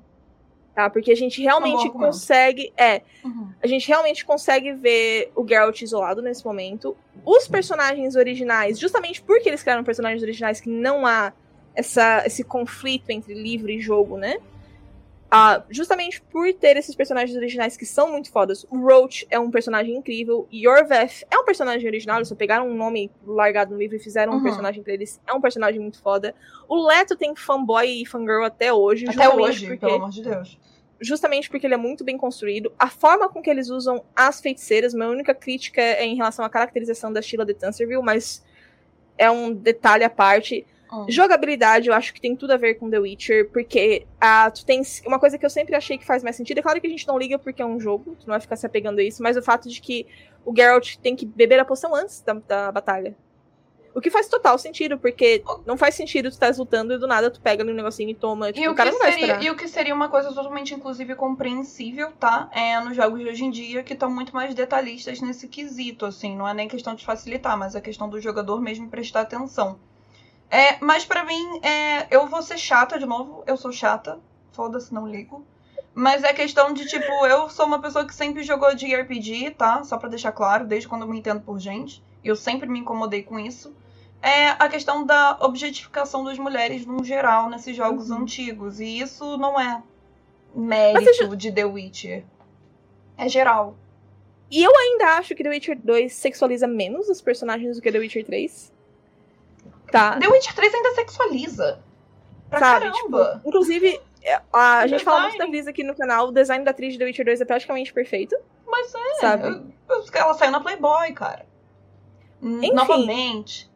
tá? 0.75 0.89
Porque 0.89 1.13
a 1.13 1.17
gente 1.17 1.43
realmente 1.43 1.91
consegue, 1.91 2.73
é, 2.77 3.03
uhum. 3.25 3.51
a 3.63 3.67
gente 3.67 3.87
realmente 3.87 4.25
consegue 4.25 4.73
ver 4.73 5.31
o 5.37 5.47
Geralt 5.47 5.83
isolado 5.83 6.23
nesse 6.23 6.45
momento. 6.45 6.97
Os 7.25 7.47
personagens 7.47 8.17
originais, 8.17 8.79
justamente 8.79 9.21
porque 9.21 9.49
eles 9.49 9.63
criaram 9.63 9.85
personagens 9.85 10.23
originais 10.23 10.61
que 10.61 10.71
não 10.71 11.07
há 11.07 11.33
essa, 11.75 12.25
esse 12.27 12.43
conflito 12.43 13.11
entre 13.11 13.35
livro 13.35 13.71
e 13.71 13.81
jogo, 13.81 14.17
né? 14.17 14.39
Ah, 15.33 15.63
justamente 15.71 16.21
por 16.21 16.53
ter 16.55 16.77
esses 16.77 16.95
personagens 16.95 17.37
originais 17.37 17.77
que 17.77 17.87
são 17.87 18.11
muito 18.11 18.33
fodas. 18.33 18.67
O 18.69 18.79
Roach 18.81 19.27
é 19.31 19.39
um 19.39 19.49
personagem 19.51 19.95
incrível. 19.97 20.49
Yorveth 20.53 21.25
é 21.31 21.39
um 21.39 21.45
personagem 21.45 21.87
original. 21.87 22.17
Eles 22.17 22.29
só 22.29 22.35
pegaram 22.35 22.69
um 22.69 22.75
nome 22.75 23.11
largado 23.25 23.73
no 23.73 23.79
livro 23.79 23.97
e 23.97 24.01
fizeram 24.01 24.33
um 24.33 24.37
Uhum. 24.37 24.43
personagem 24.43 24.83
pra 24.83 24.93
eles. 24.93 25.21
É 25.27 25.33
um 25.33 25.41
personagem 25.41 25.81
muito 25.81 26.01
foda. 26.03 26.35
O 26.69 26.85
Leto 26.85 27.15
tem 27.15 27.37
fanboy 27.37 28.03
e 28.03 28.05
fangirl 28.07 28.43
até 28.45 28.73
hoje. 28.73 29.07
Até 29.09 29.29
hoje, 29.29 29.67
porque 29.69 29.79
pelo 29.87 29.95
amor 29.95 30.11
de 30.11 30.23
Deus. 30.23 30.59
justamente 31.01 31.49
porque 31.49 31.65
ele 31.67 31.75
é 31.75 31.79
muito 31.79 32.03
bem 32.03 32.19
construído. 32.19 32.73
A 32.77 32.89
forma 32.91 33.29
com 33.29 33.41
que 33.41 33.49
eles 33.49 33.71
usam 33.71 34.05
as 34.17 34.41
feiticeiras, 34.41 34.93
minha 34.93 35.09
única 35.09 35.33
crítica 35.33 35.81
é 35.81 36.05
em 36.05 36.17
relação 36.17 36.45
à 36.45 36.51
caracterização 36.51 37.13
da 37.13 37.23
Sheila 37.23 37.47
de 37.47 37.55
Tanserville, 37.55 38.03
mas 38.03 38.45
é 39.17 39.31
um 39.31 39.53
detalhe 39.53 40.03
à 40.03 40.11
parte. 40.11 40.67
Hum. 40.93 41.07
Jogabilidade, 41.09 41.89
eu 41.89 41.95
acho 41.95 42.13
que 42.13 42.21
tem 42.21 42.35
tudo 42.35 42.53
a 42.53 42.57
ver 42.57 42.75
com 42.75 42.91
The 42.91 42.99
Witcher, 42.99 43.51
porque 43.51 44.07
ah, 44.21 44.51
tu 44.51 44.65
tem 44.65 44.83
uma 45.07 45.19
coisa 45.19 45.39
que 45.39 45.47
eu 45.47 45.51
sempre 45.51 45.77
achei 45.77 45.97
que 45.97 46.05
faz 46.05 46.23
mais 46.23 46.37
sentido. 46.37 46.59
É 46.59 46.63
claro 46.63 46.81
que 46.81 46.87
a 46.87 46.91
gente 46.91 47.07
não 47.07 47.19
liga 47.19 47.39
porque 47.39 47.63
é 47.63 47.67
um 47.67 47.79
jogo, 47.79 48.17
tu 48.19 48.27
não 48.27 48.33
vai 48.33 48.41
ficar 48.41 48.57
se 48.57 48.67
apegando 48.67 48.99
a 48.99 49.03
isso, 49.03 49.23
mas 49.23 49.37
o 49.37 49.43
fato 49.43 49.69
de 49.69 49.81
que 49.81 50.07
o 50.45 50.55
Geralt 50.55 50.97
tem 50.97 51.15
que 51.15 51.25
beber 51.27 51.61
a 51.61 51.65
poção 51.65 51.95
antes 51.95 52.21
da, 52.23 52.35
da 52.35 52.73
batalha. 52.73 53.17
O 53.93 54.01
que 54.01 54.09
faz 54.09 54.29
total 54.29 54.57
sentido, 54.57 54.99
porque 54.99 55.43
não 55.67 55.77
faz 55.77 55.97
sentido 55.97 56.31
tu 56.31 56.39
tá 56.39 56.49
lutando 56.57 56.95
e 56.95 56.99
do 56.99 57.09
nada 57.09 57.29
tu 57.31 57.41
pega 57.41 57.63
ali 57.65 57.73
um 57.73 57.75
negocinho 57.75 58.11
e 58.11 58.15
toma. 58.15 58.53
Tipo, 58.53 58.65
E 58.65 58.69
o 58.69 58.73
o, 58.73 58.75
cara 58.75 58.91
que 58.91 58.97
não 58.97 59.01
vai 59.01 59.13
seria, 59.13 59.27
esperar. 59.27 59.43
e 59.43 59.51
o 59.51 59.57
que 59.57 59.67
seria 59.67 59.93
uma 59.93 60.09
coisa 60.09 60.29
totalmente, 60.33 60.73
inclusive, 60.73 61.15
compreensível, 61.17 62.13
tá? 62.13 62.49
É 62.53 62.79
nos 62.81 62.95
jogos 62.95 63.19
de 63.19 63.29
hoje 63.29 63.45
em 63.45 63.51
dia 63.51 63.83
que 63.83 63.93
estão 63.93 64.09
muito 64.09 64.33
mais 64.33 64.55
detalhistas 64.55 65.21
nesse 65.21 65.49
quesito, 65.49 66.07
assim. 66.07 66.37
Não 66.37 66.47
é 66.47 66.55
nem 66.55 66.69
questão 66.69 66.95
de 66.95 67.05
facilitar, 67.05 67.59
mas 67.59 67.75
é 67.75 67.81
questão 67.81 68.09
do 68.09 68.21
jogador 68.21 68.61
mesmo 68.61 68.89
prestar 68.89 69.23
atenção. 69.23 69.81
É, 70.51 70.77
mas 70.85 71.05
pra 71.05 71.25
mim, 71.25 71.61
é, 71.63 72.07
eu 72.11 72.27
vou 72.27 72.43
ser 72.43 72.59
chata 72.59 72.99
de 72.99 73.07
novo. 73.07 73.45
Eu 73.47 73.57
sou 73.57 73.73
chata. 73.73 74.19
Foda-se, 74.53 74.93
não 74.93 75.07
ligo. 75.07 75.45
Mas 75.95 76.25
é 76.25 76.33
questão 76.33 76.73
de, 76.73 76.87
tipo, 76.87 77.13
eu 77.27 77.49
sou 77.49 77.67
uma 77.67 77.81
pessoa 77.81 78.05
que 78.07 78.15
sempre 78.15 78.43
jogou 78.43 78.75
de 78.75 78.95
RPG, 78.95 79.53
tá? 79.57 79.85
Só 79.85 79.97
pra 79.97 80.09
deixar 80.09 80.33
claro, 80.33 80.67
desde 80.67 80.89
quando 80.89 81.03
eu 81.03 81.09
me 81.09 81.19
entendo 81.19 81.41
por 81.41 81.59
gente. 81.59 82.03
Eu 82.23 82.35
sempre 82.37 82.69
me 82.69 82.81
incomodei 82.81 83.23
com 83.23 83.39
isso 83.39 83.75
é 84.23 84.49
a 84.51 84.69
questão 84.69 85.05
da 85.05 85.39
objetificação 85.41 86.25
das 86.25 86.39
mulheres 86.39 86.85
no 86.85 87.03
geral 87.03 87.49
nesses 87.49 87.75
jogos 87.75 88.11
Uhum. 88.11 88.19
antigos. 88.19 88.79
E 88.81 88.99
isso 89.01 89.37
não 89.39 89.59
é 89.59 89.83
mérito 90.55 91.05
você 91.05 91.37
de 91.37 91.53
The 91.53 91.65
Witcher. 91.65 92.25
É 93.17 93.29
geral. 93.29 93.77
E 94.51 94.63
eu 94.63 94.77
ainda 94.77 95.17
acho 95.17 95.35
que 95.35 95.43
The 95.43 95.49
Witcher 95.51 95.79
2 95.83 96.13
sexualiza 96.13 96.67
menos 96.67 97.09
os 97.09 97.23
personagens 97.23 97.77
do 97.77 97.83
que 97.83 97.91
The 97.91 97.99
Witcher 97.99 98.25
3. 98.25 98.73
Tá. 99.91 100.17
The 100.19 100.29
Witcher 100.29 100.55
3 100.55 100.75
ainda 100.75 100.95
sexualiza. 100.95 101.81
Pra 102.49 102.59
Sabe, 102.59 102.91
caramba. 102.91 103.43
Inclusive, 103.45 104.01
é, 104.23 104.41
a, 104.53 104.79
a 104.79 104.87
gente 104.87 105.05
fala 105.05 105.23
muito 105.23 105.39
da 105.39 105.47
Brisa 105.47 105.71
aqui 105.71 105.85
no 105.85 105.95
canal, 105.95 106.29
o 106.29 106.33
design 106.33 106.65
da 106.65 106.71
atriz 106.73 106.93
de 106.93 106.99
The 106.99 107.05
Witcher 107.05 107.25
2 107.25 107.41
é 107.41 107.45
praticamente 107.45 107.93
perfeito. 107.93 108.37
Mas 108.67 108.93
é. 108.95 109.15
Sabe? 109.21 109.49
eu- 109.89 110.05
ela 110.15 110.35
saiu 110.35 110.51
na 110.51 110.61
Playboy, 110.61 111.13
cara. 111.13 111.47
Hum, 112.43 112.59
Enfim. 112.59 112.73
Novamente. 112.75 113.71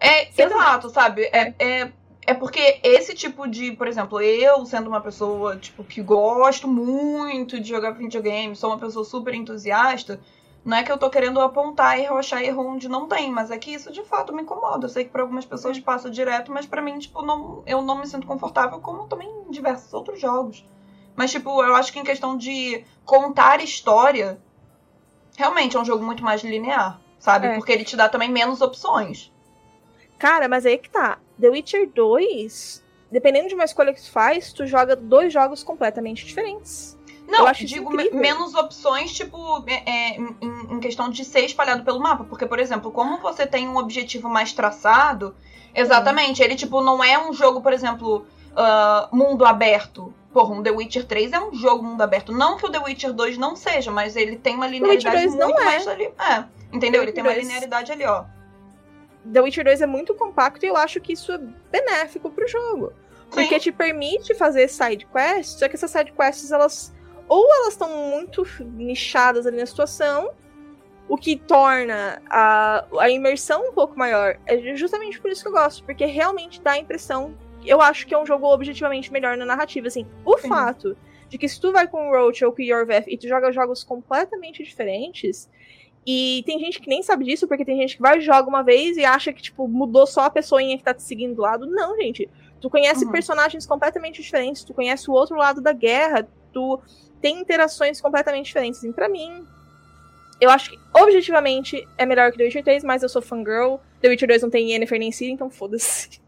É, 0.00 0.28
exato, 0.42 0.90
sabe? 0.90 1.22
É, 1.32 1.54
é, 1.58 1.92
é 2.26 2.34
porque 2.34 2.80
esse 2.82 3.14
tipo 3.14 3.46
de, 3.48 3.72
por 3.72 3.86
exemplo, 3.86 4.20
eu 4.20 4.64
sendo 4.66 4.88
uma 4.88 5.00
pessoa, 5.00 5.56
tipo, 5.56 5.82
que 5.84 6.02
gosto 6.02 6.66
muito 6.68 7.60
de 7.60 7.68
jogar 7.68 7.92
videogame, 7.92 8.56
sou 8.56 8.70
uma 8.70 8.78
pessoa 8.78 9.04
super 9.04 9.34
entusiasta, 9.34 10.20
não 10.64 10.78
é 10.78 10.82
que 10.82 10.90
eu 10.90 10.96
tô 10.96 11.10
querendo 11.10 11.40
apontar 11.40 11.98
erro, 11.98 12.16
achar 12.16 12.42
erro 12.42 12.66
onde 12.66 12.88
não 12.88 13.06
tem, 13.06 13.30
mas 13.30 13.50
é 13.50 13.58
que 13.58 13.74
isso 13.74 13.92
de 13.92 14.02
fato 14.02 14.32
me 14.32 14.42
incomoda. 14.42 14.86
Eu 14.86 14.90
sei 14.90 15.04
que 15.04 15.10
pra 15.10 15.22
algumas 15.22 15.44
pessoas 15.44 15.78
passa 15.78 16.10
direto, 16.10 16.50
mas 16.50 16.64
pra 16.64 16.80
mim, 16.80 16.98
tipo, 16.98 17.20
não, 17.20 17.62
eu 17.66 17.82
não 17.82 17.98
me 17.98 18.06
sinto 18.06 18.26
confortável, 18.26 18.80
como 18.80 19.06
também 19.06 19.28
em 19.28 19.50
diversos 19.50 19.92
outros 19.92 20.18
jogos. 20.18 20.64
Mas, 21.14 21.30
tipo, 21.30 21.62
eu 21.62 21.74
acho 21.74 21.92
que 21.92 21.98
em 21.98 22.04
questão 22.04 22.36
de 22.36 22.82
contar 23.04 23.62
história, 23.62 24.40
realmente 25.36 25.76
é 25.76 25.80
um 25.80 25.84
jogo 25.84 26.02
muito 26.02 26.24
mais 26.24 26.42
linear, 26.42 26.98
sabe? 27.18 27.46
É. 27.46 27.54
Porque 27.54 27.70
ele 27.70 27.84
te 27.84 27.94
dá 27.94 28.08
também 28.08 28.30
menos 28.30 28.62
opções. 28.62 29.30
Cara, 30.18 30.48
mas 30.48 30.64
aí 30.64 30.78
que 30.78 30.88
tá. 30.88 31.18
The 31.38 31.50
Witcher 31.50 31.90
2, 31.90 32.82
dependendo 33.10 33.48
de 33.48 33.54
uma 33.54 33.64
escolha 33.64 33.92
que 33.92 34.00
tu 34.00 34.10
faz, 34.10 34.52
tu 34.52 34.66
joga 34.66 34.96
dois 34.96 35.32
jogos 35.32 35.62
completamente 35.62 36.24
diferentes. 36.24 36.98
Não, 37.26 37.46
Eu 37.46 37.52
digo 37.54 37.90
me- 37.90 38.10
menos 38.10 38.54
opções, 38.54 39.12
tipo, 39.12 39.64
é, 39.66 39.82
é, 39.90 40.16
em, 40.18 40.36
em 40.70 40.80
questão 40.80 41.08
de 41.08 41.24
ser 41.24 41.40
espalhado 41.40 41.82
pelo 41.82 41.98
mapa. 41.98 42.24
Porque, 42.24 42.46
por 42.46 42.58
exemplo, 42.58 42.90
como 42.90 43.18
você 43.18 43.46
tem 43.46 43.68
um 43.68 43.76
objetivo 43.76 44.28
mais 44.28 44.52
traçado, 44.52 45.34
exatamente, 45.74 46.42
ele, 46.42 46.54
tipo, 46.54 46.82
não 46.82 47.02
é 47.02 47.18
um 47.18 47.32
jogo, 47.32 47.60
por 47.60 47.72
exemplo, 47.72 48.26
ah, 48.56 49.08
mundo 49.12 49.44
aberto. 49.44 50.12
Porra, 50.32 50.54
um 50.54 50.62
The 50.62 50.70
Witcher 50.70 51.06
3 51.06 51.32
é 51.32 51.40
um 51.40 51.54
jogo 51.54 51.82
mundo 51.84 52.02
aberto. 52.02 52.32
Não 52.32 52.56
que 52.56 52.66
o 52.66 52.70
The 52.70 52.78
Witcher 52.78 53.12
2 53.12 53.38
não 53.38 53.54
seja, 53.54 53.90
mas 53.90 54.16
ele 54.16 54.36
tem 54.36 54.54
uma 54.56 54.66
linearidade 54.66 55.16
2 55.16 55.34
não 55.34 55.46
muito 55.48 55.60
é. 55.60 55.64
mais 55.64 55.86
ali. 55.88 56.04
É, 56.18 56.44
entendeu? 56.72 57.02
Ele 57.02 57.12
tem 57.12 57.22
uma 57.22 57.30
Witcher 57.30 57.44
2 57.44 57.48
linearidade 57.48 57.92
ali, 57.92 58.04
ó. 58.04 58.24
The 59.32 59.40
Witcher 59.40 59.64
2 59.64 59.80
é 59.80 59.86
muito 59.86 60.14
compacto 60.14 60.66
e 60.66 60.68
eu 60.68 60.76
acho 60.76 61.00
que 61.00 61.12
isso 61.12 61.32
é 61.32 61.38
benéfico 61.70 62.30
pro 62.30 62.46
jogo. 62.46 62.92
Porque 63.30 63.54
Sim. 63.54 63.60
te 63.60 63.72
permite 63.72 64.34
fazer 64.34 64.68
side 64.68 65.06
quests, 65.06 65.58
só 65.58 65.68
que 65.68 65.74
essas 65.76 65.90
side 65.90 66.12
quests, 66.12 66.52
elas. 66.52 66.92
Ou 67.28 67.46
elas 67.54 67.74
estão 67.74 67.88
muito 68.10 68.44
nichadas 68.60 69.46
ali 69.46 69.56
na 69.56 69.66
situação, 69.66 70.30
o 71.08 71.16
que 71.16 71.36
torna 71.36 72.20
a, 72.30 72.84
a 72.98 73.10
imersão 73.10 73.62
um 73.70 73.72
pouco 73.72 73.98
maior. 73.98 74.38
É 74.46 74.76
justamente 74.76 75.20
por 75.20 75.30
isso 75.30 75.42
que 75.42 75.48
eu 75.48 75.52
gosto, 75.52 75.84
porque 75.84 76.04
realmente 76.06 76.62
dá 76.62 76.72
a 76.72 76.78
impressão. 76.78 77.34
Eu 77.64 77.80
acho 77.80 78.06
que 78.06 78.14
é 78.14 78.18
um 78.18 78.26
jogo 78.26 78.46
objetivamente 78.46 79.12
melhor 79.12 79.36
na 79.36 79.44
narrativa. 79.44 79.86
Assim, 79.86 80.06
o 80.24 80.36
Sim. 80.38 80.48
fato 80.48 80.96
de 81.28 81.38
que 81.38 81.48
se 81.48 81.60
tu 81.60 81.72
vai 81.72 81.88
com 81.88 82.08
o 82.08 82.12
Roach 82.12 82.44
ou 82.44 82.52
com 82.52 82.60
o 82.60 82.64
Yorveth 82.64 83.04
e 83.08 83.16
tu 83.16 83.26
joga 83.26 83.50
jogos 83.52 83.82
completamente 83.82 84.62
diferentes. 84.62 85.48
E 86.06 86.42
tem 86.44 86.58
gente 86.58 86.80
que 86.80 86.88
nem 86.88 87.02
sabe 87.02 87.24
disso, 87.24 87.48
porque 87.48 87.64
tem 87.64 87.78
gente 87.78 87.96
que 87.96 88.02
vai 88.02 88.20
joga 88.20 88.46
uma 88.48 88.62
vez 88.62 88.96
e 88.98 89.04
acha 89.04 89.32
que, 89.32 89.40
tipo, 89.40 89.66
mudou 89.66 90.06
só 90.06 90.22
a 90.24 90.30
pessoinha 90.30 90.76
que 90.76 90.84
tá 90.84 90.92
te 90.92 91.02
seguindo 91.02 91.34
do 91.34 91.42
lado. 91.42 91.66
Não, 91.66 91.96
gente. 91.96 92.28
Tu 92.60 92.68
conhece 92.70 93.04
Uhum. 93.06 93.10
personagens 93.10 93.66
completamente 93.66 94.20
diferentes, 94.20 94.64
tu 94.64 94.74
conhece 94.74 95.10
o 95.10 95.14
outro 95.14 95.36
lado 95.36 95.60
da 95.62 95.72
guerra, 95.72 96.28
tu 96.52 96.80
tem 97.24 97.40
interações 97.40 98.02
completamente 98.02 98.44
diferentes. 98.44 98.80
Assim, 98.80 98.92
pra 98.92 99.08
mim, 99.08 99.48
eu 100.38 100.50
acho 100.50 100.68
que 100.68 100.78
objetivamente 100.92 101.88
é 101.96 102.04
melhor 102.04 102.30
que 102.30 102.36
The 102.36 102.44
Witcher 102.44 102.62
3, 102.62 102.84
mas 102.84 103.02
eu 103.02 103.08
sou 103.08 103.22
fangirl. 103.22 103.76
The 104.02 104.10
Witcher 104.10 104.28
2 104.28 104.42
não 104.42 104.50
tem 104.50 104.70
Yennefer 104.70 104.98
nem 104.98 105.10
Ciri, 105.10 105.32
então 105.32 105.48
foda-se. 105.48 106.20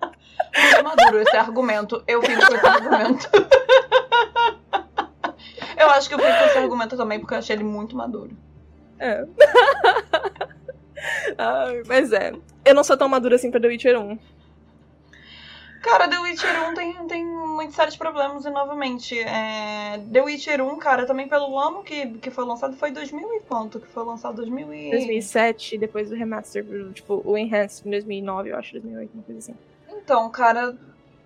Muito 0.00 0.84
maduro 0.84 1.20
esse 1.20 1.36
argumento. 1.36 2.02
Eu 2.08 2.22
fico 2.22 2.46
com 2.46 2.54
esse 2.54 2.66
argumento. 2.66 3.30
eu 5.76 5.90
acho 5.90 6.08
que 6.08 6.14
eu 6.14 6.18
fico 6.18 6.38
com 6.38 6.44
esse 6.46 6.58
argumento 6.58 6.96
também, 6.96 7.20
porque 7.20 7.34
eu 7.34 7.38
achei 7.38 7.54
ele 7.54 7.64
muito 7.64 7.94
maduro. 7.94 8.34
É. 8.98 9.26
Ai, 11.36 11.82
mas 11.86 12.10
é. 12.14 12.32
Eu 12.64 12.74
não 12.74 12.82
sou 12.82 12.96
tão 12.96 13.06
madura 13.06 13.36
assim 13.36 13.50
pra 13.50 13.60
The 13.60 13.68
Witcher 13.68 14.00
1. 14.00 14.18
Cara, 15.82 16.08
The 16.08 16.18
Witcher 16.18 16.70
1 16.70 16.74
tem, 16.74 17.06
tem 17.06 17.24
muitos 17.24 17.76
sérios 17.76 17.96
problemas 17.96 18.44
e, 18.44 18.50
novamente, 18.50 19.18
é... 19.18 19.98
The 20.12 20.22
Witcher 20.22 20.60
1, 20.60 20.76
cara, 20.78 21.06
também 21.06 21.28
pelo 21.28 21.58
ano 21.58 21.82
que, 21.82 22.18
que 22.18 22.30
foi 22.30 22.44
lançado, 22.44 22.76
foi 22.76 22.90
2000 22.90 23.34
e 23.34 23.40
quanto? 23.40 23.78
Que 23.80 23.86
foi 23.86 24.04
lançado 24.04 24.36
2000 24.36 24.74
e... 24.74 24.90
2007, 24.90 25.78
depois 25.78 26.10
do 26.10 26.16
remaster, 26.16 26.64
tipo, 26.92 27.22
o 27.24 27.36
Enhanced 27.38 27.86
em 27.86 27.90
2009, 27.90 28.50
eu 28.50 28.56
acho, 28.56 28.72
2008, 28.72 29.14
uma 29.14 29.22
coisa 29.22 29.38
assim. 29.38 29.54
Então, 29.88 30.28
cara, 30.30 30.76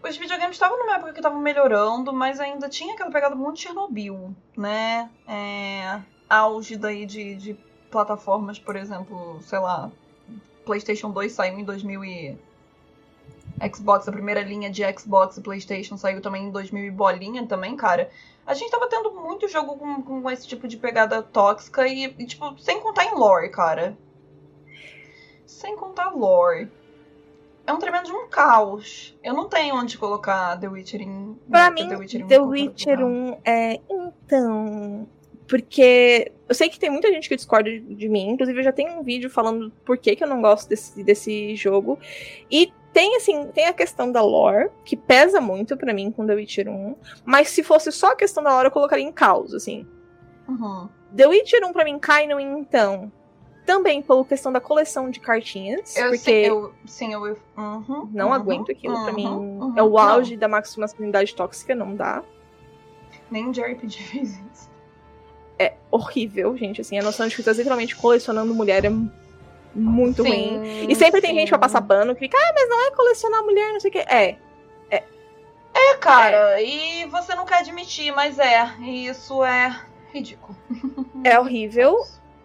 os 0.02 0.16
videogames 0.16 0.56
estavam 0.56 0.78
numa 0.78 0.96
época 0.96 1.12
que 1.12 1.18
estavam 1.18 1.40
melhorando, 1.40 2.12
mas 2.12 2.40
ainda 2.40 2.68
tinha 2.68 2.94
aquela 2.94 3.10
pegada 3.10 3.34
muito 3.34 3.60
Chernobyl, 3.60 4.34
né? 4.56 5.08
É... 5.26 6.00
Auge 6.28 6.76
daí 6.76 7.06
de, 7.06 7.34
de 7.36 7.56
plataformas, 7.90 8.58
por 8.58 8.74
exemplo, 8.74 9.40
sei 9.42 9.58
lá, 9.58 9.90
PlayStation 10.64 11.10
2 11.10 11.32
saiu 11.32 11.58
em 11.58 11.64
2000 11.64 12.04
e... 12.04 12.38
Xbox, 13.68 14.08
a 14.08 14.12
primeira 14.12 14.42
linha 14.42 14.70
de 14.70 14.82
Xbox 14.98 15.36
e 15.36 15.40
PlayStation 15.42 15.96
saiu 15.96 16.20
também 16.20 16.46
em 16.46 16.50
2000 16.50 16.84
e 16.84 16.90
bolinha 16.90 17.46
também, 17.46 17.76
cara. 17.76 18.10
A 18.46 18.54
gente 18.54 18.70
tava 18.70 18.88
tendo 18.88 19.12
muito 19.12 19.48
jogo 19.48 19.76
com, 19.76 20.02
com 20.02 20.30
esse 20.30 20.46
tipo 20.46 20.66
de 20.66 20.76
pegada 20.76 21.22
tóxica 21.22 21.86
e, 21.86 22.04
e, 22.18 22.26
tipo, 22.26 22.58
sem 22.58 22.80
contar 22.80 23.04
em 23.04 23.14
lore, 23.14 23.50
cara. 23.50 23.96
Sem 25.46 25.76
contar 25.76 26.10
lore. 26.10 26.68
É 27.64 27.72
um 27.72 27.78
tremendo 27.78 28.06
de 28.06 28.12
um 28.12 28.26
caos. 28.28 29.16
Eu 29.22 29.34
não 29.34 29.48
tenho 29.48 29.76
onde 29.76 29.96
colocar 29.96 30.58
The 30.58 30.68
Witcher 30.68 31.00
em. 31.00 31.38
Pra 31.48 31.70
The 31.70 31.74
mim, 31.74 31.94
Witcher 31.94 32.20
em 32.22 32.26
The 32.26 32.38
Witcher 32.40 33.00
lugar. 33.00 33.38
1 33.38 33.40
é. 33.44 33.80
Então. 33.88 35.08
Porque 35.46 36.32
eu 36.48 36.54
sei 36.54 36.68
que 36.68 36.78
tem 36.78 36.90
muita 36.90 37.12
gente 37.12 37.28
que 37.28 37.36
discorda 37.36 37.70
de, 37.70 37.80
de 37.80 38.08
mim. 38.08 38.30
Inclusive, 38.30 38.58
eu 38.58 38.64
já 38.64 38.72
tenho 38.72 38.98
um 38.98 39.02
vídeo 39.02 39.30
falando 39.30 39.70
por 39.84 39.96
que, 39.98 40.16
que 40.16 40.24
eu 40.24 40.28
não 40.28 40.42
gosto 40.42 40.68
desse, 40.68 41.04
desse 41.04 41.54
jogo. 41.54 41.98
E 42.50 42.72
tem, 42.92 43.16
assim, 43.16 43.46
tem 43.48 43.66
a 43.66 43.72
questão 43.72 44.10
da 44.12 44.22
lore, 44.22 44.70
que 44.84 44.96
pesa 44.96 45.40
muito 45.40 45.76
pra 45.76 45.92
mim 45.94 46.10
com 46.10 46.26
The 46.26 46.34
Witcher 46.34 46.68
1. 46.68 46.94
Mas 47.24 47.48
se 47.48 47.62
fosse 47.62 47.90
só 47.90 48.12
a 48.12 48.16
questão 48.16 48.42
da 48.42 48.52
lore, 48.52 48.66
eu 48.66 48.70
colocaria 48.70 49.04
em 49.04 49.12
caos, 49.12 49.54
assim. 49.54 49.86
Uhum. 50.48 50.88
The 51.16 51.26
Witcher 51.26 51.64
1 51.64 51.72
pra 51.72 51.84
mim 51.84 51.98
cai 51.98 52.26
no 52.26 52.38
então. 52.40 53.10
Também 53.64 54.02
pela 54.02 54.24
questão 54.24 54.52
da 54.52 54.60
coleção 54.60 55.08
de 55.08 55.20
cartinhas. 55.20 55.96
Eu, 55.96 56.06
porque 56.06 56.18
sim, 56.18 56.32
eu, 56.32 56.74
sim, 56.84 57.12
eu. 57.12 57.38
Uhum, 57.56 58.08
não 58.12 58.26
uhum, 58.28 58.32
aguento 58.32 58.72
aquilo. 58.72 58.94
pra 58.94 59.10
uhum, 59.10 59.14
mim 59.14 59.26
uhum. 59.28 59.72
é 59.76 59.82
o 59.82 59.90
Não, 59.90 59.98
auge 59.98 60.36
da 60.36 60.48
max- 60.48 60.76
masculinidade 60.76 61.32
tóxica, 61.34 61.72
não 61.74 61.94
dá. 61.94 62.22
nem 63.30 63.50
de 63.52 63.62
RPG 63.62 64.02
fez 64.02 64.30
isso. 64.52 64.68
é 65.58 65.74
horrível, 65.92 66.56
gente. 66.56 66.80
Assim, 66.80 66.98
a 66.98 67.02
noção 67.02 67.28
de 67.28 67.36
que 67.36 67.42
tu 67.42 67.44
tá 67.46 67.52
literalmente 67.52 67.94
colecionando 67.94 68.52
mulher 68.52 68.84
é 68.84 68.90
muito 69.74 70.22
ruim. 70.22 70.60
Sim, 70.62 70.86
E 70.88 70.94
sempre 70.94 71.20
tem 71.20 71.34
gente 71.34 71.48
pra 71.48 71.58
passar 71.58 71.82
pano 71.82 72.14
que 72.14 72.20
fica, 72.20 72.36
ah, 72.38 72.52
mas 72.54 72.68
não 72.68 72.86
é 72.86 72.90
colecionar 72.92 73.42
mulher, 73.44 73.72
não 73.72 73.80
sei 73.80 73.90
o 73.90 73.92
que. 73.92 73.98
É. 74.00 74.36
É, 75.74 75.94
cara, 75.96 76.60
e 76.60 77.06
você 77.06 77.34
não 77.34 77.46
quer 77.46 77.60
admitir, 77.60 78.12
mas 78.14 78.38
é. 78.38 78.70
E 78.80 79.06
isso 79.06 79.42
é 79.44 79.74
ridículo. 80.12 80.56
É 81.24 81.38
horrível. 81.38 81.96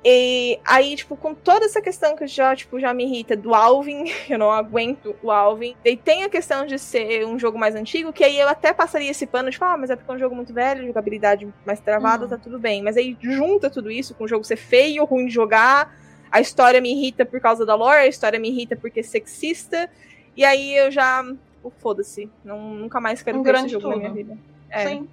E 0.06 0.60
aí, 0.64 0.96
tipo, 0.96 1.18
com 1.18 1.34
toda 1.34 1.66
essa 1.66 1.82
questão 1.82 2.16
que 2.16 2.26
já, 2.28 2.56
tipo, 2.56 2.80
já 2.80 2.94
me 2.94 3.04
irrita 3.04 3.36
do 3.36 3.54
Alvin, 3.56 4.06
eu 4.30 4.38
não 4.38 4.52
aguento 4.52 5.16
o 5.22 5.32
Alvin. 5.32 5.76
E 5.84 5.98
tem 5.98 6.24
a 6.24 6.30
questão 6.30 6.66
de 6.66 6.78
ser 6.80 7.26
um 7.26 7.38
jogo 7.40 7.58
mais 7.58 7.76
antigo, 7.76 8.14
que 8.14 8.24
aí 8.24 8.40
eu 8.40 8.48
até 8.48 8.72
passaria 8.72 9.10
esse 9.12 9.26
pano, 9.26 9.50
tipo, 9.50 9.66
ah, 9.66 9.76
mas 9.76 9.90
é 9.90 9.96
porque 9.96 10.10
é 10.12 10.16
um 10.16 10.20
jogo 10.20 10.36
muito 10.36 10.54
velho, 10.54 10.86
jogabilidade 10.86 11.52
mais 11.66 11.80
travada, 11.82 12.24
Uhum. 12.26 12.30
tá 12.30 12.38
tudo 12.38 12.58
bem. 12.60 12.82
Mas 12.84 12.96
aí 12.96 13.18
junta 13.20 13.70
tudo 13.70 13.90
isso 13.92 14.14
com 14.14 14.24
o 14.24 14.28
jogo 14.28 14.44
ser 14.46 14.58
feio, 14.58 15.04
ruim 15.04 15.26
de 15.26 15.34
jogar. 15.34 15.94
A 16.32 16.40
história 16.42 16.80
me 16.82 16.92
irrita 16.92 17.26
por 17.26 17.40
causa 17.40 17.66
da 17.66 17.76
lore, 17.76 18.02
a 18.02 18.08
história 18.08 18.40
me 18.40 18.50
irrita 18.50 18.76
porque 18.76 19.00
é 19.00 19.04
sexista. 19.04 19.90
E 20.36 20.44
aí 20.46 20.76
eu 20.78 20.92
já. 20.92 21.24
Oh, 21.64 21.70
Foda-se. 21.70 22.30
Nunca 22.44 23.00
mais 23.02 23.22
quero 23.22 23.40
Um 23.40 23.44
ver 23.44 23.56
esse 23.56 23.70
jogo 23.70 23.88
na 23.88 23.94
tudo. 23.94 24.02
minha 24.02 24.14
vida. 24.14 24.38
É. 24.70 24.88
Sim. 24.88 25.08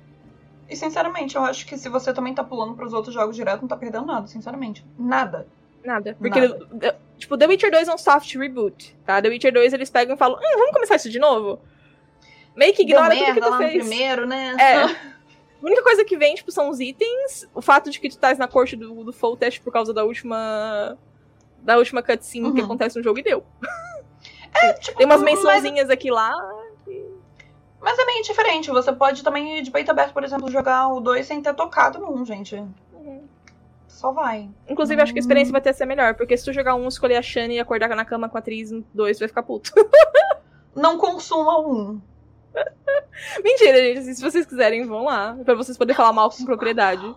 E 0.69 0.77
sinceramente, 0.77 1.37
eu 1.37 1.45
acho 1.45 1.67
que 1.67 1.77
se 1.77 1.89
você 1.89 2.13
também 2.13 2.35
tá 2.35 2.43
pulando 2.43 2.75
pros 2.75 2.93
outros 2.93 3.15
jogos 3.15 3.37
direto, 3.37 3.61
não 3.63 3.69
tá 3.69 3.77
perdendo 3.77 4.07
nada, 4.07 4.27
sinceramente. 4.27 4.85
Nada. 4.99 5.47
Nada. 5.85 6.17
Porque, 6.19 6.41
Nada. 6.41 6.67
the- 6.81 6.97
tipo, 7.19 7.37
The 7.37 7.47
Witcher 7.47 7.71
2 7.71 7.89
é 7.89 7.95
um 7.95 7.99
soft 7.99 8.35
reboot, 8.37 8.97
tá? 9.05 9.21
The 9.21 9.29
Witcher 9.29 9.53
2 9.53 9.73
eles 9.75 9.91
pegam 9.91 10.15
e 10.15 10.19
falam, 10.19 10.39
hum, 10.39 10.57
vamos 10.59 10.71
começar 10.73 10.97
isso 10.97 11.11
de 11.11 11.19
novo? 11.19 11.61
Meio 12.57 12.73
que 12.73 12.85
Deu 12.85 12.97
ignora 12.97 13.15
tudo 13.15 13.35
que 13.35 13.41
tu 13.41 13.51
lá 13.51 13.59
no 13.59 13.63
fez. 13.69 13.87
primeiro, 13.87 14.27
né? 14.27 14.57
É. 14.59 15.14
A 15.65 15.67
única 15.67 15.83
coisa 15.83 16.05
que 16.05 16.17
vem, 16.17 16.35
tipo, 16.35 16.53
são 16.53 16.69
os 16.69 16.79
itens. 16.79 17.49
O 17.55 17.63
fato 17.63 17.91
de 17.91 17.99
que 17.99 18.09
tu 18.09 18.13
estás 18.13 18.37
na 18.39 18.47
corte 18.47 18.77
do, 18.77 19.03
do 19.03 19.13
Full 19.15 19.37
Test 19.39 19.61
por 19.63 19.73
causa 19.73 19.95
da 19.95 20.05
última. 20.05 20.99
Da 21.63 21.79
última 21.79 22.03
cutscene 22.03 22.53
que 22.53 22.59
Uhum. 22.61 22.67
acontece 22.67 22.99
no 22.99 23.03
jogo 23.03 23.19
e 23.19 23.23
deu. 23.23 23.43
Tipo, 24.81 24.99
Tem 24.99 25.07
umas 25.07 25.23
mas- 25.23 25.35
mençãozinhas 25.35 25.89
aqui 25.91 26.11
lá. 26.11 26.33
Mas 27.81 27.99
é 27.99 28.05
meio 28.05 28.23
diferente. 28.23 28.71
Você 28.71 28.93
pode 28.93 29.23
também, 29.23 29.63
de 29.63 29.71
peito 29.71 29.91
aberto, 29.91 30.13
por 30.13 30.23
exemplo, 30.25 30.51
jogar 30.51 30.89
o 30.89 31.01
2 31.01 31.27
sem 31.27 31.41
ter 31.43 31.55
tocado 31.55 31.99
no 31.99 32.13
1, 32.15 32.25
gente. 32.27 32.57
Uhum. 32.93 33.25
Só 33.89 34.11
vai. 34.13 34.49
Inclusive, 34.69 35.01
acho 35.03 35.13
que 35.13 35.19
a 35.19 35.21
experiência 35.21 35.53
vai 35.53 35.61
ter 35.61 35.73
ser 35.75 35.87
melhor, 35.87 36.15
porque 36.15 36.37
se 36.37 36.45
tu 36.45 36.53
jogar 36.53 36.75
um, 36.75 36.87
escolher 36.89 37.17
a 37.17 37.23
Shani 37.23 37.55
e 37.57 37.61
acordar 37.61 37.89
na 37.91 38.05
cama 38.05 38.29
com 38.29 38.37
a 38.37 38.41
atriz 38.41 38.71
no 38.71 38.85
2, 38.95 39.19
vai 39.19 39.29
ficar 39.29 39.43
puto. 39.43 39.71
Não 40.75 40.99
consuma 40.99 41.59
um. 41.61 42.01
Mentira, 43.43 43.79
gente. 43.79 44.15
Se 44.15 44.23
vocês 44.23 44.47
quiserem, 44.47 44.87
vão 44.87 45.05
lá. 45.05 45.37
Pra 45.45 45.55
vocês 45.55 45.77
poderem 45.77 45.97
falar 45.97 46.13
mal 46.13 46.31
com 46.31 46.45
propriedade. 46.45 47.15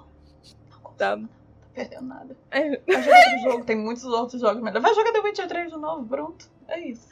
Tá. 0.98 1.16
Não 1.16 1.28
tá 1.28 1.30
perdendo 1.78 2.08
nada. 2.08 2.36
É. 2.50 2.82
Vai 2.88 2.98
outro 2.98 3.52
jogo, 3.52 3.66
tem 3.66 3.76
muitos 3.76 4.04
outros 4.04 4.42
jogos 4.42 4.64
melhores. 4.64 4.82
Vai 4.82 4.96
jogar 4.96 5.14
The 5.14 5.20
Witcher 5.20 5.48
3 5.48 5.72
de 5.72 5.78
novo, 5.78 6.06
pronto. 6.08 6.50
É 6.68 6.80
isso. 6.80 7.08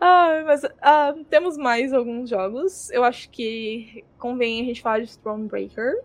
Ah, 0.00 0.42
mas 0.44 0.62
ah, 0.80 1.14
temos 1.30 1.56
mais 1.56 1.92
alguns 1.92 2.28
jogos. 2.28 2.90
Eu 2.90 3.02
acho 3.02 3.30
que 3.30 4.04
convém 4.18 4.60
a 4.60 4.64
gente 4.64 4.82
falar 4.82 5.00
de 5.00 5.18
Thronebreaker. 5.18 6.02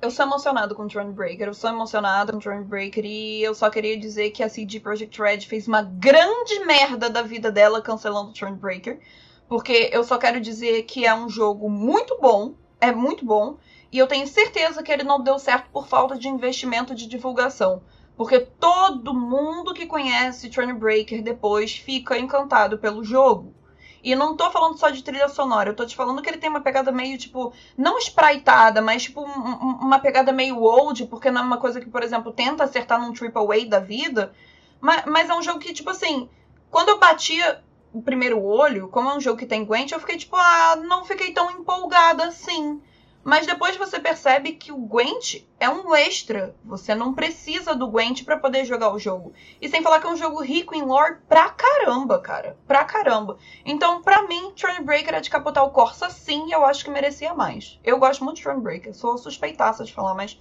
Eu 0.00 0.12
sou 0.12 0.24
emocionado 0.24 0.76
com 0.76 0.86
Thronebreaker, 0.86 1.48
eu 1.48 1.54
sou 1.54 1.70
emocionada 1.70 2.32
com 2.32 2.38
Thronebreaker 2.38 3.04
e 3.04 3.42
eu 3.42 3.52
só 3.52 3.68
queria 3.68 3.98
dizer 3.98 4.30
que 4.30 4.44
a 4.44 4.48
CD 4.48 4.78
Projekt 4.78 5.20
Red 5.20 5.40
fez 5.40 5.66
uma 5.66 5.82
grande 5.82 6.64
merda 6.64 7.10
da 7.10 7.20
vida 7.20 7.50
dela 7.50 7.82
cancelando 7.82 8.32
Thronebreaker, 8.32 9.00
porque 9.48 9.90
eu 9.92 10.04
só 10.04 10.18
quero 10.18 10.40
dizer 10.40 10.82
que 10.82 11.06
é 11.06 11.14
um 11.14 11.28
jogo 11.28 11.68
muito 11.70 12.18
bom, 12.20 12.54
é 12.80 12.92
muito 12.92 13.24
bom, 13.24 13.56
e 13.90 13.98
eu 13.98 14.06
tenho 14.06 14.26
certeza 14.26 14.82
que 14.82 14.92
ele 14.92 15.02
não 15.02 15.22
deu 15.22 15.38
certo 15.38 15.70
por 15.70 15.88
falta 15.88 16.18
de 16.18 16.28
investimento 16.28 16.94
de 16.94 17.06
divulgação. 17.06 17.82
Porque 18.16 18.40
todo 18.40 19.14
mundo 19.14 19.72
que 19.72 19.86
conhece 19.86 20.50
Thronebreaker 20.50 21.22
depois 21.22 21.76
fica 21.76 22.18
encantado 22.18 22.76
pelo 22.76 23.04
jogo. 23.04 23.54
E 24.02 24.14
não 24.14 24.36
tô 24.36 24.50
falando 24.50 24.76
só 24.78 24.90
de 24.90 25.02
trilha 25.02 25.28
sonora, 25.28 25.70
eu 25.70 25.76
tô 25.76 25.84
te 25.86 25.96
falando 25.96 26.20
que 26.22 26.28
ele 26.28 26.38
tem 26.38 26.50
uma 26.50 26.60
pegada 26.60 26.92
meio, 26.92 27.16
tipo, 27.18 27.52
não 27.76 27.98
spraitada, 27.98 28.80
mas 28.80 29.04
tipo 29.04 29.20
um- 29.22 29.78
uma 29.80 29.98
pegada 29.98 30.32
meio 30.32 30.60
old, 30.62 31.06
porque 31.06 31.30
não 31.30 31.42
é 31.42 31.44
uma 31.44 31.58
coisa 31.58 31.80
que, 31.80 31.90
por 31.90 32.02
exemplo, 32.02 32.32
tenta 32.32 32.64
acertar 32.64 33.00
num 33.00 33.12
triple 33.12 33.66
A 33.66 33.68
da 33.68 33.80
vida. 33.80 34.32
Mas, 34.80 35.04
mas 35.06 35.28
é 35.28 35.34
um 35.34 35.42
jogo 35.42 35.58
que, 35.58 35.72
tipo 35.72 35.90
assim, 35.90 36.28
quando 36.70 36.90
eu 36.90 36.98
batia 36.98 37.62
o 37.92 38.02
primeiro 38.02 38.42
olho, 38.42 38.88
como 38.88 39.08
é 39.10 39.16
um 39.16 39.20
jogo 39.20 39.38
que 39.38 39.46
tem 39.46 39.64
Gwent, 39.64 39.92
eu 39.92 40.00
fiquei 40.00 40.16
tipo, 40.16 40.36
ah, 40.36 40.76
não 40.76 41.04
fiquei 41.04 41.32
tão 41.32 41.50
empolgada 41.50 42.24
assim. 42.24 42.80
Mas 43.24 43.46
depois 43.46 43.76
você 43.76 44.00
percebe 44.00 44.52
que 44.52 44.72
o 44.72 44.78
Gwent 44.78 45.42
é 45.60 45.68
um 45.68 45.94
extra. 45.94 46.54
Você 46.64 46.94
não 46.94 47.12
precisa 47.12 47.74
do 47.74 47.88
Gwent 47.88 48.24
pra 48.24 48.38
poder 48.38 48.64
jogar 48.64 48.90
o 48.90 48.98
jogo. 48.98 49.34
E 49.60 49.68
sem 49.68 49.82
falar 49.82 50.00
que 50.00 50.06
é 50.06 50.10
um 50.10 50.16
jogo 50.16 50.40
rico 50.42 50.74
em 50.74 50.82
lore 50.82 51.18
pra 51.28 51.50
caramba, 51.50 52.18
cara. 52.20 52.56
Pra 52.66 52.84
caramba. 52.84 53.36
Então, 53.66 54.02
pra 54.02 54.22
mim, 54.22 54.52
Thronebreaker 54.52 55.14
é 55.14 55.20
de 55.20 55.28
capotar 55.28 55.62
o 55.62 55.70
Corsa, 55.70 56.08
sim, 56.08 56.50
eu 56.52 56.64
acho 56.64 56.82
que 56.82 56.90
merecia 56.90 57.34
mais. 57.34 57.78
Eu 57.84 57.98
gosto 57.98 58.24
muito 58.24 58.38
de 58.38 58.44
Thronebreaker, 58.44 58.94
sou 58.94 59.18
suspeitaça 59.18 59.84
de 59.84 59.92
falar, 59.92 60.14
mas. 60.14 60.40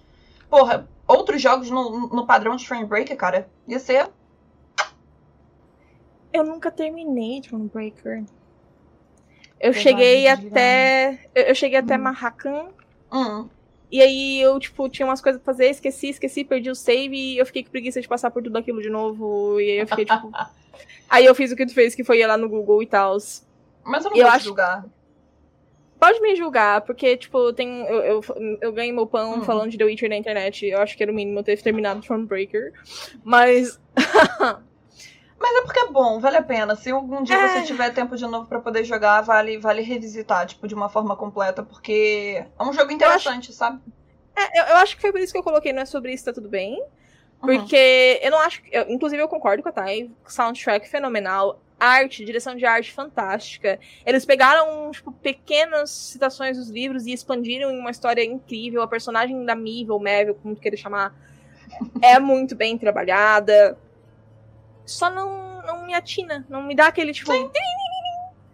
Porra, 0.50 0.88
outros 1.06 1.42
jogos 1.42 1.70
no, 1.70 2.08
no 2.08 2.26
padrão 2.26 2.56
de 2.56 2.66
Thronebreaker, 2.66 3.18
cara, 3.18 3.50
ia 3.68 3.80
ser. 3.80 4.10
Eu 6.38 6.44
nunca 6.46 6.70
terminei 6.72 7.42
Thronebreaker. 7.42 8.24
Eu 9.60 9.74
cheguei 9.74 10.28
até. 10.28 11.20
Eu 11.34 11.44
eu 11.46 11.56
cheguei 11.56 11.80
até 11.80 11.96
Hum. 11.96 12.00
Marracan. 12.02 12.68
Hum, 13.12 13.48
E 13.92 14.02
aí 14.02 14.42
eu, 14.42 14.60
tipo, 14.60 14.88
tinha 14.90 15.06
umas 15.08 15.22
coisas 15.22 15.42
pra 15.42 15.54
fazer, 15.54 15.70
esqueci, 15.70 16.10
esqueci, 16.10 16.44
perdi 16.44 16.70
o 16.70 16.76
save 16.76 17.16
e 17.16 17.38
eu 17.38 17.46
fiquei 17.46 17.64
com 17.64 17.72
preguiça 17.72 18.02
de 18.02 18.08
passar 18.08 18.30
por 18.30 18.44
tudo 18.44 18.58
aquilo 18.58 18.82
de 18.82 18.90
novo. 18.90 19.60
E 19.62 19.72
aí 19.72 19.78
eu 19.80 19.88
fiquei, 19.88 20.06
tipo. 20.06 20.30
aí 21.10 21.26
eu 21.26 21.34
fiz 21.34 21.52
o 21.52 21.56
que 21.56 21.66
tu 21.66 21.74
fez, 21.74 21.96
que 21.96 22.04
foi 22.04 22.20
ir 22.20 22.28
lá 22.28 22.38
no 22.38 22.50
Google 22.50 22.84
e 22.84 22.86
tal. 22.86 23.18
mas 23.84 24.04
eu 24.06 24.12
não 24.12 24.18
Eu 24.18 24.24
vou 24.24 24.32
te 24.32 24.36
acho- 24.36 24.46
julgar. 24.46 24.86
Pode 26.00 26.22
me 26.22 26.36
julgar, 26.36 26.82
porque, 26.82 27.18
tipo, 27.18 27.52
tem, 27.54 27.80
eu, 27.88 28.04
eu, 28.04 28.22
eu 28.62 28.72
ganhei 28.72 28.92
meu 28.92 29.08
pão 29.08 29.40
Hum. 29.40 29.42
falando 29.42 29.72
de 29.72 29.80
The 29.80 29.86
Witcher 29.86 30.10
na 30.10 30.16
internet. 30.18 30.64
Eu 30.68 30.80
acho 30.80 30.96
que 30.96 31.02
era 31.02 31.12
o 31.12 31.16
mínimo 31.16 31.40
eu 31.40 31.44
ter 31.44 31.60
terminado 31.60 32.02
Thronebreaker. 32.02 32.72
Mas. 33.24 33.80
Mas 35.40 35.56
é 35.56 35.62
porque 35.62 35.80
é 35.80 35.88
bom, 35.92 36.20
vale 36.20 36.38
a 36.38 36.42
pena. 36.42 36.76
Se 36.76 36.90
algum 36.90 37.22
dia 37.24 37.36
É. 37.36 37.48
você 37.48 37.62
tiver 37.64 37.92
tempo 37.94 38.16
de 38.16 38.26
novo 38.26 38.48
pra 38.48 38.60
poder 38.60 38.84
jogar, 38.84 39.22
vale, 39.22 39.58
vale 39.58 39.82
revisitar, 39.82 40.46
tipo, 40.48 40.68
de 40.68 40.74
uma 40.74 40.90
forma 40.90 41.16
completa, 41.16 41.62
porque 41.62 42.44
é 42.60 42.64
um 42.64 42.74
jogo 42.74 42.92
interessante, 42.92 43.54
sabe? 43.54 43.80
É, 44.36 44.60
eu, 44.62 44.66
eu 44.66 44.76
acho 44.78 44.96
que 44.96 45.02
foi 45.02 45.12
por 45.12 45.22
isso 45.22 45.32
que 45.32 45.38
eu 45.40 45.44
coloquei, 45.44 45.72
não 45.74 45.82
é 45.82 45.86
sobre 45.86 46.12
isso, 46.14 46.26
tá 46.26 46.34
tudo 46.34 46.50
bem. 46.50 46.82
Uhum. 46.82 47.60
Porque 47.60 48.20
eu 48.24 48.32
não 48.32 48.40
acho. 48.40 48.62
eu- 48.72 48.90
inclusive, 48.90 49.22
eu 49.22 49.28
concordo 49.28 49.62
com 49.62 49.70
a 49.70 49.72
Thay. 49.72 50.10
Soundtrack 50.26 50.90
fenomenal. 50.90 51.60
Arte, 51.80 52.26
direção 52.26 52.56
de 52.56 52.66
arte 52.66 52.92
fantástica. 52.92 53.80
Eles 54.04 54.26
pegaram, 54.26 54.90
tipo, 54.90 55.12
pequenas 55.12 55.92
citações 55.92 56.58
dos 56.58 56.70
livros 56.72 57.06
e 57.06 57.14
expandiram 57.14 57.70
em 57.70 57.80
uma 57.80 57.92
história 57.92 58.24
incrível. 58.26 58.82
A 58.82 58.88
personagem 58.88 59.46
da 59.46 59.54
Mive, 59.54 59.92
ou 59.92 60.00
Mevel, 60.00 60.34
como 60.34 60.56
tu 60.56 60.62
queira 60.62 60.76
chamar, 60.76 61.14
é 62.02 62.18
muito 62.18 62.56
bem 62.56 62.76
trabalhada. 62.80 63.78
Só 64.88 65.10
não, 65.10 65.62
não 65.64 65.86
me 65.86 65.94
atina. 65.94 66.46
Não 66.50 66.64
me 66.64 66.74
dá 66.76 66.88
aquele, 66.88 67.14
tipo. 67.14 67.32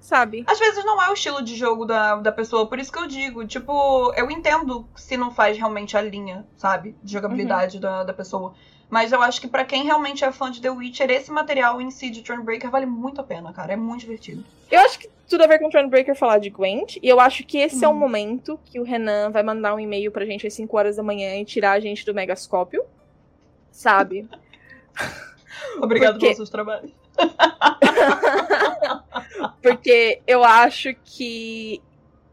Sabe? 0.02 0.44
Às 0.46 0.60
vezes 0.60 0.84
não 0.84 1.02
é 1.02 1.10
o 1.10 1.14
estilo 1.14 1.42
de 1.42 1.56
jogo 1.56 1.86
da, 1.86 2.16
da 2.18 2.32
pessoa, 2.32 2.68
por 2.68 2.78
isso 2.78 2.92
que 2.92 3.00
eu 3.00 3.08
digo, 3.08 3.48
tipo, 3.48 4.12
eu 4.18 4.30
entendo 4.30 4.86
se 4.98 5.16
não 5.16 5.32
faz 5.32 5.58
realmente 5.58 5.96
a 5.96 6.02
linha, 6.02 6.46
sabe? 6.58 6.94
De 7.02 7.14
jogabilidade 7.14 7.80
da, 7.80 8.04
da 8.04 8.14
pessoa. 8.14 8.54
Mas 8.90 9.14
eu 9.14 9.22
acho 9.22 9.40
que 9.40 9.48
pra 9.48 9.64
quem 9.64 9.86
realmente 9.86 10.26
é 10.26 10.32
fã 10.32 10.52
de 10.52 10.62
The 10.62 10.70
Witcher, 10.70 11.10
esse 11.10 11.32
material 11.32 11.80
em 11.82 11.90
si 11.90 12.10
de 12.10 12.22
Thronebreaker 12.22 12.70
vale 12.70 12.86
muito 12.86 13.22
a 13.22 13.24
pena, 13.24 13.54
cara. 13.54 13.74
É 13.74 13.76
muito 13.78 14.02
divertido. 14.02 14.44
Eu 14.70 14.82
acho 14.82 15.00
que 15.00 15.10
tudo 15.28 15.46
a 15.46 15.48
ver 15.48 15.58
com 15.60 15.70
Thronebreaker 15.70 16.16
falar 16.16 16.38
de 16.40 16.50
Gwent. 16.50 16.98
E 17.02 17.08
eu 17.08 17.20
acho 17.20 17.44
que 17.46 17.58
esse 17.58 17.84
é 17.84 17.88
o 17.88 17.92
Hum. 17.92 17.96
momento 17.96 18.60
que 18.66 18.80
o 18.80 18.84
Renan 18.84 19.32
vai 19.32 19.42
mandar 19.42 19.74
um 19.74 19.80
e-mail 19.80 20.12
pra 20.12 20.26
gente 20.26 20.46
às 20.46 20.54
5 20.54 20.78
horas 20.78 20.98
da 20.98 21.02
manhã 21.02 21.38
e 21.38 21.46
tirar 21.46 21.72
a 21.72 21.80
gente 21.80 22.06
do 22.06 22.14
Megascópio. 22.14 22.84
Sabe? 23.72 24.28
Obrigado 25.82 26.14
Porque- 26.14 26.26
pelos 26.26 26.38
seus 26.38 26.50
trabalhos. 26.50 26.92
Porque 29.62 30.22
eu 30.28 30.44
acho 30.44 30.94
que 31.06 31.82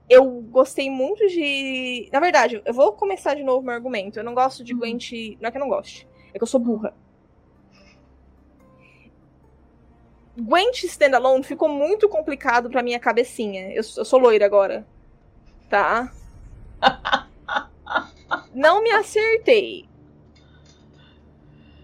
eu 0.08 0.24
gostei 0.50 0.90
muito 0.90 1.26
de. 1.28 2.08
Na 2.12 2.18
verdade, 2.20 2.60
eu 2.64 2.74
vou 2.74 2.92
começar 2.92 3.34
de 3.34 3.42
novo 3.44 3.64
meu 3.64 3.74
argumento. 3.74 4.18
Eu 4.18 4.24
não 4.24 4.34
gosto 4.34 4.64
de. 4.64 4.74
Gwent. 4.74 5.12
Não 5.40 5.48
é 5.48 5.50
que 5.50 5.56
eu 5.56 5.60
não 5.60 5.68
goste, 5.68 6.06
é 6.34 6.38
que 6.38 6.42
eu 6.42 6.46
sou 6.48 6.58
burra. 6.60 6.92
Gwent 10.38 10.84
Standalone 10.84 11.42
ficou 11.44 11.68
muito 11.68 12.08
complicado 12.08 12.70
pra 12.70 12.82
minha 12.82 12.98
cabecinha. 12.98 13.68
Eu, 13.70 13.82
eu 13.96 14.04
sou 14.04 14.18
loira 14.18 14.44
agora. 14.46 14.86
Tá? 15.68 16.12
Não 18.54 18.82
me 18.82 18.90
acertei. 18.90 19.88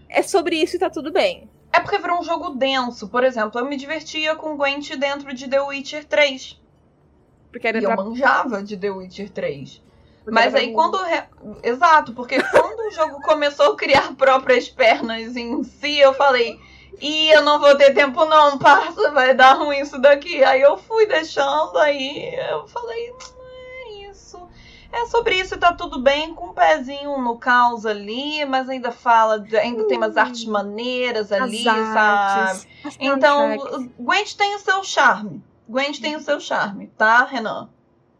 É 0.09 0.21
sobre 0.21 0.55
isso 0.55 0.75
e 0.75 0.79
tá 0.79 0.89
tudo 0.89 1.11
bem. 1.11 1.49
É 1.71 1.79
porque 1.79 1.97
virou 1.97 2.19
um 2.19 2.23
jogo 2.23 2.51
denso. 2.51 3.07
Por 3.09 3.23
exemplo, 3.23 3.59
eu 3.59 3.65
me 3.65 3.75
divertia 3.77 4.35
com 4.35 4.55
Gwent 4.57 4.95
dentro 4.95 5.33
de 5.33 5.47
The 5.47 5.61
Witcher 5.61 6.05
3. 6.05 6.59
Porque 7.51 7.67
era 7.67 7.79
E 7.79 7.83
eu 7.83 7.93
pra- 7.93 8.03
manjava 8.03 8.63
de 8.63 8.77
The 8.77 8.89
Witcher 8.89 9.29
3. 9.29 9.81
porque 10.23 10.31
Mas 10.31 10.55
aí 10.55 10.73
quando. 10.73 10.97
re- 11.03 11.27
Exato, 11.63 12.13
porque 12.13 12.41
quando 12.41 12.87
o 12.87 12.91
jogo 12.91 13.21
começou 13.21 13.73
a 13.73 13.75
criar 13.77 14.13
próprias 14.17 14.67
pernas 14.69 15.35
em 15.35 15.63
si, 15.63 15.97
eu 15.99 16.13
falei. 16.13 16.59
Ih, 16.99 17.29
eu 17.29 17.43
não 17.43 17.59
vou 17.59 17.75
ter 17.77 17.93
tempo 17.93 18.25
não, 18.25 18.57
parça, 18.57 19.11
vai 19.11 19.35
dar 19.35 19.53
ruim 19.53 19.77
isso 19.79 19.99
daqui. 19.99 20.43
Aí 20.43 20.61
eu 20.61 20.77
fui 20.77 21.05
deixando, 21.05 21.77
aí 21.77 22.33
eu 22.49 22.67
falei. 22.67 23.13
É 24.91 25.05
sobre 25.07 25.35
isso 25.35 25.55
e 25.55 25.57
tá 25.57 25.73
tudo 25.73 25.99
bem, 25.99 26.33
com 26.33 26.47
um 26.47 26.53
pezinho 26.53 27.17
no 27.21 27.37
caos 27.37 27.85
ali, 27.85 28.45
mas 28.45 28.69
ainda 28.69 28.91
fala, 28.91 29.39
de- 29.39 29.57
ainda 29.57 29.83
tem 29.85 29.97
umas 29.97 30.15
artes 30.17 30.45
maneiras 30.45 31.31
ali, 31.31 31.63
sabe? 31.63 31.79
artes, 31.79 32.67
as 32.85 32.97
Então. 32.99 33.89
Gwent 33.99 34.33
tem 34.35 34.55
o 34.55 34.59
seu 34.59 34.83
charme. 34.83 35.43
Gwent 35.67 35.99
tem 35.99 36.15
o 36.15 36.19
seu 36.21 36.39
charme, 36.39 36.87
tá, 36.97 37.25
Renan? 37.25 37.69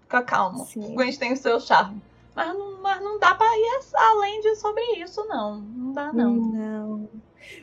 Fica 0.03 0.21
calmo. 0.21 0.65
Sim. 0.65 0.93
Gwent 0.93 1.17
tem 1.17 1.33
o 1.33 1.37
seu 1.37 1.59
charme. 1.59 2.01
Mas 2.35 2.53
não, 2.53 2.81
mas 2.81 3.01
não 3.01 3.17
dá 3.17 3.33
pra 3.33 3.47
ir 3.47 3.79
além 3.95 4.41
de 4.41 4.55
sobre 4.57 4.83
isso, 5.01 5.25
não. 5.27 5.55
Não 5.59 5.91
dá, 5.93 6.13
não. 6.13 6.31
Não. 6.33 7.09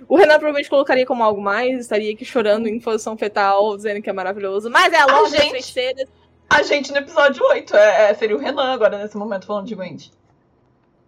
O 0.08 0.16
Renan 0.16 0.34
provavelmente 0.38 0.70
colocaria 0.70 1.04
como 1.06 1.22
algo 1.22 1.40
mais, 1.42 1.78
estaria 1.78 2.12
aqui 2.12 2.24
chorando 2.24 2.66
em 2.66 2.80
posição 2.80 3.16
fetal, 3.16 3.76
dizendo 3.76 4.00
que 4.02 4.08
é 4.08 4.12
maravilhoso. 4.12 4.70
Mas 4.70 4.92
é 4.92 4.96
a 5.00 5.06
loja 5.06 5.32
das 5.32 5.42
gente- 5.42 5.50
feiticeiras. 5.52 6.08
A 6.48 6.62
gente 6.62 6.92
no 6.92 6.98
episódio 6.98 7.44
8 7.44 7.76
é, 7.76 8.10
é- 8.10 8.14
seria 8.14 8.36
o 8.36 8.38
Renan 8.38 8.72
agora 8.72 8.98
nesse 8.98 9.16
momento 9.16 9.46
falando 9.46 9.66
de 9.66 9.74
Gwent. 9.74 10.10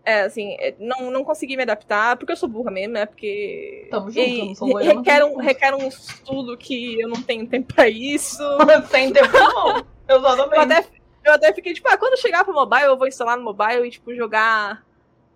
É, 0.04 0.22
assim, 0.22 0.56
é, 0.60 0.74
não, 0.78 1.10
não 1.10 1.24
consegui 1.24 1.56
me 1.56 1.62
adaptar, 1.64 2.16
porque 2.16 2.32
eu 2.32 2.36
sou 2.36 2.48
burra 2.48 2.70
mesmo, 2.70 2.94
né? 2.94 3.06
Porque. 3.06 3.88
Tamo 3.90 4.08
junto, 4.08 4.20
e 4.20 4.38
eu 4.40 4.46
não 4.46 4.54
sou 4.54 4.68
loira, 4.68 4.94
requer, 4.94 5.24
um, 5.24 5.36
requer 5.36 5.74
um 5.74 5.88
estudo 5.88 6.56
que 6.56 7.00
eu 7.00 7.08
não 7.08 7.20
tenho 7.22 7.44
tempo 7.48 7.74
pra 7.74 7.88
isso. 7.88 8.38
Sem 8.88 9.12
tempo 9.12 9.36
não. 9.36 9.84
Eu 10.08 10.18
Exatamente. 10.18 10.72
até, 10.72 10.88
eu 11.24 11.32
até 11.32 11.52
fiquei, 11.52 11.74
tipo, 11.74 11.88
ah, 11.88 11.98
quando 11.98 12.12
eu 12.12 12.18
chegar 12.18 12.44
pro 12.44 12.54
mobile, 12.54 12.84
eu 12.84 12.96
vou 12.96 13.08
instalar 13.08 13.36
no 13.36 13.42
mobile 13.42 13.84
e, 13.88 13.90
tipo, 13.90 14.14
jogar. 14.14 14.86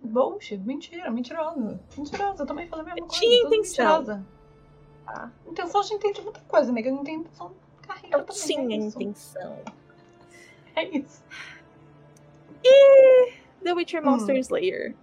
Bullshit, 0.01 0.57
mentira, 0.57 1.11
mentirosa. 1.11 1.79
Mentirosa, 1.97 2.43
eu 2.43 2.47
também 2.47 2.65
falei 2.67 2.85
a 2.85 2.95
mesma 2.95 3.07
coisa. 3.07 3.19
tinha 3.19 3.41
intenção. 3.43 3.85
Mentirosa. 3.99 4.25
Ah. 5.05 5.29
Intenção 5.45 5.81
a 5.81 5.83
gente 5.83 5.95
entende 5.95 6.21
muita 6.21 6.39
coisa, 6.47 6.71
amiga. 6.71 6.89
Não 6.89 7.03
tem 7.03 7.15
intenção 7.15 7.51
de 7.81 7.87
carreira 7.87 8.17
Eu 8.19 8.23
também. 8.23 8.41
tinha 8.41 8.75
é 8.77 9.09
isso. 9.09 9.37
É 10.75 10.83
isso. 10.85 11.21
The 13.63 13.73
Witcher 13.73 14.01
Hum. 14.01 14.11
Monster 14.11 14.37
Slayer. 14.37 14.95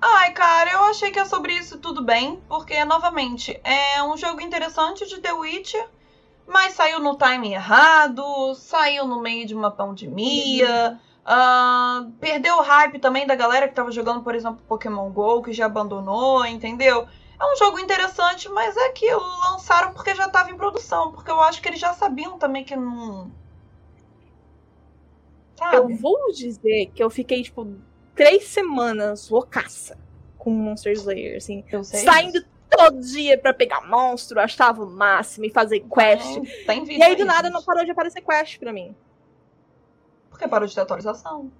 Ai, 0.00 0.32
cara, 0.32 0.72
eu 0.72 0.84
achei 0.84 1.10
que 1.10 1.18
é 1.18 1.24
sobre 1.26 1.52
isso 1.52 1.78
tudo 1.78 2.02
bem, 2.02 2.40
porque, 2.48 2.82
novamente, 2.86 3.60
é 3.62 4.02
um 4.02 4.16
jogo 4.16 4.40
interessante 4.40 5.06
de 5.06 5.20
The 5.20 5.32
Witcher, 5.32 5.86
mas 6.46 6.72
saiu 6.72 7.00
no 7.00 7.16
time 7.18 7.52
errado, 7.52 8.54
saiu 8.54 9.06
no 9.06 9.20
meio 9.20 9.46
de 9.46 9.54
uma 9.54 9.70
pandemia, 9.70 10.98
ah, 11.24 12.06
perdeu 12.18 12.56
o 12.56 12.62
hype 12.62 12.98
também 12.98 13.26
da 13.26 13.34
galera 13.34 13.68
que 13.68 13.74
tava 13.74 13.92
jogando, 13.92 14.22
por 14.22 14.34
exemplo, 14.34 14.62
Pokémon 14.66 15.10
GO, 15.10 15.42
que 15.42 15.52
já 15.52 15.66
abandonou, 15.66 16.46
entendeu? 16.46 17.06
É 17.38 17.44
um 17.52 17.56
jogo 17.56 17.78
interessante, 17.78 18.48
mas 18.48 18.76
é 18.76 18.86
aquilo, 18.86 19.20
lançaram 19.50 19.92
porque 19.92 20.14
já 20.14 20.28
tava 20.28 20.50
em 20.50 20.56
produção, 20.56 21.12
porque 21.12 21.30
eu 21.30 21.40
acho 21.42 21.60
que 21.60 21.68
eles 21.68 21.80
já 21.80 21.92
sabiam 21.92 22.38
também 22.38 22.64
que 22.64 22.74
não... 22.74 23.30
Eu 25.72 25.82
Sabe? 25.82 25.94
vou 25.94 26.32
dizer 26.32 26.86
que 26.94 27.02
eu 27.02 27.10
fiquei, 27.10 27.42
tipo, 27.42 27.66
três 28.14 28.44
semanas 28.44 29.28
loucaça 29.28 29.98
com 30.38 30.50
Monster 30.50 30.92
Slayer, 30.92 31.36
assim. 31.36 31.64
Eu 31.70 31.84
sei 31.84 32.00
Saindo 32.00 32.42
todo 32.70 33.00
dia 33.00 33.36
pra 33.36 33.52
pegar 33.52 33.80
monstro, 33.86 34.40
achava 34.40 34.82
o 34.84 34.90
máximo 34.90 35.44
e 35.44 35.50
fazer 35.50 35.80
quest. 35.80 36.34
Tem, 36.34 36.44
tem 36.66 36.84
vídeo 36.84 36.98
E 36.98 37.02
aí, 37.02 37.16
do 37.16 37.24
nada, 37.24 37.44
gente. 37.48 37.52
não 37.52 37.62
parou 37.62 37.84
de 37.84 37.90
aparecer 37.90 38.22
quest 38.22 38.58
pra 38.58 38.72
mim. 38.72 38.94
Porque 40.30 40.46
parou 40.48 40.66
de 40.66 40.74
ter 40.74 40.80
atualização. 40.80 41.50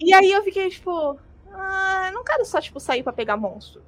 E 0.00 0.14
aí 0.14 0.30
eu 0.32 0.42
fiquei, 0.42 0.70
tipo, 0.70 1.18
ah, 1.52 2.04
eu 2.08 2.12
não 2.14 2.24
quero 2.24 2.44
só, 2.44 2.60
tipo, 2.60 2.80
sair 2.80 3.02
pra 3.02 3.12
pegar 3.12 3.36
monstro. 3.36 3.82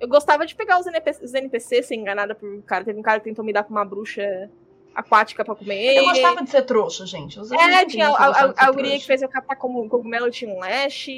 Eu 0.00 0.08
gostava 0.08 0.46
de 0.46 0.54
pegar 0.54 0.80
os, 0.80 0.86
NPC, 0.86 1.24
os 1.24 1.34
NPC, 1.34 1.82
ser 1.82 1.94
enganada 1.94 2.34
por 2.34 2.48
um 2.48 2.60
cara. 2.60 2.84
Teve 2.84 2.98
um 2.98 3.02
cara 3.02 3.20
que 3.20 3.24
tentou 3.24 3.44
me 3.44 3.52
dar 3.52 3.62
pra 3.62 3.70
uma 3.70 3.84
bruxa 3.84 4.50
aquática 4.94 5.44
pra 5.44 5.54
comer. 5.54 5.96
Eu 5.96 6.04
gostava 6.04 6.42
de 6.42 6.50
ser 6.50 6.62
trouxa, 6.62 7.06
gente. 7.06 7.38
Eu 7.38 7.44
É, 7.54 7.84
tinha 7.86 8.08
a, 8.08 8.70
guria 8.70 8.98
que 8.98 9.06
fez 9.06 9.22
eu 9.22 9.28
capar 9.28 9.56
como 9.56 9.88
cogumelo 9.88 10.30
tinha 10.30 10.52
um 10.52 10.58
lash, 10.60 11.08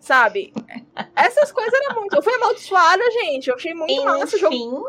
sabe? 0.00 0.52
Essas 1.16 1.50
coisas 1.52 1.72
eram 1.72 2.00
muito. 2.00 2.14
Eu 2.14 2.22
fui 2.22 2.34
amaldiçoada, 2.34 3.02
gente. 3.10 3.48
Eu 3.48 3.56
achei 3.56 3.74
muito 3.74 4.04
massa 4.04 4.36
o 4.36 4.38
jogo. 4.38 4.54
Enfim, 4.54 4.84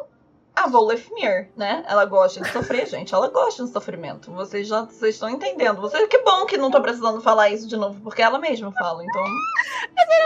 a 0.56 0.68
Volefmir, 0.68 1.50
né? 1.56 1.84
Ela 1.88 2.06
gosta 2.06 2.42
de 2.42 2.50
sofrer, 2.50 2.88
gente. 2.88 3.14
Ela 3.14 3.28
gosta 3.30 3.64
de 3.66 3.72
sofrimento. 3.72 4.32
Vocês 4.32 4.68
já 4.68 4.82
vocês 4.84 5.16
estão 5.16 5.30
entendendo. 5.30 5.82
Você, 5.82 6.08
que 6.08 6.20
bom 6.20 6.46
que 6.46 6.58
não 6.58 6.72
tô 6.72 6.82
precisando 6.82 7.22
falar 7.22 7.50
isso 7.50 7.68
de 7.68 7.76
novo, 7.76 8.00
porque 8.02 8.22
ela 8.22 8.40
mesma 8.40 8.72
fala. 8.72 9.04
Então, 9.04 9.24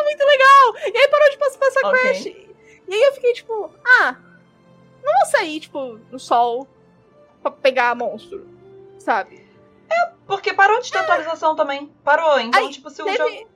muito 0.03 0.23
legal. 0.25 0.93
E 0.93 0.97
aí 0.97 1.07
parou 1.07 1.29
de 1.31 1.37
passar 1.37 1.65
essa 1.65 1.87
Ok. 1.87 2.01
quest. 2.01 2.25
E 2.27 2.93
aí 2.93 3.01
eu 3.03 3.13
fiquei 3.13 3.33
tipo, 3.33 3.69
ah, 4.01 4.15
não 5.03 5.13
vou 5.13 5.25
sair, 5.27 5.59
tipo, 5.59 5.99
no 6.11 6.19
sol 6.19 6.67
pra 7.41 7.51
pegar 7.51 7.95
monstro, 7.95 8.47
sabe? 8.99 9.47
porque 10.27 10.53
parou 10.53 10.79
de 10.79 10.91
ter 10.91 10.99
atualização 10.99 11.55
também. 11.55 11.91
Parou. 12.03 12.39
Então, 12.39 12.61
Aí, 12.61 12.69
tipo, 12.69 12.87
se 12.91 13.01
o 13.01 13.05
Teve, 13.05 13.17
jogo. 13.17 13.49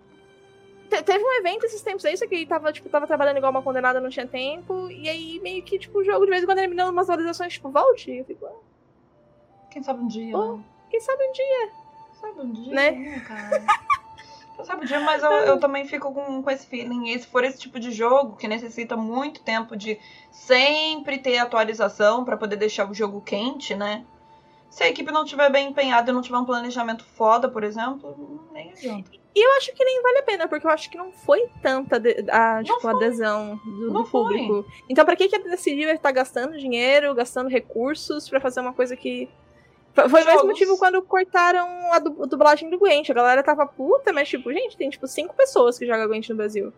te- 0.90 1.04
teve 1.04 1.24
um 1.24 1.34
evento 1.40 1.66
esses 1.68 1.84
tempos 1.84 2.04
aí, 2.04 2.18
só 2.18 2.26
que 2.28 2.46
tava, 2.48 2.74
tipo, 2.74 2.90
tava 2.90 3.06
trabalhando 3.06 3.38
igual 3.38 3.52
uma 3.52 3.62
condenada, 3.62 4.02
não 4.02 4.10
tinha 4.10 4.26
tempo. 4.26 4.90
E 4.90 5.08
aí 5.08 5.40
meio 5.42 5.62
que, 5.62 5.78
tipo, 5.78 6.00
o 6.00 6.04
jogo 6.04 6.26
de 6.26 6.32
vez 6.32 6.42
em 6.42 6.46
quando 6.48 6.58
ele 6.58 6.70
me 6.70 6.76
dando 6.76 6.90
umas 6.90 7.08
atualizações, 7.08 7.54
tipo, 7.54 7.70
volte. 7.70 8.10
Eu 8.12 8.26
fico, 8.26 8.46
ah, 8.48 9.70
Quem 9.70 9.84
sabe 9.84 10.02
um 10.02 10.08
dia, 10.08 10.36
Oh. 10.36 10.58
né? 10.58 10.64
quem 10.90 11.00
sabe 11.00 11.24
um 11.24 11.32
dia. 11.32 11.70
Sabe 12.20 12.42
um 12.42 12.52
dia, 12.52 12.74
Né? 12.74 12.92
né, 12.92 13.20
cara? 13.20 13.64
Sabe 14.64 14.88
mas 15.00 15.24
eu, 15.24 15.32
eu 15.32 15.60
também 15.60 15.86
fico 15.86 16.14
com, 16.14 16.44
com 16.44 16.50
esse 16.50 16.66
feeling. 16.66 17.10
E 17.10 17.20
se 17.20 17.28
for 17.28 17.44
esse 17.44 17.60
tipo 17.60 17.80
de 17.80 17.92
jogo 17.92 18.38
que 18.38 18.48
necessita 18.48 18.96
muito 18.96 19.42
tempo 19.42 19.76
de 19.76 20.00
sempre 20.32 21.18
ter 21.18 21.38
atualização 21.38 22.24
pra 22.24 22.38
poder 22.38 22.56
deixar 22.56 22.90
o 22.90 22.94
jogo 22.94 23.20
quente, 23.22 23.76
né? 23.76 24.06
Se 24.70 24.84
a 24.84 24.90
equipe 24.90 25.12
não 25.12 25.24
tiver 25.24 25.52
bem 25.52 25.70
empenhada 25.70 26.10
e 26.10 26.14
não 26.14 26.22
tiver 26.22 26.38
um 26.38 26.46
planejamento 26.46 27.04
foda, 27.04 27.48
por 27.48 27.64
exemplo, 27.64 28.48
nem 28.52 28.72
adianta. 28.72 29.12
E 29.36 29.46
eu 29.46 29.52
acho 29.58 29.74
que 29.74 29.84
nem 29.84 30.02
vale 30.02 30.20
a 30.20 30.24
pena, 30.24 30.48
porque 30.48 30.66
eu 30.66 30.72
acho 30.72 30.90
que 30.90 30.98
não 30.98 31.12
foi 31.12 31.48
tanta 31.62 32.02
a, 32.32 32.64
tipo, 32.64 32.88
adesão 32.88 33.60
do, 33.64 33.92
do 33.92 34.04
público. 34.04 34.66
Então, 34.88 35.04
pra 35.04 35.16
que 35.16 35.28
que 35.28 35.40
decidiu 35.40 35.90
estar 35.90 36.12
gastando 36.12 36.58
dinheiro, 36.58 37.14
gastando 37.16 37.50
recursos 37.50 38.30
pra 38.30 38.40
fazer 38.40 38.62
uma 38.62 38.74
coisa 38.74 38.96
que. 38.96 39.28
Foi 39.94 40.24
o 40.24 40.26
mesmo 40.26 40.48
motivo 40.48 40.78
quando 40.78 41.02
cortaram 41.04 41.92
a, 41.92 42.00
du- 42.00 42.24
a 42.24 42.26
dublagem 42.26 42.70
do 42.70 42.80
Gwent. 42.80 43.10
A 43.10 43.14
galera 43.14 43.44
tava 43.44 43.66
puta, 43.66 44.12
mas, 44.12 44.28
tipo, 44.28 44.52
gente, 44.52 44.76
tem 44.76 44.90
tipo 44.90 45.08
cinco 45.08 45.36
pessoas 45.36 45.78
que 45.78 45.86
jogam 45.86 46.08
Gwent 46.08 46.30
no 46.30 46.36
Brasil. 46.36 46.74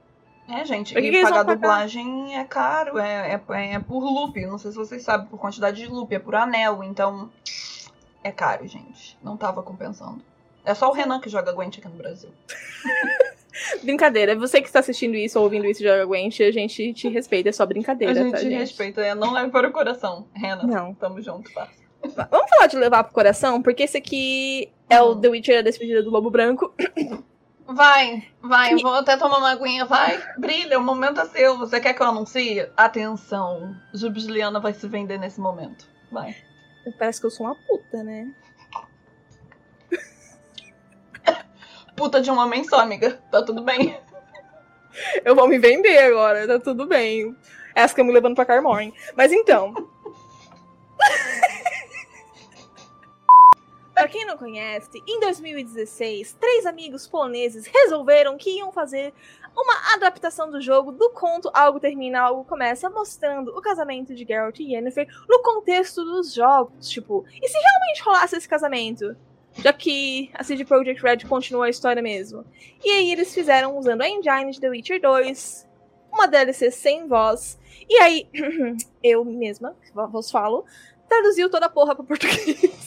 É, 0.49 0.63
gente, 0.65 0.93
que 0.93 0.99
e 0.99 1.11
que 1.11 1.21
pagar 1.23 1.43
dublagem 1.43 2.37
é 2.37 2.43
caro, 2.43 2.99
é, 2.99 3.41
é, 3.49 3.73
é 3.73 3.79
por 3.79 4.03
loop. 4.03 4.39
Não 4.45 4.57
sei 4.57 4.71
se 4.71 4.77
vocês 4.77 5.01
sabem, 5.01 5.27
por 5.27 5.39
quantidade 5.39 5.77
de 5.77 5.87
loop, 5.87 6.13
é 6.13 6.19
por 6.19 6.35
anel, 6.35 6.83
então 6.83 7.31
é 8.23 8.31
caro, 8.31 8.67
gente. 8.67 9.17
Não 9.23 9.35
tava 9.37 9.63
compensando. 9.63 10.21
É 10.63 10.73
só 10.73 10.89
o 10.89 10.93
Renan 10.93 11.19
que 11.19 11.29
joga 11.29 11.51
Gwent 11.53 11.77
aqui 11.79 11.87
no 11.87 11.95
Brasil. 11.95 12.29
Brincadeira. 13.83 14.35
Você 14.35 14.61
que 14.61 14.67
está 14.67 14.79
assistindo 14.79 15.15
isso 15.15 15.37
ou 15.39 15.45
ouvindo 15.45 15.65
isso 15.65 15.81
e 15.81 15.85
joga 15.87 16.05
Gwent, 16.05 16.41
a 16.41 16.51
gente 16.51 16.93
te 16.93 17.07
respeita. 17.07 17.49
É 17.49 17.51
só 17.51 17.65
brincadeira, 17.65 18.11
a 18.11 18.15
gente 18.23 18.31
tá, 18.31 18.39
gente? 18.39 18.53
respeita, 18.55 19.01
é, 19.01 19.15
não 19.15 19.31
leve 19.31 19.49
para 19.49 19.67
o 19.67 19.71
coração. 19.71 20.27
Renan, 20.33 20.63
Não. 20.63 20.93
tamo 20.93 21.21
junto, 21.21 21.51
parça. 21.53 21.84
Vamos 22.29 22.49
falar 22.49 22.67
de 22.67 22.77
levar 22.77 23.03
pro 23.03 23.13
coração, 23.13 23.61
porque 23.61 23.83
esse 23.83 23.97
aqui 23.97 24.71
é 24.89 25.01
o 25.01 25.11
Hum. 25.11 25.21
The 25.21 25.29
Witcher, 25.29 25.59
a 25.59 25.61
despedida 25.61 26.03
do 26.03 26.09
Lobo 26.09 26.29
Branco. 26.29 26.73
Vai, 27.67 28.23
vai, 28.41 28.73
eu 28.73 28.79
vou 28.79 28.93
até 28.93 29.17
tomar 29.17 29.39
uma 29.39 29.51
aguinha, 29.51 29.85
vai. 29.85 30.23
Brilha, 30.37 30.77
o 30.77 30.83
momento 30.83 31.19
é 31.19 31.25
seu. 31.25 31.57
Você 31.57 31.79
quer 31.79 31.93
que 31.93 32.01
eu 32.01 32.07
anuncie? 32.07 32.69
Atenção, 32.77 33.75
Jubiliana 33.93 34.59
vai 34.59 34.73
se 34.73 34.87
vender 34.87 35.17
nesse 35.17 35.41
momento. 35.41 35.87
Vai. 36.11 36.35
Parece 36.99 37.19
que 37.19 37.25
eu 37.25 37.31
sou 37.31 37.47
uma 37.47 37.55
puta, 37.55 38.03
né? 38.03 38.31
Puta 41.97 42.21
de 42.21 42.29
um 42.29 42.37
homem 42.37 42.63
só, 42.63 42.79
amiga. 42.81 43.19
Tá 43.31 43.41
tudo 43.41 43.63
bem. 43.63 43.97
Eu 45.23 45.35
vou 45.35 45.47
me 45.47 45.57
vender 45.57 45.97
agora, 45.97 46.47
tá 46.47 46.59
tudo 46.59 46.85
bem. 46.85 47.35
Essa 47.73 47.95
que 47.95 47.99
eu 47.99 48.05
me 48.05 48.13
levando 48.13 48.35
pra 48.35 48.45
Carmorn. 48.45 48.93
Mas 49.15 49.33
então. 49.33 49.73
Quem 54.15 54.25
não 54.25 54.37
conhece, 54.37 55.03
em 55.05 55.19
2016, 55.19 56.37
três 56.39 56.65
amigos 56.65 57.05
poloneses 57.05 57.67
resolveram 57.67 58.37
que 58.37 58.49
iam 58.49 58.71
fazer 58.71 59.13
uma 59.53 59.93
adaptação 59.93 60.49
do 60.49 60.61
jogo 60.61 60.93
do 60.93 61.09
conto 61.09 61.51
Algo 61.53 61.81
Termina, 61.81 62.21
Algo 62.21 62.45
Começa, 62.45 62.89
mostrando 62.89 63.49
o 63.49 63.61
casamento 63.61 64.15
de 64.15 64.23
Geralt 64.25 64.57
e 64.61 64.73
Yennefer 64.73 65.05
no 65.27 65.41
contexto 65.43 66.05
dos 66.05 66.33
jogos. 66.33 66.89
Tipo, 66.89 67.25
e 67.29 67.45
se 67.45 67.57
realmente 67.57 68.03
rolasse 68.03 68.37
esse 68.37 68.47
casamento? 68.47 69.17
Já 69.55 69.73
que 69.73 70.31
a 70.33 70.45
CD 70.45 70.63
Projekt 70.63 71.03
Red 71.03 71.27
continua 71.27 71.65
a 71.65 71.69
história 71.69 72.01
mesmo. 72.01 72.45
E 72.85 72.89
aí 72.91 73.11
eles 73.11 73.33
fizeram 73.33 73.77
usando 73.77 74.01
a 74.01 74.07
engine 74.07 74.49
de 74.49 74.61
The 74.61 74.69
Witcher 74.69 75.01
2, 75.01 75.67
uma 76.09 76.25
DLC 76.25 76.71
sem 76.71 77.05
voz. 77.05 77.59
E 77.89 77.97
aí, 77.97 78.29
eu 79.03 79.25
mesma, 79.25 79.75
vos 80.09 80.31
falo, 80.31 80.63
traduziu 81.09 81.49
toda 81.49 81.65
a 81.65 81.69
porra 81.69 81.93
pra 81.93 82.05
português. 82.05 82.84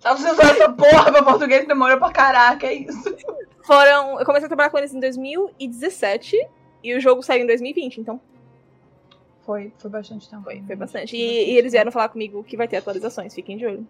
Tá 0.00 0.14
usando 0.14 0.40
essa 0.40 0.68
porra 0.72 1.10
pra 1.12 1.22
português 1.22 1.66
demora 1.66 1.98
pra 1.98 2.10
caraca, 2.12 2.66
é 2.66 2.74
isso. 2.74 3.16
Foram. 3.64 4.18
Eu 4.18 4.24
comecei 4.24 4.46
a 4.46 4.48
trabalhar 4.48 4.70
com 4.70 4.78
eles 4.78 4.94
em 4.94 5.00
2017 5.00 6.36
e 6.82 6.94
o 6.94 7.00
jogo 7.00 7.22
saiu 7.22 7.42
em 7.42 7.46
2020, 7.46 8.00
então 8.00 8.20
Foi, 9.44 9.72
foi 9.78 9.90
bastante 9.90 10.28
tempo. 10.28 10.44
foi, 10.44 10.62
foi 10.66 10.76
bastante. 10.76 11.16
E, 11.16 11.52
e 11.52 11.56
eles 11.58 11.72
vieram 11.72 11.90
falar 11.90 12.08
comigo 12.08 12.44
que 12.44 12.56
vai 12.56 12.68
ter 12.68 12.76
atualizações, 12.76 13.34
fiquem 13.34 13.56
de 13.56 13.66
olho. 13.66 13.86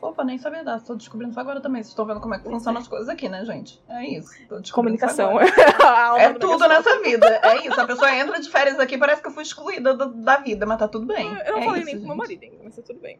Opa, 0.00 0.22
nem 0.24 0.38
sabia 0.38 0.62
dar. 0.64 0.80
Tô 0.80 0.94
descobrindo 0.94 1.30
isso 1.32 1.40
agora 1.40 1.60
também. 1.60 1.82
Vocês 1.82 1.90
estão 1.90 2.06
vendo 2.06 2.20
como 2.20 2.34
é 2.34 2.38
que 2.38 2.44
funcionam 2.44 2.80
as 2.80 2.88
coisas 2.88 3.08
aqui, 3.08 3.28
né, 3.28 3.44
gente? 3.44 3.82
É 3.88 4.04
isso. 4.06 4.30
Comunicação. 4.72 5.32
É 6.18 6.32
do 6.32 6.38
tudo 6.38 6.66
nessa 6.68 7.00
vida. 7.02 7.26
É 7.42 7.66
isso. 7.66 7.78
A 7.80 7.86
pessoa 7.86 8.14
entra 8.14 8.40
de 8.40 8.48
férias 8.48 8.78
aqui 8.78 8.96
parece 8.96 9.20
que 9.22 9.28
eu 9.28 9.32
fui 9.32 9.42
excluída 9.42 9.92
do- 9.94 10.12
da 10.14 10.36
vida, 10.38 10.64
mas 10.66 10.78
tá 10.78 10.88
tudo 10.88 11.06
bem. 11.06 11.26
Eu 11.46 11.52
não 11.54 11.58
é 11.60 11.64
falei 11.64 11.82
isso, 11.82 11.86
nem 11.92 12.00
com 12.00 12.06
meu 12.06 12.08
gente. 12.08 12.18
marido 12.18 12.42
ainda, 12.44 12.56
mas 12.64 12.76
tá 12.76 12.82
tudo 12.82 13.00
bem. 13.00 13.18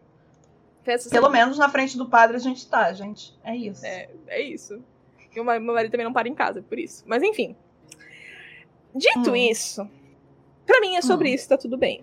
Peço 0.86 1.10
Pelo 1.10 1.26
sempre- 1.26 1.38
menos 1.40 1.58
na 1.58 1.68
frente 1.68 1.98
do 1.98 2.06
padre 2.08 2.36
a 2.36 2.40
gente 2.40 2.66
tá, 2.68 2.92
gente. 2.92 3.36
É 3.44 3.54
isso. 3.54 3.84
É, 3.84 4.08
é 4.28 4.40
isso. 4.40 4.80
E 5.34 5.40
o 5.40 5.44
meu 5.44 5.60
marido 5.74 5.90
também 5.90 6.06
não 6.06 6.12
para 6.12 6.28
em 6.28 6.34
casa, 6.34 6.62
por 6.62 6.78
isso. 6.78 7.02
Mas 7.06 7.22
enfim. 7.22 7.54
Dito 8.94 9.30
Hum. 9.32 9.36
isso, 9.36 9.86
pra 10.64 10.80
mim 10.80 10.96
é 10.96 11.02
sobre 11.02 11.30
Hum. 11.30 11.34
isso, 11.34 11.48
tá 11.48 11.58
tudo 11.58 11.76
bem. 11.76 12.02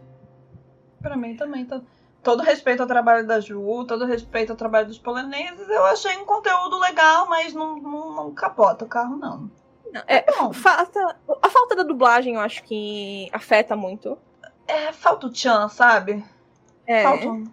Pra 1.01 1.15
mim 1.17 1.36
também 1.36 1.65
tá. 1.65 1.81
Todo 2.21 2.43
respeito 2.43 2.81
ao 2.81 2.88
trabalho 2.88 3.25
da 3.27 3.39
Ju, 3.39 3.84
todo 3.86 4.05
respeito 4.05 4.51
ao 4.51 4.55
trabalho 4.55 4.88
dos 4.88 4.99
poloneses, 4.99 5.67
eu 5.67 5.84
achei 5.86 6.15
um 6.17 6.25
conteúdo 6.25 6.77
legal, 6.79 7.27
mas 7.27 7.53
não, 7.53 7.75
não, 7.77 8.13
não 8.15 8.31
capota 8.34 8.86
o 8.86 8.88
carro, 8.88 9.17
não. 9.17 9.49
É, 10.07 10.23
bom. 10.31 10.51
falta, 10.53 11.17
a 11.41 11.49
falta 11.49 11.75
da 11.75 11.84
dublagem 11.84 12.36
eu 12.36 12.41
acho 12.41 12.63
que 12.63 13.27
afeta 13.34 13.75
muito. 13.75 14.17
É, 14.67 14.91
falta 14.91 15.27
o 15.27 15.29
tchan, 15.31 15.67
sabe? 15.69 16.23
É. 16.88 17.03
Falta 17.03 17.27
um. 17.27 17.43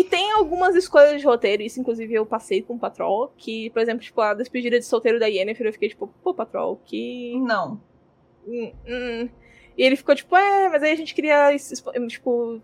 E 0.00 0.04
tem 0.04 0.32
algumas 0.32 0.74
escolhas 0.74 1.20
de 1.20 1.26
roteiro, 1.26 1.62
isso 1.62 1.78
inclusive 1.78 2.14
eu 2.14 2.24
passei 2.24 2.62
com 2.62 2.72
o 2.74 2.78
Patrol, 2.78 3.30
que, 3.36 3.68
por 3.68 3.82
exemplo, 3.82 4.02
tipo, 4.02 4.18
a 4.22 4.32
despedida 4.32 4.78
de 4.78 4.84
solteiro 4.86 5.20
da 5.20 5.26
Yennefer, 5.26 5.66
eu 5.66 5.72
fiquei 5.74 5.90
tipo, 5.90 6.06
pô, 6.24 6.32
Patrol, 6.32 6.80
que... 6.86 7.38
Não. 7.38 7.78
Hum, 8.48 8.72
hum. 8.88 9.28
E 9.76 9.82
ele 9.82 9.96
ficou 9.96 10.14
tipo, 10.14 10.34
é, 10.34 10.70
mas 10.70 10.82
aí 10.82 10.92
a 10.92 10.96
gente 10.96 11.14
queria, 11.14 11.54
tipo, 12.08 12.62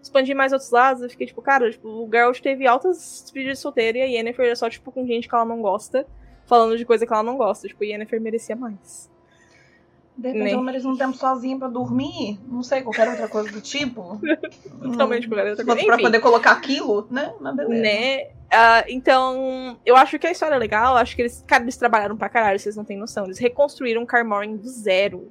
expandir 0.00 0.34
mais 0.34 0.50
outros 0.50 0.70
lados. 0.70 1.02
Eu 1.02 1.10
fiquei 1.10 1.26
tipo, 1.26 1.42
cara, 1.42 1.70
tipo, 1.70 1.86
o 1.86 2.08
Geralt 2.10 2.40
teve 2.40 2.66
altas 2.66 3.20
despedidas 3.22 3.58
de 3.58 3.62
solteiro 3.62 3.98
e 3.98 4.00
a 4.00 4.06
Yennefer 4.06 4.46
é 4.46 4.54
só, 4.54 4.70
tipo, 4.70 4.90
com 4.90 5.06
gente 5.06 5.28
que 5.28 5.34
ela 5.34 5.44
não 5.44 5.60
gosta, 5.60 6.06
falando 6.46 6.78
de 6.78 6.86
coisa 6.86 7.06
que 7.06 7.12
ela 7.12 7.22
não 7.22 7.36
gosta. 7.36 7.68
Tipo, 7.68 7.84
Yennefer 7.84 8.18
merecia 8.18 8.56
mais. 8.56 9.10
De 10.18 10.32
repente 10.32 10.52
ela 10.52 10.62
merece 10.62 10.84
um 10.84 10.96
tempo 10.96 11.16
sozinha 11.16 11.56
pra 11.56 11.68
dormir. 11.68 12.40
Não 12.48 12.60
sei, 12.60 12.82
qualquer 12.82 13.08
outra 13.08 13.28
coisa 13.28 13.52
do 13.52 13.60
tipo. 13.60 14.20
Totalmente 14.82 15.28
qualquer 15.28 15.50
outra 15.50 15.64
coisa. 15.64 15.84
pra 15.84 15.94
Enfim. 15.94 16.02
poder 16.04 16.18
colocar 16.18 16.50
aquilo, 16.50 17.06
né? 17.08 17.32
Mas 17.40 17.54
beleza. 17.54 17.80
Né? 17.82 18.26
Ah, 18.50 18.84
então, 18.88 19.78
eu 19.86 19.94
acho 19.94 20.18
que 20.18 20.26
a 20.26 20.32
história 20.32 20.56
é 20.56 20.58
legal. 20.58 20.96
Acho 20.96 21.14
que 21.14 21.22
eles, 21.22 21.44
cara, 21.46 21.62
eles 21.62 21.76
trabalharam 21.76 22.16
pra 22.16 22.28
caralho, 22.28 22.58
vocês 22.58 22.74
não 22.74 22.84
têm 22.84 22.96
noção. 22.98 23.26
Eles 23.26 23.38
reconstruíram 23.38 24.04
Carmorin 24.04 24.56
do 24.56 24.68
zero. 24.68 25.30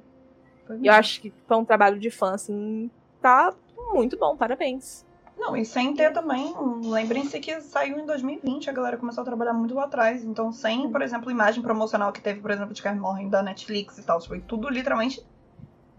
Foi 0.66 0.78
E 0.80 0.86
eu 0.86 0.92
acho 0.94 1.20
que 1.20 1.34
foi 1.46 1.56
um 1.58 1.64
trabalho 1.66 1.98
de 1.98 2.10
fã, 2.10 2.32
assim, 2.32 2.90
tá 3.20 3.52
muito 3.92 4.16
bom, 4.16 4.36
parabéns. 4.36 5.04
Não, 5.38 5.56
e 5.56 5.64
sem 5.64 5.94
ter 5.94 6.12
também. 6.12 6.52
Lembrem-se 6.82 7.38
que 7.38 7.60
saiu 7.60 7.98
em 7.98 8.04
2020, 8.06 8.68
a 8.68 8.72
galera 8.72 8.96
começou 8.96 9.22
a 9.22 9.24
trabalhar 9.24 9.52
muito 9.52 9.74
lá 9.74 9.84
atrás. 9.84 10.24
Então, 10.24 10.52
sem, 10.52 10.90
por 10.90 11.00
exemplo, 11.00 11.30
imagem 11.30 11.62
promocional 11.62 12.12
que 12.12 12.20
teve, 12.20 12.40
por 12.40 12.50
exemplo, 12.50 12.74
de 12.74 12.82
Carmorren 12.82 13.28
da 13.28 13.42
Netflix 13.42 13.98
e 13.98 14.02
tal. 14.02 14.20
Foi 14.20 14.40
tudo 14.40 14.68
literalmente 14.68 15.24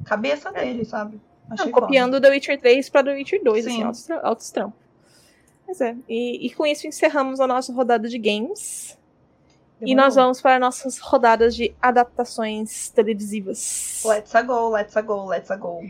cabeça 0.06 0.52
dele, 0.52 0.84
sabe? 0.86 1.22
Achei 1.50 1.66
Não, 1.66 1.72
copiando 1.72 2.20
The 2.22 2.30
Witcher 2.30 2.60
3 2.60 2.90
pra 2.90 3.04
The 3.04 3.14
Witcher 3.14 3.44
2, 3.44 3.64
Sim. 3.64 3.72
assim, 3.72 3.84
altos, 3.84 4.04
tra- 4.04 4.22
altos 4.22 4.52
trampos. 4.52 4.80
Mas 5.68 5.82
é, 5.82 5.96
e, 6.08 6.48
e 6.48 6.50
com 6.54 6.66
isso 6.66 6.86
encerramos 6.88 7.40
a 7.40 7.48
nossa 7.48 7.72
rodada 7.74 8.08
de 8.10 8.18
games. 8.18 8.98
foda. 9.80 9.90
E 9.92 9.96
nós 9.96 10.16
vamos 10.16 10.42
para 10.42 10.60
nossas 10.60 11.00
rodadas 11.00 11.56
de 11.56 11.74
adaptações 11.82 12.90
televisivas. 12.90 14.02
Let's 14.06 14.36
a 14.36 14.42
go, 14.42 14.70
let's 14.70 14.98
a 14.98 15.02
go, 15.02 15.26
let's 15.26 15.50
a 15.50 15.56
go. 15.56 15.82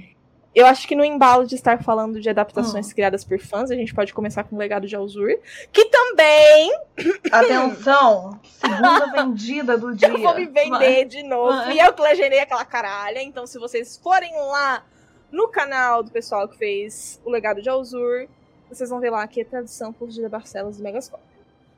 Eu 0.56 0.66
acho 0.66 0.88
que 0.88 0.96
no 0.96 1.06
embalo 1.06 1.46
de 1.46 1.54
estar 1.56 1.82
falando 1.84 2.20
de 2.20 2.28
Hum. 2.28 2.32
adaptações 2.32 2.92
criadas 2.92 3.24
por 3.24 3.40
fãs, 3.40 3.70
a 3.70 3.76
gente 3.76 3.94
pode 3.94 4.14
começar 4.14 4.44
com 4.44 4.56
o 4.56 4.60
Legado 4.60 4.88
de 4.88 4.96
Alzur, 4.96 5.30
que 5.72 5.86
também 5.86 6.74
Atenção! 7.32 8.40
Segunda 8.44 9.06
vendida 9.14 9.78
do 9.78 9.96
dia. 9.96 10.08
eu 10.10 10.18
vou 10.18 10.36
me 10.36 10.46
vender 10.48 11.06
de 11.06 11.22
novo. 11.24 11.56
Vai. 11.56 11.74
E 11.76 11.80
eu 11.80 11.94
que 11.94 12.02
legendei 12.02 12.40
aquela 12.40 12.66
caralha. 12.66 13.22
Então, 13.22 13.46
se 13.46 13.60
vocês 13.60 13.98
forem 13.98 14.36
lá 14.36 14.84
no 15.32 15.48
canal 15.48 16.02
do 16.02 16.10
pessoal 16.12 16.48
que 16.48 16.58
fez 16.58 17.22
o 17.24 17.30
Legado 17.30 17.62
de 17.62 17.70
Alzur, 17.70 18.28
vocês 18.68 18.90
vão 18.90 19.00
ver 19.00 19.12
lá 19.12 19.26
que 19.28 19.42
é 19.42 19.44
tradução 19.44 19.94
por 19.94 20.10
Gida 20.10 20.30
Barcelos 20.30 20.78
do 20.78 20.84
Megascope. 20.84 21.24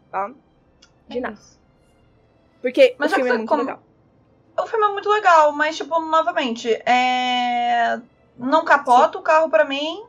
Tá? 0.10 0.32
De 1.10 1.18
É 1.18 1.22
nada. 1.22 1.38
Porque 2.62 2.96
Mas 2.98 3.12
o 3.12 3.16
filme 3.16 3.30
é 3.30 3.34
muito 3.34 3.50
com- 3.50 3.56
legal. 3.58 3.84
O 4.58 4.68
filme 4.68 4.86
é 4.86 4.90
muito 4.90 5.10
legal, 5.10 5.52
mas, 5.52 5.76
tipo, 5.78 6.00
novamente, 6.00 6.70
é... 6.86 8.00
não 8.42 8.66
capota 8.66 9.18
o 9.18 9.22
carro 9.22 9.50
pra 9.50 9.64
mim, 9.64 10.04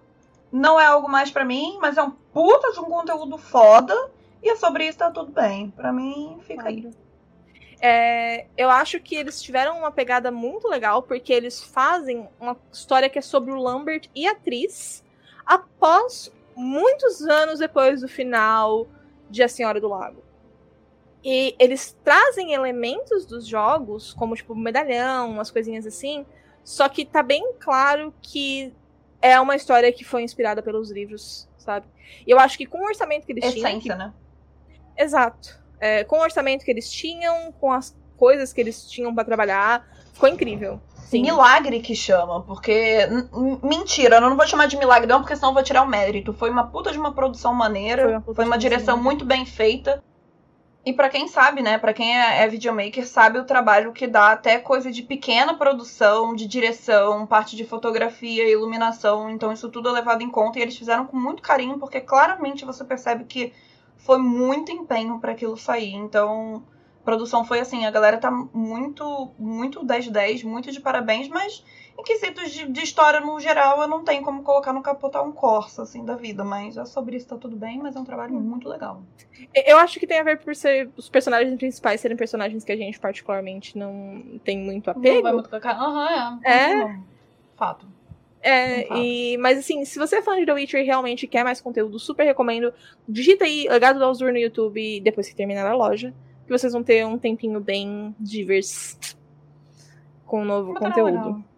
não 0.50 0.80
é 0.80 0.86
algo 0.86 1.08
mais 1.08 1.30
pra 1.30 1.44
mim, 1.44 1.78
mas 1.80 1.96
é 1.96 2.02
um 2.02 2.10
puta 2.10 2.72
de 2.72 2.80
um 2.80 2.84
conteúdo 2.84 3.38
foda, 3.38 3.94
e 4.42 4.50
é 4.50 4.56
sobre 4.56 4.88
isso 4.88 4.98
tá 4.98 5.10
tudo 5.10 5.30
bem. 5.30 5.70
Pra 5.70 5.92
mim, 5.92 6.38
fica 6.46 6.68
aí. 6.68 6.90
É, 7.80 8.46
eu 8.56 8.70
acho 8.70 9.00
que 9.00 9.14
eles 9.14 9.42
tiveram 9.42 9.78
uma 9.78 9.90
pegada 9.90 10.30
muito 10.30 10.68
legal, 10.68 11.02
porque 11.02 11.32
eles 11.32 11.62
fazem 11.62 12.28
uma 12.40 12.56
história 12.72 13.08
que 13.08 13.18
é 13.18 13.22
sobre 13.22 13.52
o 13.52 13.60
Lambert 13.60 14.08
e 14.14 14.26
a 14.26 14.32
atriz 14.32 15.04
após 15.44 16.32
muitos 16.54 17.22
anos 17.22 17.58
depois 17.58 18.00
do 18.00 18.08
final 18.08 18.86
de 19.28 19.42
A 19.42 19.48
Senhora 19.48 19.80
do 19.80 19.88
Lago. 19.88 20.22
E 21.24 21.54
eles 21.58 21.96
trazem 22.04 22.52
elementos 22.52 23.24
dos 23.24 23.46
jogos, 23.46 24.12
como 24.14 24.34
tipo 24.34 24.54
medalhão, 24.54 25.30
umas 25.30 25.50
coisinhas 25.50 25.86
assim, 25.86 26.26
só 26.64 26.88
que 26.88 27.04
tá 27.04 27.22
bem 27.22 27.54
claro 27.58 28.14
que 28.22 28.72
é 29.20 29.40
uma 29.40 29.56
história 29.56 29.92
que 29.92 30.04
foi 30.04 30.22
inspirada 30.22 30.62
pelos 30.62 30.90
livros, 30.90 31.48
sabe? 31.58 31.86
E 32.26 32.30
eu 32.30 32.38
acho 32.38 32.58
que 32.58 32.66
com 32.66 32.78
o 32.78 32.84
orçamento 32.84 33.26
que 33.26 33.32
eles 33.32 33.44
tinham, 33.44 33.54
que 33.54 33.68
Essência, 33.68 33.96
né? 33.96 34.12
Exato. 34.96 35.60
É, 35.80 36.04
com 36.04 36.16
o 36.16 36.22
orçamento 36.22 36.64
que 36.64 36.70
eles 36.70 36.90
tinham, 36.90 37.52
com 37.52 37.72
as 37.72 37.96
coisas 38.16 38.52
que 38.52 38.60
eles 38.60 38.88
tinham 38.88 39.14
pra 39.14 39.24
trabalhar, 39.24 39.86
ficou 40.12 40.28
incrível. 40.28 40.80
Sim. 40.94 41.22
Milagre 41.22 41.80
que 41.80 41.94
chama, 41.94 42.40
porque. 42.42 43.06
Mentira, 43.62 44.16
eu 44.16 44.20
não 44.20 44.36
vou 44.36 44.46
chamar 44.46 44.66
de 44.66 44.78
milagre, 44.78 45.06
não, 45.06 45.20
porque 45.20 45.36
senão 45.36 45.50
eu 45.50 45.54
vou 45.54 45.62
tirar 45.62 45.82
o 45.82 45.86
mérito. 45.86 46.32
Foi 46.32 46.48
uma 46.48 46.66
puta 46.68 46.90
de 46.90 46.98
uma 46.98 47.12
produção 47.12 47.52
maneira, 47.52 48.22
Foi 48.24 48.34
foi 48.34 48.44
uma 48.44 48.56
de 48.56 48.66
uma 48.66 48.76
direção 48.76 48.96
muito 48.96 49.24
bem 49.24 49.44
feita. 49.44 50.02
E 50.84 50.92
pra 50.92 51.08
quem 51.08 51.28
sabe, 51.28 51.62
né? 51.62 51.78
Pra 51.78 51.92
quem 51.92 52.18
é, 52.18 52.42
é 52.42 52.48
videomaker, 52.48 53.06
sabe 53.06 53.38
o 53.38 53.44
trabalho 53.44 53.92
que 53.92 54.06
dá 54.08 54.32
até 54.32 54.58
coisa 54.58 54.90
de 54.90 55.02
pequena 55.02 55.54
produção, 55.54 56.34
de 56.34 56.44
direção, 56.46 57.24
parte 57.24 57.54
de 57.54 57.64
fotografia, 57.64 58.50
iluminação. 58.50 59.30
Então 59.30 59.52
isso 59.52 59.68
tudo 59.70 59.88
é 59.88 59.92
levado 59.92 60.22
em 60.22 60.30
conta 60.30 60.58
e 60.58 60.62
eles 60.62 60.76
fizeram 60.76 61.06
com 61.06 61.16
muito 61.16 61.40
carinho, 61.40 61.78
porque 61.78 62.00
claramente 62.00 62.64
você 62.64 62.84
percebe 62.84 63.24
que 63.24 63.52
foi 63.96 64.18
muito 64.18 64.72
empenho 64.72 65.20
pra 65.20 65.32
aquilo 65.32 65.56
sair. 65.56 65.94
Então, 65.94 66.64
produção 67.04 67.44
foi 67.44 67.60
assim, 67.60 67.86
a 67.86 67.90
galera 67.90 68.18
tá 68.18 68.30
muito, 68.30 69.30
muito 69.38 69.84
10 69.84 70.06
de 70.06 70.10
10, 70.10 70.42
muito 70.42 70.72
de 70.72 70.80
parabéns, 70.80 71.28
mas 71.28 71.64
em 71.98 72.02
quesitos 72.02 72.50
de, 72.50 72.66
de 72.66 72.80
história 72.82 73.20
no 73.20 73.38
geral, 73.38 73.80
eu 73.82 73.88
não 73.88 74.02
tenho 74.02 74.22
como 74.22 74.42
colocar 74.42 74.72
no 74.72 74.82
capotar 74.82 75.22
um 75.22 75.32
Corsa, 75.32 75.82
assim, 75.82 76.04
da 76.04 76.16
vida. 76.16 76.44
Mas 76.44 76.76
é 76.76 76.84
sobre 76.84 77.16
isso 77.16 77.28
tá 77.28 77.36
tudo 77.36 77.56
bem, 77.56 77.78
mas 77.78 77.94
é 77.94 78.00
um 78.00 78.04
trabalho 78.04 78.32
muito 78.34 78.68
legal. 78.68 79.02
Eu 79.54 79.78
acho 79.78 80.00
que 80.00 80.06
tem 80.06 80.18
a 80.18 80.24
ver 80.24 80.38
por 80.40 80.54
ser 80.54 80.90
os 80.96 81.08
personagens 81.08 81.56
principais 81.56 82.00
serem 82.00 82.16
personagens 82.16 82.64
que 82.64 82.72
a 82.72 82.76
gente 82.76 82.98
particularmente 82.98 83.76
não 83.76 84.40
tem 84.44 84.58
muito 84.58 84.90
apego. 84.90 85.16
Não 85.16 85.22
vai 85.22 85.32
muito 85.32 85.50
cara. 85.50 85.78
Aham, 85.78 86.40
é. 86.44 86.70
É? 86.70 86.74
Não. 86.74 87.04
Fato. 87.56 87.86
É, 88.44 88.92
e, 88.98 89.36
mas 89.36 89.56
assim, 89.56 89.84
se 89.84 89.98
você 90.00 90.16
é 90.16 90.22
fã 90.22 90.36
de 90.36 90.44
The 90.44 90.52
Witcher 90.52 90.80
e 90.80 90.84
realmente 90.84 91.28
quer 91.28 91.44
mais 91.44 91.60
conteúdo, 91.60 91.98
super 91.98 92.24
recomendo. 92.24 92.74
Digita 93.08 93.44
aí 93.44 93.68
Legado 93.68 94.00
do 94.00 94.04
Alzur 94.04 94.32
no 94.32 94.38
YouTube 94.38 95.00
depois 95.00 95.28
que 95.28 95.34
terminar 95.34 95.66
a 95.66 95.74
loja. 95.74 96.12
Que 96.44 96.50
vocês 96.50 96.72
vão 96.72 96.82
ter 96.82 97.06
um 97.06 97.16
tempinho 97.16 97.60
bem 97.60 98.14
divers 98.18 98.98
com 100.26 100.42
um 100.42 100.44
novo 100.44 100.72
Material 100.72 101.06
conteúdo. 101.06 101.51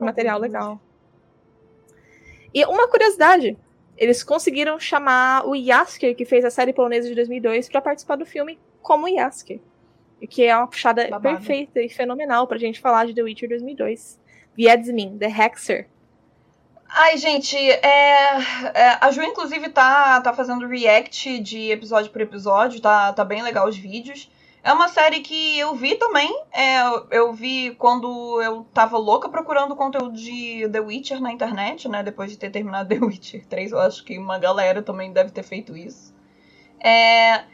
Legal. 0.00 0.06
Material 0.06 0.38
legal. 0.38 0.80
E 2.54 2.64
uma 2.64 2.88
curiosidade: 2.88 3.56
eles 3.96 4.22
conseguiram 4.22 4.78
chamar 4.78 5.46
o 5.46 5.54
Yasker, 5.54 6.14
que 6.14 6.24
fez 6.24 6.44
a 6.44 6.50
série 6.50 6.72
polonesa 6.72 7.08
de 7.08 7.14
2002, 7.14 7.68
pra 7.68 7.80
participar 7.80 8.16
do 8.16 8.26
filme 8.26 8.58
como 8.80 9.08
Yasker. 9.08 9.60
O 10.22 10.26
que 10.26 10.44
é 10.44 10.56
uma 10.56 10.66
puxada 10.66 11.06
Babado. 11.08 11.22
perfeita 11.22 11.80
e 11.80 11.88
fenomenal 11.88 12.46
pra 12.46 12.58
gente 12.58 12.80
falar 12.80 13.06
de 13.06 13.14
The 13.14 13.22
Witcher 13.22 13.48
2002. 13.48 14.18
Wiedźmin, 14.58 15.18
The 15.18 15.28
Hexer. 15.28 15.88
Ai, 16.88 17.18
gente, 17.18 17.56
é, 17.56 18.38
é, 18.74 18.98
a 19.00 19.10
Ju, 19.10 19.22
inclusive, 19.22 19.68
tá, 19.68 20.20
tá 20.22 20.32
fazendo 20.32 20.66
react 20.66 21.38
de 21.38 21.70
episódio 21.70 22.10
por 22.10 22.20
episódio, 22.20 22.80
tá, 22.80 23.12
tá 23.12 23.24
bem 23.24 23.42
legal 23.42 23.68
os 23.68 23.76
vídeos. 23.76 24.30
É 24.62 24.72
uma 24.72 24.88
série 24.88 25.20
que 25.20 25.58
eu 25.58 25.74
vi 25.74 25.94
também. 25.94 26.30
é, 26.52 26.78
eu 27.10 27.32
vi 27.32 27.74
quando 27.76 28.42
eu 28.42 28.64
tava 28.74 28.98
louca 28.98 29.28
procurando 29.28 29.76
conteúdo 29.76 30.12
de 30.16 30.68
The 30.70 30.80
Witcher 30.80 31.20
na 31.20 31.32
internet, 31.32 31.88
né? 31.88 32.02
Depois 32.02 32.30
de 32.30 32.36
ter 32.38 32.50
terminado 32.50 32.88
The 32.94 33.04
Witcher 33.04 33.46
3, 33.46 33.72
eu 33.72 33.78
acho 33.80 34.04
que 34.04 34.18
uma 34.18 34.38
galera 34.38 34.82
também 34.82 35.12
deve 35.12 35.30
ter 35.30 35.42
feito 35.42 35.76
isso. 35.76 36.14
É, 36.80 37.44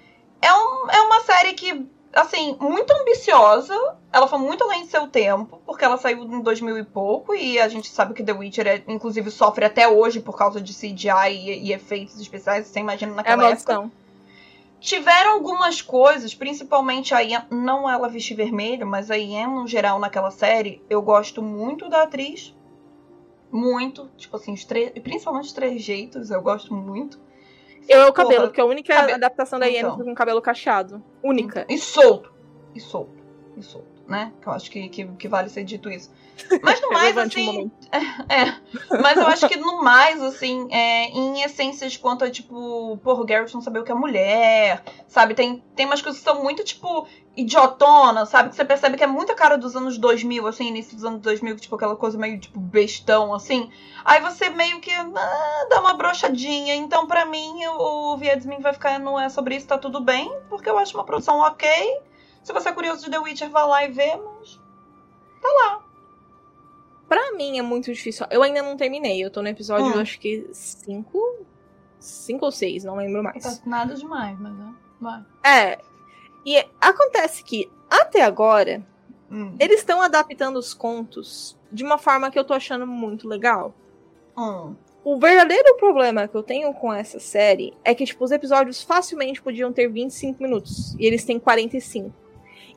é, 0.43 0.53
um, 0.53 0.91
é 0.91 1.01
uma 1.03 1.21
série 1.21 1.53
que, 1.55 1.87
assim, 2.13 2.57
muito 2.61 2.93
ambiciosa. 2.93 3.75
Ela 4.13 4.27
foi 4.29 4.39
muito 4.39 4.63
além 4.65 4.83
de 4.85 4.91
seu 4.91 5.07
tempo, 5.09 5.61
porque 5.67 5.85
ela 5.85 5.99
saiu 5.99 6.23
em 6.25 6.41
2000 6.41 6.79
e 6.79 6.85
pouco, 6.85 7.35
e 7.35 7.59
a 7.59 7.69
gente 7.69 7.89
sabe 7.89 8.15
que 8.15 8.23
The 8.23 8.33
Witcher, 8.33 8.67
é, 8.67 8.83
inclusive, 8.89 9.31
sofre 9.31 9.65
até 9.65 9.89
hoje 9.89 10.21
por 10.21 10.37
causa 10.37 10.61
de 10.61 10.73
CGI 10.73 11.31
e, 11.31 11.69
e 11.69 11.73
efeitos 11.73 12.19
especiais. 12.21 12.67
Você 12.67 12.81
imagina 12.81 13.13
É 13.13 13.17
naquela 13.17 13.51
época. 13.51 13.75
maldição. 13.75 14.04
Tiveram 14.85 15.33
algumas 15.33 15.81
coisas, 15.81 16.35
principalmente 16.35 17.15
a 17.15 17.23
Ian, 17.23 17.47
não 17.51 17.89
ela 17.89 18.07
vestir 18.07 18.35
vermelho, 18.35 18.87
mas 18.87 19.11
a 19.11 19.17
Ian 19.17 19.49
no 19.49 19.67
geral 19.67 19.99
naquela 19.99 20.31
série, 20.31 20.83
eu 20.91 21.01
gosto 21.01 21.41
muito 21.43 21.89
da 21.89 22.03
atriz. 22.03 22.55
Muito. 23.51 24.11
Tipo 24.15 24.37
assim, 24.37 24.53
os 24.53 24.63
tre- 24.67 24.91
principalmente 25.01 25.47
os 25.47 25.53
trejeitos, 25.55 26.31
eu 26.31 26.43
gosto 26.43 26.75
muito. 26.75 27.19
Eu 27.89 28.03
é 28.03 28.07
o 28.11 28.13
cabelo, 28.13 28.35
Porra, 28.35 28.47
porque 28.49 28.61
a 28.61 28.65
única 28.67 29.15
adaptação 29.15 29.59
da 29.59 29.65
Yennefer 29.65 29.87
Então. 29.87 29.97
foi 29.97 30.05
com 30.05 30.15
cabelo 30.15 30.43
cacheado. 30.43 31.03
Única. 31.23 31.65
E 31.67 31.79
solto. 31.79 32.31
E 32.75 32.81
solto. 32.81 33.23
E 33.57 33.63
solto. 33.63 33.94
Né? 34.07 34.33
Que 34.41 34.47
eu 34.47 34.53
acho 34.53 34.71
que, 34.71 34.89
que, 34.89 35.07
que 35.07 35.29
vale 35.29 35.49
ser 35.49 35.65
dito 35.65 35.91
isso. 35.91 36.11
Mas 36.63 36.81
no 36.81 36.91
mais, 36.93 37.15
Relevante 37.15 37.39
um 37.39 37.43
assim. 37.43 37.53
momento. 37.53 37.73
É, 38.29 38.99
mas 39.01 39.17
eu 39.17 39.27
acho 39.27 39.49
que 39.49 39.57
no 39.57 39.83
mais, 39.83 40.21
assim, 40.21 40.67
é, 40.73 41.05
em 41.11 41.43
essências 41.43 41.97
quanto 41.97 42.25
a, 42.25 42.31
tipo, 42.31 42.99
porra, 42.99 43.23
o 43.23 43.25
Garrett 43.25 43.55
não 43.55 43.61
saber 43.61 43.79
o 43.79 43.85
que 43.85 43.93
é 43.93 43.95
mulher, 43.95 44.83
sabe? 45.07 45.35
Tem, 45.35 45.63
tem 45.77 45.87
umas 45.87 46.03
coisas 46.03 46.21
que 46.21 46.25
são 46.25 46.43
muito, 46.43 46.65
tipo, 46.65 47.07
idiotona, 47.37 48.27
sabe? 48.27 48.51
Que 48.51 48.57
você 48.57 48.65
percebe 48.65 48.97
que 48.97 49.05
é 49.05 49.07
muita 49.07 49.35
cara 49.35 49.57
dos 49.57 49.77
anos 49.77 49.99
2000, 49.99 50.47
assim, 50.47 50.69
início 50.69 50.97
dos 50.97 51.05
anos 51.05 51.21
2000, 51.21 51.57
tipo, 51.57 51.77
aquela 51.77 51.97
coisa 51.97 52.19
meio, 52.19 52.39
tipo, 52.39 52.59
bestão, 52.59 53.33
assim. 53.33 53.71
Aí 54.05 54.21
você 54.21 54.51
meio 54.51 54.81
que 54.81 54.91
ah, 54.91 55.67
dá 55.71 55.81
uma 55.81 55.95
brochadinha. 55.95 56.75
Então, 56.75 57.07
pra 57.07 57.25
mim, 57.25 57.67
o 57.67 58.17
Viedsmin 58.17 58.61
vai 58.61 58.73
ficar 58.73 58.99
no 58.99 59.19
É 59.19 59.29
Sobre 59.29 59.57
Isso, 59.57 59.67
tá 59.67 59.79
tudo 59.79 60.01
bem, 60.01 60.33
porque 60.49 60.69
eu 60.69 60.79
acho 60.79 60.95
uma 60.97 61.05
produção 61.05 61.39
ok. 61.41 61.69
Se 62.45 62.53
você 62.53 62.69
é 62.69 62.73
curioso 62.73 63.05
de 63.05 63.11
The 63.11 63.19
Witcher, 63.19 63.51
vá 63.51 63.65
lá 63.65 63.85
e 63.85 63.89
vê, 63.91 64.15
mas... 64.17 64.61
Pra 67.09 67.33
mim 67.33 67.59
é 67.59 67.63
muito 67.63 67.93
difícil. 67.93 68.27
Eu 68.31 68.43
ainda 68.43 68.63
não 68.63 68.77
terminei. 68.77 69.23
Eu 69.23 69.31
tô 69.31 69.43
no 69.43 69.49
episódio, 69.49 69.87
Hum. 69.87 70.01
acho 70.01 70.19
que 70.19 70.47
5. 70.53 71.45
5 71.99 72.45
ou 72.45 72.51
6, 72.53 72.85
não 72.85 72.97
lembro 72.97 73.23
mais. 73.23 73.43
Tá 73.43 73.59
nada 73.67 73.95
demais, 73.95 74.39
mas... 74.39 74.53
é, 74.59 74.73
Vai. 75.01 75.25
É. 75.45 75.79
E 76.47 76.59
acontece 76.81 77.43
que, 77.45 77.71
até 77.91 78.23
agora, 78.23 78.85
Hum. 79.31 79.57
eles 79.59 79.79
estão 79.81 80.01
adaptando 80.03 80.57
os 80.59 80.75
contos 80.75 81.59
de 81.73 81.83
uma 81.85 81.99
forma 81.99 82.31
que 82.31 82.39
eu 82.39 82.45
tô 82.45 82.53
achando 82.55 82.87
muito 82.87 83.27
legal. 83.29 83.75
Hum. 84.37 84.75
O 85.03 85.19
verdadeiro 85.19 85.77
problema 85.77 86.27
que 86.27 86.35
eu 86.35 86.43
tenho 86.43 86.73
com 86.75 86.93
essa 86.93 87.21
série 87.21 87.75
é 87.85 87.95
que, 87.95 88.05
tipo, 88.07 88.25
os 88.25 88.31
episódios 88.31 88.83
facilmente 88.83 89.43
podiam 89.43 89.73
ter 89.73 89.89
25 89.89 90.43
minutos. 90.43 90.95
E 90.99 91.05
eles 91.07 91.25
têm 91.25 91.39
45. 91.39 92.24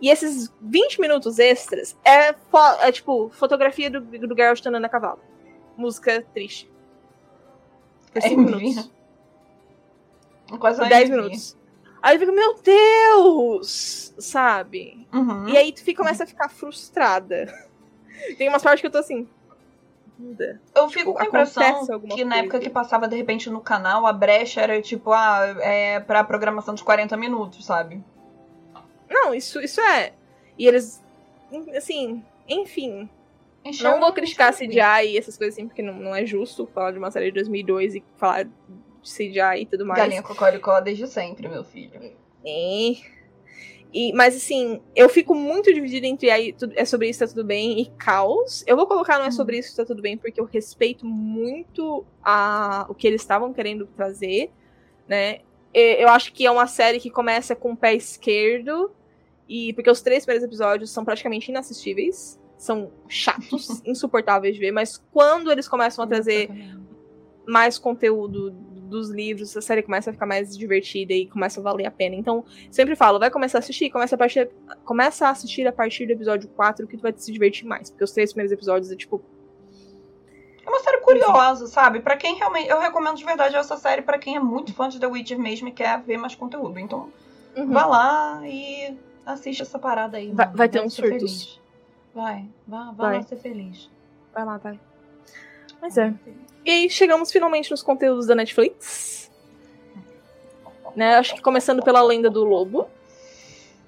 E 0.01 0.09
esses 0.09 0.53
20 0.61 1.01
minutos 1.01 1.39
extras 1.39 1.97
é, 2.05 2.35
é 2.87 2.91
tipo, 2.91 3.29
fotografia 3.29 3.89
do, 3.89 3.99
do 4.01 4.35
Geralt 4.35 4.65
andando 4.65 4.85
a 4.85 4.89
cavalo. 4.89 5.19
Música 5.75 6.23
triste. 6.33 6.69
Por 8.13 8.21
5 8.21 8.33
MV, 8.41 8.55
minutos. 8.55 8.91
Quase 10.59 10.77
Por 10.77 10.83
uma 10.83 10.89
10 10.89 11.09
MV. 11.09 11.21
minutos. 11.21 11.57
Aí 12.01 12.15
eu 12.15 12.19
fico, 12.19 12.31
meu 12.31 12.55
Deus! 12.61 14.13
Sabe? 14.19 15.07
Uhum. 15.13 15.49
E 15.49 15.57
aí 15.57 15.71
tu 15.71 15.83
fica- 15.83 16.01
começa 16.03 16.23
a 16.23 16.27
ficar 16.27 16.49
frustrada. 16.49 17.51
Tem 18.37 18.47
umas 18.49 18.63
partes 18.63 18.81
que 18.81 18.87
eu 18.87 18.91
tô 18.91 18.99
assim. 18.99 19.27
Muda. 20.17 20.59
Eu 20.75 20.89
fico 20.89 20.99
Tipo, 21.11 21.13
com 21.13 21.19
a 21.21 21.25
impressão 21.25 21.85
que 21.85 22.23
na 22.25 22.35
coisa. 22.35 22.35
época 22.35 22.59
que 22.59 22.69
passava 22.69 23.07
de 23.07 23.15
repente 23.15 23.49
no 23.51 23.61
canal, 23.61 24.05
a 24.07 24.13
brecha 24.13 24.61
era 24.61 24.81
tipo, 24.81 25.11
ah, 25.11 25.55
é 25.59 25.99
pra 25.99 26.23
programação 26.23 26.73
de 26.73 26.83
40 26.83 27.15
minutos, 27.17 27.63
sabe? 27.65 28.03
Não, 29.09 29.33
isso, 29.33 29.59
isso 29.61 29.81
é. 29.81 30.13
E 30.57 30.67
eles. 30.67 31.03
Assim, 31.75 32.23
enfim. 32.47 33.09
Não 33.81 33.99
vou 33.99 34.09
um 34.09 34.13
criticar. 34.13 34.53
CGI 34.53 35.09
e 35.09 35.17
essas 35.17 35.37
coisas 35.37 35.55
assim, 35.55 35.67
porque 35.67 35.81
não, 35.81 35.93
não 35.93 36.15
é 36.15 36.25
justo 36.25 36.65
falar 36.73 36.91
de 36.91 36.97
uma 36.97 37.11
série 37.11 37.25
de 37.25 37.33
2002 37.33 37.95
e 37.95 38.03
falar 38.15 38.43
de 38.43 38.51
CGI 39.03 39.61
e 39.61 39.65
tudo 39.65 39.85
mais. 39.85 39.99
Galinha 39.99 40.23
cocoricó 40.23 40.79
desde 40.79 41.07
sempre, 41.07 41.47
meu 41.47 41.63
filho. 41.63 41.99
É. 42.45 42.95
E, 43.93 44.13
mas 44.13 44.35
assim, 44.35 44.81
eu 44.95 45.07
fico 45.09 45.33
muito 45.33 45.73
dividida 45.73 46.05
entre 46.05 46.29
aí, 46.29 46.55
é 46.75 46.85
sobre 46.85 47.09
isso, 47.09 47.19
tá 47.19 47.27
tudo 47.27 47.43
bem, 47.43 47.79
e 47.79 47.85
caos. 47.97 48.63
Eu 48.67 48.75
vou 48.75 48.85
colocar 48.85 49.17
não 49.17 49.25
é 49.25 49.31
sobre 49.31 49.57
isso, 49.57 49.75
tá 49.75 49.85
tudo 49.85 50.01
bem, 50.01 50.17
porque 50.17 50.39
eu 50.39 50.45
respeito 50.45 51.05
muito 51.05 52.05
a, 52.23 52.85
o 52.89 52.93
que 52.93 53.07
eles 53.07 53.21
estavam 53.21 53.53
querendo 53.53 53.85
trazer, 53.87 54.51
né? 55.07 55.39
E 55.73 56.01
Eu 56.01 56.09
acho 56.09 56.33
que 56.33 56.45
é 56.45 56.51
uma 56.51 56.67
série 56.67 56.99
que 56.99 57.09
começa 57.09 57.55
com 57.55 57.71
o 57.71 57.77
pé 57.77 57.93
esquerdo, 57.93 58.91
e 59.47 59.73
porque 59.73 59.89
os 59.89 60.01
três 60.01 60.25
primeiros 60.25 60.45
episódios 60.45 60.89
são 60.89 61.05
praticamente 61.05 61.49
inassistíveis, 61.49 62.39
são 62.57 62.91
chatos, 63.07 63.81
insuportáveis 63.85 64.55
de 64.55 64.59
ver, 64.59 64.71
mas 64.71 64.97
quando 65.11 65.51
eles 65.51 65.67
começam 65.67 66.03
a 66.03 66.07
trazer 66.07 66.49
mais 67.47 67.77
conteúdo 67.77 68.51
dos 68.87 69.09
livros, 69.09 69.55
a 69.55 69.61
série 69.61 69.83
começa 69.83 70.09
a 70.09 70.13
ficar 70.13 70.25
mais 70.25 70.57
divertida 70.57 71.13
e 71.13 71.27
começa 71.27 71.59
a 71.59 71.63
valer 71.63 71.85
a 71.85 71.91
pena. 71.91 72.15
Então, 72.15 72.43
sempre 72.71 72.95
falo, 72.95 73.19
vai 73.19 73.29
começar 73.29 73.57
a 73.57 73.59
assistir, 73.59 73.89
começa 73.89 74.15
a, 74.15 74.17
partir, 74.17 74.49
começa 74.83 75.27
a 75.27 75.29
assistir 75.29 75.67
a 75.67 75.71
partir 75.71 76.05
do 76.05 76.13
episódio 76.13 76.49
4 76.49 76.87
que 76.87 76.97
tu 76.97 77.01
vai 77.01 77.13
se 77.15 77.31
divertir 77.31 77.65
mais. 77.65 77.89
Porque 77.89 78.03
os 78.03 78.11
três 78.11 78.31
primeiros 78.31 78.51
episódios 78.51 78.91
é 78.91 78.95
tipo. 78.95 79.21
É 80.65 80.69
uma 80.69 80.79
série 80.79 80.97
curiosa, 80.99 81.67
sabe? 81.67 81.99
Pra 81.99 82.17
quem 82.17 82.35
realmente. 82.35 82.69
Eu 82.69 82.79
recomendo 82.79 83.15
de 83.15 83.25
verdade 83.25 83.55
essa 83.55 83.77
série 83.77 84.01
pra 84.01 84.17
quem 84.17 84.35
é 84.35 84.39
muito 84.39 84.73
fã 84.73 84.89
de 84.89 84.99
The 84.99 85.07
Witcher 85.07 85.39
mesmo 85.39 85.67
e 85.67 85.71
quer 85.71 86.01
ver 86.01 86.17
mais 86.17 86.35
conteúdo. 86.35 86.79
Então, 86.79 87.11
uhum. 87.55 87.71
vá 87.71 87.85
lá 87.85 88.41
e 88.45 88.97
assiste 89.33 89.61
essa 89.61 89.77
parada 89.77 90.17
aí. 90.17 90.31
Vai- 90.31 90.47
vai 90.53 90.69
ter 90.69 90.81
uns 90.81 90.93
ser 90.93 91.03
surtos. 91.03 91.19
feliz. 91.43 91.61
Vai, 92.15 92.45
vá, 92.67 92.85
vá 92.85 92.91
Vai. 93.09 93.17
lá 93.17 93.23
ser 93.23 93.37
feliz. 93.37 93.89
Vai 94.33 94.45
lá, 94.45 94.57
vai. 94.57 94.79
Mas 95.81 95.97
é. 95.97 96.13
E 96.65 96.69
aí 96.71 96.89
chegamos 96.89 97.31
finalmente 97.31 97.69
nos 97.69 97.81
conteúdos 97.83 98.25
da 98.25 98.33
Netflix. 98.35 99.29
Né? 100.95 101.15
Acho 101.15 101.35
que 101.35 101.41
começando 101.41 101.83
pela 101.83 102.01
lenda 102.01 102.29
do 102.29 102.43
lobo. 102.43 102.87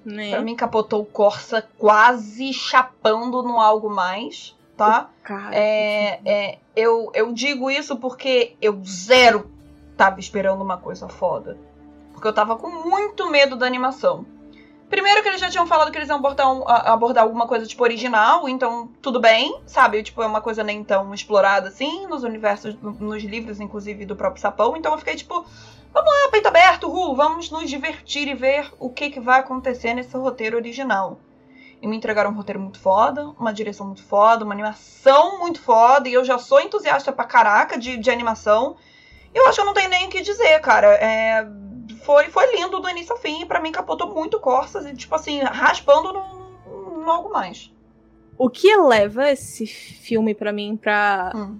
Né? 0.04 0.30
Pra 0.30 0.40
mim, 0.40 0.54
capotou 0.56 1.02
o 1.02 1.04
Corsa 1.06 1.68
quase 1.76 2.52
chapando 2.54 3.42
no 3.42 3.60
algo 3.60 3.90
mais, 3.90 4.56
tá? 4.76 5.10
Cara, 5.22 5.54
É, 5.54 6.20
é, 6.24 6.58
eu, 6.74 7.10
eu 7.14 7.32
digo 7.32 7.70
isso 7.70 7.96
porque 7.96 8.56
eu 8.62 8.80
zero 8.84 9.50
tava 9.96 10.18
esperando 10.20 10.62
uma 10.62 10.78
coisa 10.78 11.08
foda. 11.08 11.58
Porque 12.12 12.26
eu 12.26 12.32
tava 12.32 12.56
com 12.56 12.68
muito 12.88 13.28
medo 13.28 13.56
da 13.56 13.66
animação. 13.66 14.24
Primeiro 14.90 15.22
que 15.22 15.28
eles 15.28 15.40
já 15.40 15.48
tinham 15.48 15.68
falado 15.68 15.92
que 15.92 15.96
eles 15.96 16.08
iam 16.08 16.18
abordar, 16.18 16.52
um- 16.52 16.68
abordar 16.68 17.22
alguma 17.22 17.46
coisa 17.46 17.64
tipo 17.64 17.82
original, 17.84 18.48
então 18.48 18.88
tudo 19.00 19.20
bem, 19.20 19.60
sabe? 19.64 20.02
Tipo, 20.02 20.20
é 20.20 20.26
uma 20.26 20.40
coisa 20.40 20.64
nem 20.64 20.82
tão 20.82 21.14
explorada 21.14 21.68
assim, 21.68 22.08
nos 22.08 22.24
universos, 22.24 22.74
nos 22.82 23.22
livros, 23.22 23.60
inclusive, 23.60 24.04
do 24.04 24.16
próprio 24.16 24.42
Sapão. 24.42 24.76
Então 24.76 24.90
eu 24.92 24.98
fiquei 24.98 25.14
tipo, 25.14 25.46
vamos 25.94 26.10
lá, 26.10 26.28
peito 26.32 26.48
aberto, 26.48 26.88
Ru, 26.88 27.14
vamos 27.14 27.50
nos 27.52 27.70
divertir 27.70 28.26
e 28.26 28.34
ver 28.34 28.72
o 28.80 28.90
que, 28.90 29.10
que 29.10 29.20
vai 29.20 29.38
acontecer 29.38 29.94
nesse 29.94 30.16
roteiro 30.16 30.56
original. 30.56 31.20
E 31.80 31.86
me 31.86 31.96
entregaram 31.96 32.30
um 32.30 32.34
roteiro 32.34 32.60
muito 32.60 32.80
foda, 32.80 33.28
uma 33.38 33.54
direção 33.54 33.86
muito 33.86 34.02
foda, 34.02 34.44
uma 34.44 34.52
animação 34.52 35.38
muito 35.38 35.62
foda, 35.62 36.08
e 36.08 36.12
eu 36.12 36.24
já 36.24 36.36
sou 36.36 36.60
entusiasta 36.60 37.12
pra 37.12 37.24
caraca 37.24 37.78
de, 37.78 37.96
de 37.96 38.10
animação. 38.10 38.76
Eu 39.32 39.46
acho 39.46 39.54
que 39.54 39.60
eu 39.60 39.64
não 39.66 39.72
tenho 39.72 39.88
nem 39.88 40.08
o 40.08 40.10
que 40.10 40.20
dizer, 40.20 40.60
cara. 40.60 40.88
É, 40.88 41.46
foi, 42.04 42.26
foi 42.30 42.54
lindo 42.56 42.80
do 42.80 42.88
início 42.88 43.12
ao 43.12 43.18
fim, 43.18 43.42
e 43.42 43.46
pra 43.46 43.60
mim 43.60 43.72
capotou 43.72 44.12
muito 44.14 44.40
Corsas, 44.40 44.86
e 44.86 44.94
tipo 44.94 45.14
assim, 45.14 45.40
raspando 45.40 46.12
no, 46.12 47.00
no 47.02 47.10
algo 47.10 47.30
mais. 47.30 47.72
O 48.38 48.48
que 48.48 48.68
eleva 48.68 49.30
esse 49.30 49.66
filme 49.66 50.34
pra 50.34 50.52
mim 50.52 50.76
pra 50.76 51.32
Hum. 51.34 51.58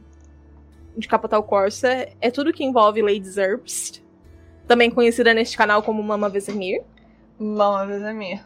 de 0.97 1.07
capotar 1.07 1.39
o 1.39 1.43
Corsa 1.43 2.09
é 2.20 2.31
tudo 2.31 2.53
que 2.53 2.64
envolve 2.64 3.03
Lady 3.03 3.28
Zerbst, 3.28 4.03
também 4.66 4.91
conhecida 4.91 5.35
neste 5.35 5.57
canal 5.57 5.83
como 5.83 6.03
Mama 6.03 6.28
Vesemir. 6.28 6.83
Mama 7.39 7.87
Vesemir. 7.87 8.45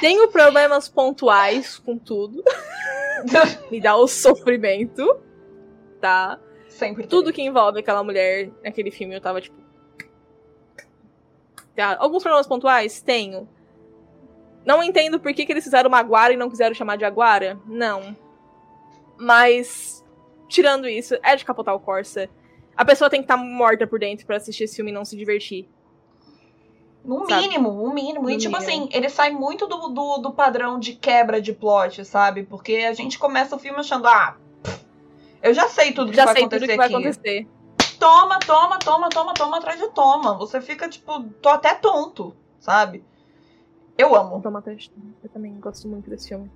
Tenho 0.00 0.28
problemas 0.28 0.88
pontuais 0.88 1.78
com 1.78 1.98
tudo, 1.98 2.42
me 3.70 3.80
dá 3.80 3.96
o 3.96 4.06
sofrimento, 4.06 5.16
tá? 6.00 6.38
Sempre 6.68 7.06
Tudo 7.06 7.32
que 7.32 7.42
envolve 7.42 7.78
aquela 7.80 8.02
mulher 8.02 8.50
naquele 8.64 8.90
filme 8.90 9.14
eu 9.14 9.20
tava 9.20 9.40
tipo. 9.40 9.61
Tá, 11.76 11.96
Alguns 11.98 12.22
problemas 12.22 12.46
pontuais? 12.46 13.00
Tenho. 13.00 13.48
Não 14.64 14.82
entendo 14.82 15.18
por 15.18 15.32
que, 15.34 15.44
que 15.44 15.52
eles 15.52 15.64
fizeram 15.64 15.88
uma 15.88 15.98
Aguara 15.98 16.32
e 16.32 16.36
não 16.36 16.48
quiseram 16.50 16.74
chamar 16.74 16.96
de 16.96 17.04
Aguara. 17.04 17.58
Não. 17.66 18.16
Mas, 19.18 20.04
tirando 20.48 20.88
isso, 20.88 21.16
é 21.22 21.34
de 21.36 21.44
capotar 21.44 21.74
o 21.74 21.80
Corsa. 21.80 22.28
A 22.76 22.84
pessoa 22.84 23.10
tem 23.10 23.20
que 23.20 23.24
estar 23.24 23.36
morta 23.36 23.86
por 23.86 23.98
dentro 23.98 24.26
pra 24.26 24.36
assistir 24.36 24.64
esse 24.64 24.76
filme 24.76 24.90
e 24.90 24.94
não 24.94 25.04
se 25.04 25.16
divertir. 25.16 25.68
No 27.04 27.28
Sabe? 27.28 27.42
mínimo, 27.42 27.72
no 27.72 27.92
mínimo. 27.92 28.30
e 28.30 28.34
No 28.34 28.38
tipo 28.38 28.56
mínimo. 28.58 28.84
assim, 28.84 28.88
ele 28.92 29.08
sai 29.08 29.30
muito 29.30 29.66
do, 29.66 29.88
do, 29.88 30.18
do 30.18 30.30
padrão 30.32 30.78
de 30.78 30.94
quebra 30.94 31.40
de 31.42 31.52
plot, 31.52 32.04
sabe? 32.04 32.44
Porque 32.44 32.76
a 32.76 32.92
gente 32.92 33.18
começa 33.18 33.56
o 33.56 33.58
filme 33.58 33.78
achando, 33.80 34.06
ah, 34.06 34.36
eu 35.42 35.52
já 35.52 35.66
sei 35.68 35.92
tudo 35.92 36.10
que 36.10 36.16
Já 36.16 36.26
vai 36.26 36.34
sei 36.34 36.42
acontecer 36.44 36.60
tudo 36.60 36.70
que 36.70 36.76
vai 36.76 36.86
aqui. 36.86 36.94
acontecer. 36.94 37.48
Toma, 38.02 38.38
toma, 38.40 38.78
toma, 38.80 39.08
toma, 39.08 39.32
toma 39.32 39.58
atrás 39.58 39.78
de 39.78 39.86
toma. 39.90 40.34
Você 40.36 40.60
fica, 40.60 40.88
tipo, 40.88 41.22
tô 41.40 41.48
até 41.48 41.72
tonto, 41.72 42.34
sabe? 42.58 43.04
Eu 43.96 44.16
amo. 44.16 44.42
Toma 44.42 44.60
teste. 44.60 44.92
Eu 45.22 45.28
também 45.30 45.54
gosto 45.60 45.86
muito 45.86 46.10
desse 46.10 46.26
filme. 46.30 46.50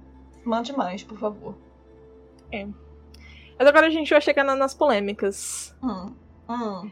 Mande 0.44 0.72
mais, 0.72 1.04
por 1.04 1.16
favor. 1.16 1.54
Mas 2.50 3.68
agora 3.68 3.86
a 3.86 3.90
gente 3.90 4.10
vai 4.10 4.20
chegar 4.20 4.42
na- 4.42 4.56
nas 4.56 4.74
polêmicas. 4.74 5.72
Hum. 5.80 6.12
Hum. 6.48 6.90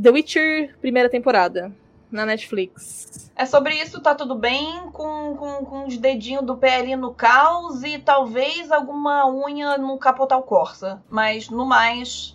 The 0.00 0.10
Witcher, 0.10 0.78
primeira 0.80 1.10
temporada. 1.10 1.70
Na 2.10 2.24
Netflix. 2.24 3.30
É 3.36 3.44
sobre 3.44 3.74
isso, 3.74 4.00
tá 4.00 4.14
tudo 4.14 4.36
bem, 4.36 4.88
com, 4.92 5.36
com, 5.36 5.64
com 5.66 5.86
os 5.86 5.98
dedinhos 5.98 6.44
do 6.46 6.56
pé 6.56 6.76
ali 6.76 6.96
no 6.96 7.12
caos 7.12 7.82
e 7.82 7.98
talvez 7.98 8.70
alguma 8.72 9.26
unha 9.28 9.76
no 9.76 9.98
capotal 9.98 10.42
Corsa. 10.44 11.02
Mas 11.10 11.50
no 11.50 11.66
mais, 11.66 12.33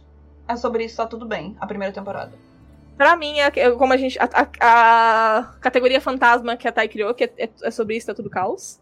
é 0.50 0.56
sobre 0.58 0.84
isso, 0.86 0.98
tá 0.98 1.06
tudo 1.08 1.26
bem. 1.26 1.56
A 1.60 1.66
primeira 1.68 1.94
temporada. 1.94 2.34
Pra 2.98 3.16
mim, 3.16 3.40
é 3.40 3.48
é 3.56 3.72
como 3.72 3.94
a 3.94 3.98
gente. 3.98 4.20
A, 4.20 4.28
a- 4.34 5.38
a 5.40 5.44
categoria 5.62 6.02
fantasma 6.02 6.58
que 6.58 6.68
a 6.68 6.72
Thay 6.72 6.90
criou, 6.90 7.14
que 7.14 7.24
é, 7.26 7.32
é- 7.38 7.50
é 7.64 7.72
sobre 7.72 7.96
isso, 7.96 8.08
tá 8.08 8.14
tudo 8.14 8.30
caos. 8.30 8.80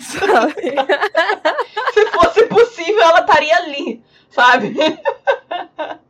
sabe? 0.00 0.54
Se 1.94 2.06
fosse 2.10 2.46
possível, 2.46 3.02
ela 3.02 3.20
estaria 3.20 3.56
ali, 3.56 4.02
sabe? 4.30 4.74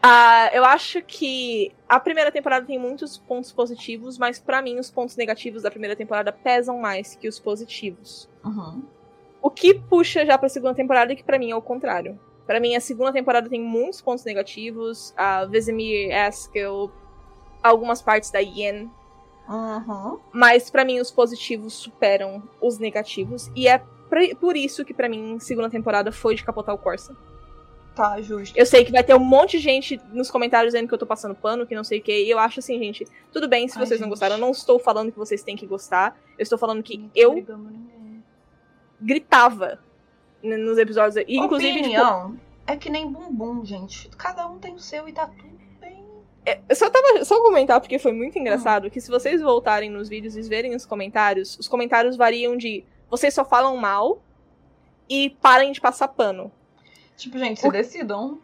Ah, 0.00 0.48
eu 0.52 0.64
acho 0.64 1.02
que 1.02 1.72
a 1.88 1.98
primeira 1.98 2.30
temporada 2.30 2.64
tem 2.64 2.78
muitos 2.78 3.18
pontos 3.18 3.50
positivos, 3.50 4.16
mas 4.16 4.38
pra 4.38 4.62
mim 4.62 4.78
os 4.78 4.90
pontos 4.92 5.16
negativos 5.16 5.62
da 5.64 5.72
primeira 5.72 5.96
temporada 5.96 6.30
pesam 6.32 6.78
mais 6.78 7.16
que 7.16 7.26
os 7.28 7.40
positivos. 7.40 8.28
Uhum. 8.44 8.84
O 9.42 9.50
que 9.50 9.74
puxa 9.74 10.24
já 10.24 10.38
pra 10.38 10.48
segunda 10.48 10.72
temporada, 10.74 11.16
que 11.16 11.24
pra 11.24 11.36
mim 11.36 11.50
é 11.50 11.56
o 11.56 11.60
contrário. 11.60 12.18
Pra 12.48 12.58
mim, 12.58 12.74
a 12.74 12.80
segunda 12.80 13.12
temporada 13.12 13.46
tem 13.46 13.60
muitos 13.60 14.00
pontos 14.00 14.24
negativos. 14.24 15.12
A 15.14 15.44
Vesemir 15.44 16.10
Askel, 16.16 16.90
algumas 17.62 18.00
partes 18.00 18.30
da 18.30 18.38
Yen. 18.38 18.90
Uhum. 19.46 20.18
Mas 20.32 20.70
pra 20.70 20.82
mim, 20.82 20.98
os 20.98 21.10
positivos 21.10 21.74
superam 21.74 22.42
os 22.58 22.78
negativos. 22.78 23.50
E 23.54 23.68
é 23.68 23.82
por 24.40 24.56
isso 24.56 24.82
que 24.82 24.94
pra 24.94 25.10
mim, 25.10 25.38
segunda 25.38 25.68
temporada 25.68 26.10
foi 26.10 26.34
de 26.34 26.42
capotar 26.42 26.74
o 26.74 26.78
Corsa. 26.78 27.14
Tá, 27.94 28.18
justo. 28.22 28.56
Eu 28.56 28.64
sei 28.64 28.82
que 28.82 28.92
vai 28.92 29.04
ter 29.04 29.14
um 29.14 29.18
monte 29.18 29.58
de 29.58 29.64
gente 29.64 30.00
nos 30.10 30.30
comentários 30.30 30.72
dizendo 30.72 30.88
que 30.88 30.94
eu 30.94 30.98
tô 30.98 31.04
passando 31.04 31.34
pano, 31.34 31.66
que 31.66 31.74
não 31.74 31.84
sei 31.84 31.98
o 31.98 32.02
que. 32.02 32.24
E 32.24 32.30
eu 32.30 32.38
acho 32.38 32.60
assim, 32.60 32.78
gente, 32.78 33.06
tudo 33.30 33.46
bem 33.46 33.68
se 33.68 33.78
Ai, 33.78 33.84
vocês 33.84 34.00
não 34.00 34.06
gente. 34.06 34.12
gostaram. 34.12 34.36
Eu 34.36 34.40
não 34.40 34.52
estou 34.52 34.78
falando 34.78 35.12
que 35.12 35.18
vocês 35.18 35.42
têm 35.42 35.54
que 35.54 35.66
gostar. 35.66 36.18
Eu 36.38 36.42
estou 36.42 36.56
falando 36.56 36.82
que 36.82 36.96
Não 36.96 37.10
eu 37.14 37.44
gritava 38.98 39.80
nos 40.42 40.78
episódios. 40.78 41.16
E, 41.28 41.36
inclusive, 41.36 41.74
tipo, 41.82 41.86
Opinião 41.88 42.38
é 42.66 42.76
que 42.76 42.90
nem 42.90 43.10
bumbum, 43.10 43.64
gente. 43.64 44.08
Cada 44.16 44.46
um 44.46 44.58
tem 44.58 44.74
o 44.74 44.78
seu 44.78 45.08
e 45.08 45.12
tá 45.12 45.26
tudo 45.26 45.58
bem. 45.80 46.04
Eu 46.68 46.76
só 46.76 46.88
tava 46.90 47.24
só 47.24 47.40
comentar 47.42 47.80
porque 47.80 47.98
foi 47.98 48.12
muito 48.12 48.38
engraçado 48.38 48.90
que 48.90 49.00
se 49.00 49.10
vocês 49.10 49.40
voltarem 49.40 49.90
nos 49.90 50.08
vídeos 50.08 50.36
e 50.36 50.42
verem 50.42 50.74
os 50.74 50.84
comentários, 50.84 51.58
os 51.58 51.66
comentários 51.66 52.16
variam 52.16 52.56
de 52.56 52.84
vocês 53.10 53.32
só 53.32 53.44
falam 53.44 53.76
mal 53.76 54.20
e 55.08 55.30
parem 55.40 55.72
de 55.72 55.80
passar 55.80 56.08
pano. 56.08 56.52
Tipo, 57.16 57.38
gente, 57.38 57.60
se 57.60 57.66
O- 57.68 57.72
decidam. 57.72 58.38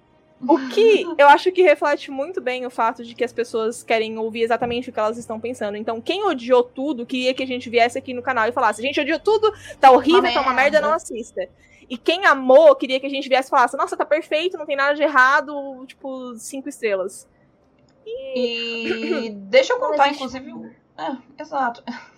O 0.47 0.59
que 0.68 1.07
eu 1.16 1.28
acho 1.28 1.53
que 1.53 1.62
reflete 1.62 2.11
muito 2.11 2.40
bem 2.40 2.66
o 2.66 2.70
fato 2.70 3.05
de 3.05 3.14
que 3.14 3.24
as 3.24 3.32
pessoas 3.32 3.82
querem 3.82 4.18
ouvir 4.18 4.42
exatamente 4.42 4.90
o 4.90 4.92
que 4.92 4.99
elas 4.99 5.16
estão 5.16 5.38
pensando. 5.38 5.76
Então, 5.76 6.01
quem 6.01 6.24
odiou 6.24 6.62
tudo, 6.62 7.07
queria 7.07 7.32
que 7.32 7.42
a 7.42 7.47
gente 7.47 7.70
viesse 7.70 7.97
aqui 7.99 8.12
no 8.12 8.22
canal 8.22 8.49
e 8.49 8.53
falasse: 8.53 8.80
a 8.80 8.84
gente 8.84 9.01
odiou 9.01 9.20
tudo, 9.20 9.53
tá 9.80 9.90
horrível, 9.90 10.20
Uma 10.20 10.32
tá 10.32 10.40
uma 10.40 10.53
merda." 10.53 10.80
não 10.80 10.92
assista. 10.92 11.47
E 11.89 11.97
quem 11.97 12.24
amou, 12.26 12.74
queria 12.76 12.99
que 12.99 13.07
a 13.07 13.11
gente 13.11 13.28
viesse 13.28 13.49
e 13.49 13.51
falasse: 13.51 13.76
nossa, 13.76 13.97
tá 13.97 14.05
perfeito, 14.05 14.57
não 14.57 14.66
tem 14.66 14.76
nada 14.76 14.95
de 14.95 15.03
errado, 15.03 15.85
tipo, 15.87 16.35
cinco 16.37 16.68
estrelas. 16.68 17.28
E 18.07 19.30
deixa 19.49 19.72
eu 19.72 19.78
contar, 19.78 20.09
inclusive. 20.09 20.53
É, 20.97 21.43
exato. 21.43 21.82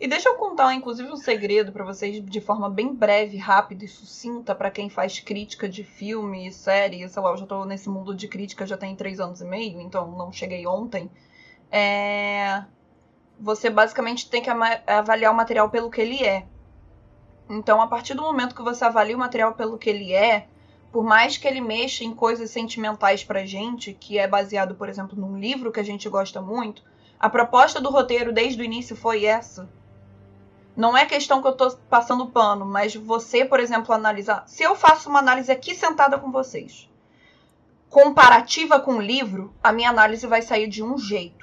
E 0.00 0.06
deixa 0.06 0.28
eu 0.28 0.34
contar, 0.34 0.74
inclusive, 0.74 1.08
um 1.10 1.16
segredo 1.16 1.72
pra 1.72 1.84
vocês 1.84 2.22
de 2.22 2.40
forma 2.40 2.68
bem 2.68 2.92
breve, 2.92 3.36
rápida 3.36 3.84
e 3.84 3.88
sucinta 3.88 4.54
pra 4.54 4.70
quem 4.70 4.90
faz 4.90 5.20
crítica 5.20 5.68
de 5.68 5.84
filme, 5.84 6.52
série, 6.52 7.08
sei 7.08 7.22
lá, 7.22 7.30
eu 7.30 7.36
já 7.36 7.46
tô 7.46 7.64
nesse 7.64 7.88
mundo 7.88 8.14
de 8.14 8.28
crítica 8.28 8.66
já 8.66 8.76
tem 8.76 8.96
três 8.96 9.20
anos 9.20 9.40
e 9.40 9.44
meio, 9.44 9.80
então 9.80 10.10
não 10.10 10.32
cheguei 10.32 10.66
ontem. 10.66 11.10
É... 11.70 12.64
Você 13.38 13.70
basicamente 13.70 14.28
tem 14.28 14.42
que 14.42 14.50
avaliar 14.50 15.32
o 15.32 15.36
material 15.36 15.70
pelo 15.70 15.90
que 15.90 16.00
ele 16.00 16.24
é. 16.24 16.46
Então, 17.48 17.80
a 17.80 17.86
partir 17.86 18.14
do 18.14 18.22
momento 18.22 18.54
que 18.54 18.62
você 18.62 18.84
avalia 18.84 19.16
o 19.16 19.18
material 19.18 19.54
pelo 19.54 19.78
que 19.78 19.88
ele 19.88 20.12
é, 20.12 20.48
por 20.90 21.04
mais 21.04 21.36
que 21.36 21.46
ele 21.46 21.60
mexa 21.60 22.04
em 22.04 22.14
coisas 22.14 22.50
sentimentais 22.50 23.22
pra 23.22 23.44
gente, 23.44 23.92
que 23.92 24.18
é 24.18 24.26
baseado, 24.26 24.74
por 24.74 24.88
exemplo, 24.88 25.18
num 25.18 25.38
livro 25.38 25.70
que 25.70 25.78
a 25.78 25.84
gente 25.84 26.08
gosta 26.08 26.40
muito, 26.40 26.82
a 27.20 27.28
proposta 27.28 27.80
do 27.80 27.90
roteiro 27.90 28.32
desde 28.32 28.60
o 28.60 28.64
início 28.64 28.96
foi 28.96 29.24
essa. 29.24 29.68
Não 30.76 30.96
é 30.96 31.04
questão 31.04 31.42
que 31.42 31.48
eu 31.48 31.56
tô 31.56 31.70
passando 31.88 32.26
pano, 32.26 32.64
mas 32.64 32.94
você, 32.94 33.44
por 33.44 33.60
exemplo, 33.60 33.94
analisar. 33.94 34.44
Se 34.46 34.62
eu 34.62 34.74
faço 34.74 35.08
uma 35.08 35.18
análise 35.18 35.50
aqui 35.50 35.74
sentada 35.74 36.18
com 36.18 36.30
vocês, 36.30 36.88
comparativa 37.90 38.80
com 38.80 38.96
o 38.96 39.00
livro, 39.00 39.52
a 39.62 39.72
minha 39.72 39.90
análise 39.90 40.26
vai 40.26 40.42
sair 40.42 40.66
de 40.66 40.82
um 40.82 40.98
jeito. 40.98 41.35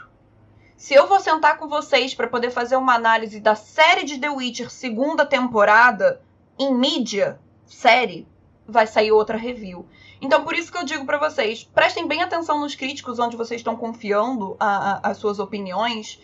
Se 0.75 0.93
eu 0.93 1.07
vou 1.07 1.19
sentar 1.19 1.57
com 1.57 1.67
vocês 1.67 2.13
para 2.13 2.27
poder 2.27 2.51
fazer 2.51 2.75
uma 2.75 2.93
análise 2.95 3.39
da 3.39 3.55
série 3.55 4.03
de 4.03 4.17
The 4.19 4.29
Witcher 4.29 4.69
segunda 4.69 5.25
temporada 5.25 6.21
em 6.59 6.73
mídia, 6.73 7.39
série, 7.65 8.27
vai 8.67 8.85
sair 8.87 9.11
outra 9.11 9.37
review. 9.37 9.85
Então, 10.21 10.43
por 10.43 10.55
isso 10.55 10.71
que 10.71 10.77
eu 10.77 10.85
digo 10.85 11.05
pra 11.05 11.17
vocês, 11.17 11.63
prestem 11.63 12.07
bem 12.07 12.21
atenção 12.21 12.59
nos 12.59 12.75
críticos 12.75 13.19
onde 13.19 13.35
vocês 13.35 13.59
estão 13.59 13.75
confiando 13.75 14.55
a- 14.59 14.93
a- 15.03 15.09
as 15.11 15.17
suas 15.17 15.39
opiniões 15.39 16.19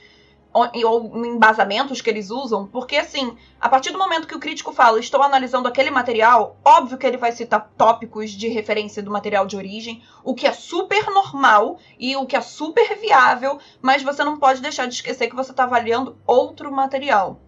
ou, 0.51 0.69
ou 0.85 1.25
em 1.25 1.35
embasamentos 1.35 2.01
que 2.01 2.09
eles 2.09 2.31
usam, 2.31 2.67
porque 2.67 2.95
assim, 2.95 3.37
a 3.59 3.69
partir 3.69 3.91
do 3.91 3.99
momento 3.99 4.27
que 4.27 4.35
o 4.35 4.39
crítico 4.39 4.73
fala, 4.73 4.99
estou 4.99 5.21
analisando 5.21 5.67
aquele 5.67 5.91
material, 5.91 6.57
óbvio 6.65 6.97
que 6.97 7.05
ele 7.05 7.17
vai 7.17 7.31
citar 7.31 7.71
tópicos 7.77 8.31
de 8.31 8.47
referência 8.47 9.03
do 9.03 9.11
material 9.11 9.45
de 9.45 9.55
origem, 9.55 10.03
o 10.23 10.33
que 10.33 10.47
é 10.47 10.51
super 10.51 11.05
normal 11.11 11.77
e 11.99 12.15
o 12.15 12.25
que 12.25 12.35
é 12.35 12.41
super 12.41 12.97
viável, 12.97 13.59
mas 13.81 14.03
você 14.03 14.23
não 14.23 14.37
pode 14.37 14.61
deixar 14.61 14.87
de 14.87 14.95
esquecer 14.95 15.29
que 15.29 15.35
você 15.35 15.51
está 15.51 15.63
avaliando 15.63 16.17
outro 16.25 16.71
material. 16.71 17.39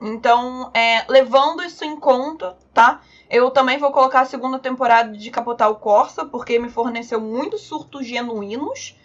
Então, 0.00 0.70
é, 0.74 1.04
levando 1.08 1.62
isso 1.62 1.84
em 1.84 1.98
conta, 1.98 2.56
tá? 2.74 3.00
Eu 3.30 3.50
também 3.50 3.78
vou 3.78 3.90
colocar 3.90 4.20
a 4.20 4.26
segunda 4.26 4.58
temporada 4.58 5.16
de 5.16 5.30
Capotar 5.30 5.70
o 5.70 5.76
Corsa, 5.76 6.24
porque 6.24 6.58
me 6.58 6.68
forneceu 6.68 7.20
muitos 7.20 7.62
surtos 7.62 8.06
genuínos. 8.06 8.96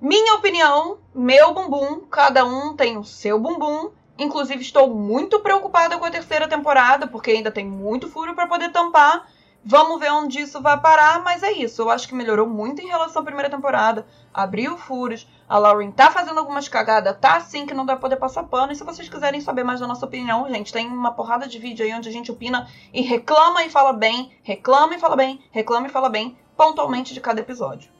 Minha 0.00 0.36
opinião, 0.36 0.96
meu 1.14 1.52
bumbum, 1.52 2.00
cada 2.10 2.42
um 2.42 2.74
tem 2.74 2.96
o 2.96 3.04
seu 3.04 3.38
bumbum. 3.38 3.90
Inclusive, 4.18 4.62
estou 4.62 4.88
muito 4.94 5.40
preocupada 5.40 5.98
com 5.98 6.06
a 6.06 6.10
terceira 6.10 6.48
temporada, 6.48 7.06
porque 7.06 7.32
ainda 7.32 7.50
tem 7.50 7.66
muito 7.66 8.08
furo 8.08 8.34
para 8.34 8.46
poder 8.46 8.72
tampar. 8.72 9.28
Vamos 9.62 10.00
ver 10.00 10.10
onde 10.10 10.40
isso 10.40 10.62
vai 10.62 10.80
parar, 10.80 11.22
mas 11.22 11.42
é 11.42 11.52
isso. 11.52 11.82
Eu 11.82 11.90
acho 11.90 12.08
que 12.08 12.14
melhorou 12.14 12.46
muito 12.46 12.80
em 12.80 12.86
relação 12.86 13.20
à 13.20 13.24
primeira 13.26 13.50
temporada. 13.50 14.06
Abriu 14.32 14.78
furos. 14.78 15.28
A 15.46 15.58
Lauren 15.58 15.90
tá 15.90 16.10
fazendo 16.10 16.38
algumas 16.38 16.66
cagadas, 16.66 17.18
tá 17.20 17.36
assim 17.36 17.66
que 17.66 17.74
não 17.74 17.84
vai 17.84 17.98
poder 17.98 18.16
passar 18.16 18.44
pano. 18.44 18.72
E 18.72 18.76
se 18.76 18.84
vocês 18.84 19.06
quiserem 19.06 19.42
saber 19.42 19.64
mais 19.64 19.80
da 19.80 19.86
nossa 19.86 20.06
opinião, 20.06 20.48
gente, 20.48 20.72
tem 20.72 20.88
uma 20.88 21.12
porrada 21.12 21.46
de 21.46 21.58
vídeo 21.58 21.84
aí 21.84 21.92
onde 21.92 22.08
a 22.08 22.12
gente 22.12 22.32
opina 22.32 22.66
e 22.90 23.02
reclama 23.02 23.64
e 23.64 23.68
fala 23.68 23.92
bem, 23.92 24.32
reclama 24.42 24.94
e 24.94 24.98
fala 24.98 25.14
bem, 25.14 25.44
reclama 25.50 25.88
e 25.88 25.90
fala 25.90 26.08
bem, 26.08 26.38
pontualmente 26.56 27.12
de 27.12 27.20
cada 27.20 27.40
episódio. 27.40 27.92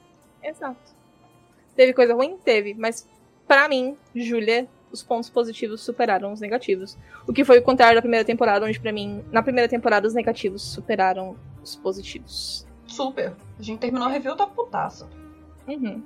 Exato. 0.43 1.00
Teve 1.77 1.93
coisa 1.93 2.15
ruim? 2.15 2.37
Teve, 2.45 2.75
mas 2.75 3.09
pra 3.47 3.69
mim, 3.69 3.97
Júlia, 4.15 4.69
os 4.93 5.03
pontos 5.03 5.31
positivos 5.31 5.81
superaram 5.81 6.33
os 6.33 6.41
negativos. 6.41 6.97
O 7.27 7.33
que 7.33 7.45
foi 7.45 7.59
o 7.59 7.63
contrário 7.63 7.97
da 7.97 8.03
primeira 8.03 8.25
temporada, 8.25 8.67
onde 8.67 8.79
pra 8.81 8.93
mim, 8.93 9.25
na 9.31 9.43
primeira 9.43 9.69
temporada, 9.69 10.07
os 10.07 10.15
negativos 10.15 10.63
superaram 10.63 11.37
os 11.63 11.77
positivos. 11.77 12.67
Super. 12.87 13.35
A 13.59 13.63
gente 13.63 13.79
terminou 13.79 14.09
a 14.09 14.11
review, 14.11 14.35
tá 14.37 14.47
putaça. 14.47 15.09
Uhum. 15.67 16.03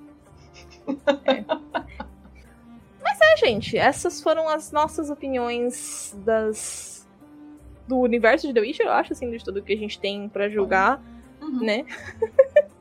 É. 1.27 1.43
Mas 3.03 3.19
é, 3.21 3.37
gente, 3.39 3.77
essas 3.77 4.21
foram 4.23 4.49
as 4.49 4.71
nossas 4.71 5.09
opiniões 5.11 6.15
das 6.25 7.07
do 7.89 7.99
universo 7.99 8.47
de 8.47 8.55
The 8.55 8.61
Witcher, 8.61 8.87
eu 8.87 8.93
acho, 8.93 9.13
assim, 9.13 9.31
de 9.31 9.43
tudo 9.45 9.63
que 9.63 9.73
a 9.73 9.77
gente 9.77 9.99
tem 9.99 10.29
pra 10.29 10.49
julgar, 10.49 11.03
Uhum. 11.41 11.61
né? 11.65 11.85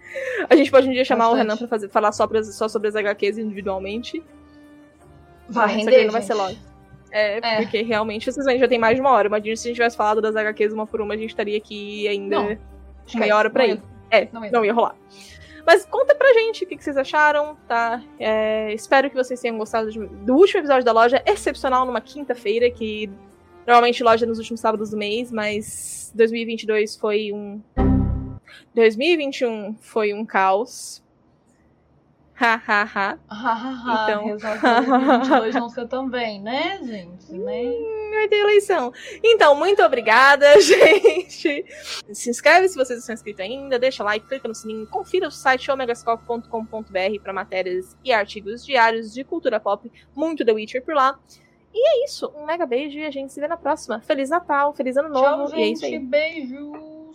a 0.49 0.55
gente 0.55 0.70
pode 0.72 0.88
um 0.88 0.91
dia 0.91 1.03
chamar 1.05 1.28
o 1.28 1.32
Bastante. 1.32 1.43
Renan 1.47 1.57
pra 1.57 1.68
fazer, 1.68 1.89
falar 1.89 2.11
só, 2.11 2.28
pra- 2.28 2.43
só 2.43 2.68
sobre 2.68 2.88
as 2.89 2.95
HQs 2.95 3.38
individualmente. 3.38 4.24
Vai 5.49 5.68
render, 5.76 6.05
não 6.05 6.11
vai 6.11 6.22
ser 6.22 6.34
logo. 6.34 6.55
É, 7.11 7.38
É. 7.38 7.61
porque 7.61 7.82
realmente, 7.84 8.32
vocês 8.32 8.45
veem, 8.45 8.57
já 8.59 8.68
tem 8.68 8.80
mais 8.80 8.95
de 8.95 9.01
uma 9.01 9.11
hora. 9.11 9.28
Imagina 9.28 9.55
se 9.55 9.68
a 9.68 9.70
gente 9.70 9.76
tivesse 9.76 9.95
falado 9.95 10.22
das 10.22 10.36
HQs 10.36 10.74
uma 10.74 10.88
por 10.88 10.99
uma, 11.01 11.14
a 11.14 11.18
gente 11.18 11.30
estaria 11.30 11.57
aqui 11.57 12.07
ainda 12.07 12.36
Não, 12.38 12.45
meia 12.45 12.59
Esquece, 13.05 13.32
hora 13.32 13.49
pra 13.49 13.68
não 13.68 13.74
ir. 13.76 13.82
É, 14.09 14.28
Não 14.32 14.45
ia. 14.45 14.51
não 14.51 14.66
ia 14.66 14.74
rolar. 14.74 14.95
Mas 15.66 15.86
conta 15.86 16.14
pra 16.16 16.34
gente 16.34 16.64
o 16.64 16.68
que, 16.68 16.76
que 16.76 16.84
vocês 16.84 16.97
acharam, 16.97 17.55
tá? 17.68 18.01
É, 18.20 18.74
espero 18.74 19.09
que 19.09 19.16
vocês 19.16 19.39
tenham 19.39 19.57
gostado 19.57 19.91
de- 19.91 19.99
do 20.07 20.36
último 20.36 20.59
episódio 20.59 20.84
da 20.84 20.91
loja, 20.91 21.22
excepcional 21.26 21.86
numa 21.86 22.01
quinta-feira, 22.01 22.70
que 22.72 23.09
normalmente 23.66 24.03
loja 24.03 24.26
é 24.26 24.28
nos 24.28 24.39
últimos 24.39 24.59
sábados 24.59 24.89
do 24.89 24.97
mês, 24.97 25.32
mas 25.32 26.11
2022 26.16 26.95
foi 26.97 27.32
um. 27.32 27.61
2021 28.76 29.76
foi 29.80 30.14
um 30.14 30.26
caos. 30.26 31.04
Ha, 32.39 32.62
ha, 32.68 32.89
ha. 32.95 33.20
Então... 34.04 34.30
Então- 34.30 35.20
22 35.22 35.56
não 35.56 35.70
ser 35.70 35.88
também, 35.88 36.41
né, 36.41 36.80
gente? 36.84 37.32
Né? 37.32 37.72
vai 38.14 38.28
ter 38.28 38.38
eleição. 38.38 38.91
Então, 39.24 39.56
muito 39.56 39.82
obrigada, 39.84 40.60
gente. 40.62 41.66
Se 42.12 42.30
inscreve 42.30 42.68
se 42.70 42.76
vocês 42.76 42.99
não 42.99 43.06
são 43.06 43.14
inscritos 43.14 43.41
ainda, 43.41 43.78
deixa 43.78 44.04
like, 44.04 44.28
clica 44.28 44.47
no 44.47 44.56
sininho, 44.56 44.88
confira 44.88 45.28
o 45.28 45.32
site 45.32 45.70
omegascope.com.br 45.70 47.22
para 47.22 47.34
matérias 47.34 47.97
e 48.04 48.12
artigos 48.12 48.66
diários 48.66 49.14
de 49.14 49.24
cultura 49.24 49.60
pop, 49.60 49.91
muito 50.16 50.45
The 50.45 50.54
Witcher 50.54 50.84
por 50.84 50.95
lá. 50.95 51.20
E 51.74 51.88
é 51.88 52.06
isso, 52.06 52.32
um 52.36 52.45
mega 52.45 52.66
beijo 52.66 52.99
e 52.99 53.06
a 53.06 53.12
gente 53.12 53.34
se 53.34 53.39
vê 53.39 53.47
na 53.47 53.58
próxima. 53.58 53.99
Feliz 54.01 54.30
Natal, 54.30 54.74
feliz 54.74 54.95
ano 54.95 55.10
novo, 55.10 55.49
Tchau, 55.49 55.58
e 55.60 55.64
é 55.64 55.68
isso 55.68 55.86
aí. 55.86 55.91
gente. 55.91 56.06
Beijo. 56.06 57.03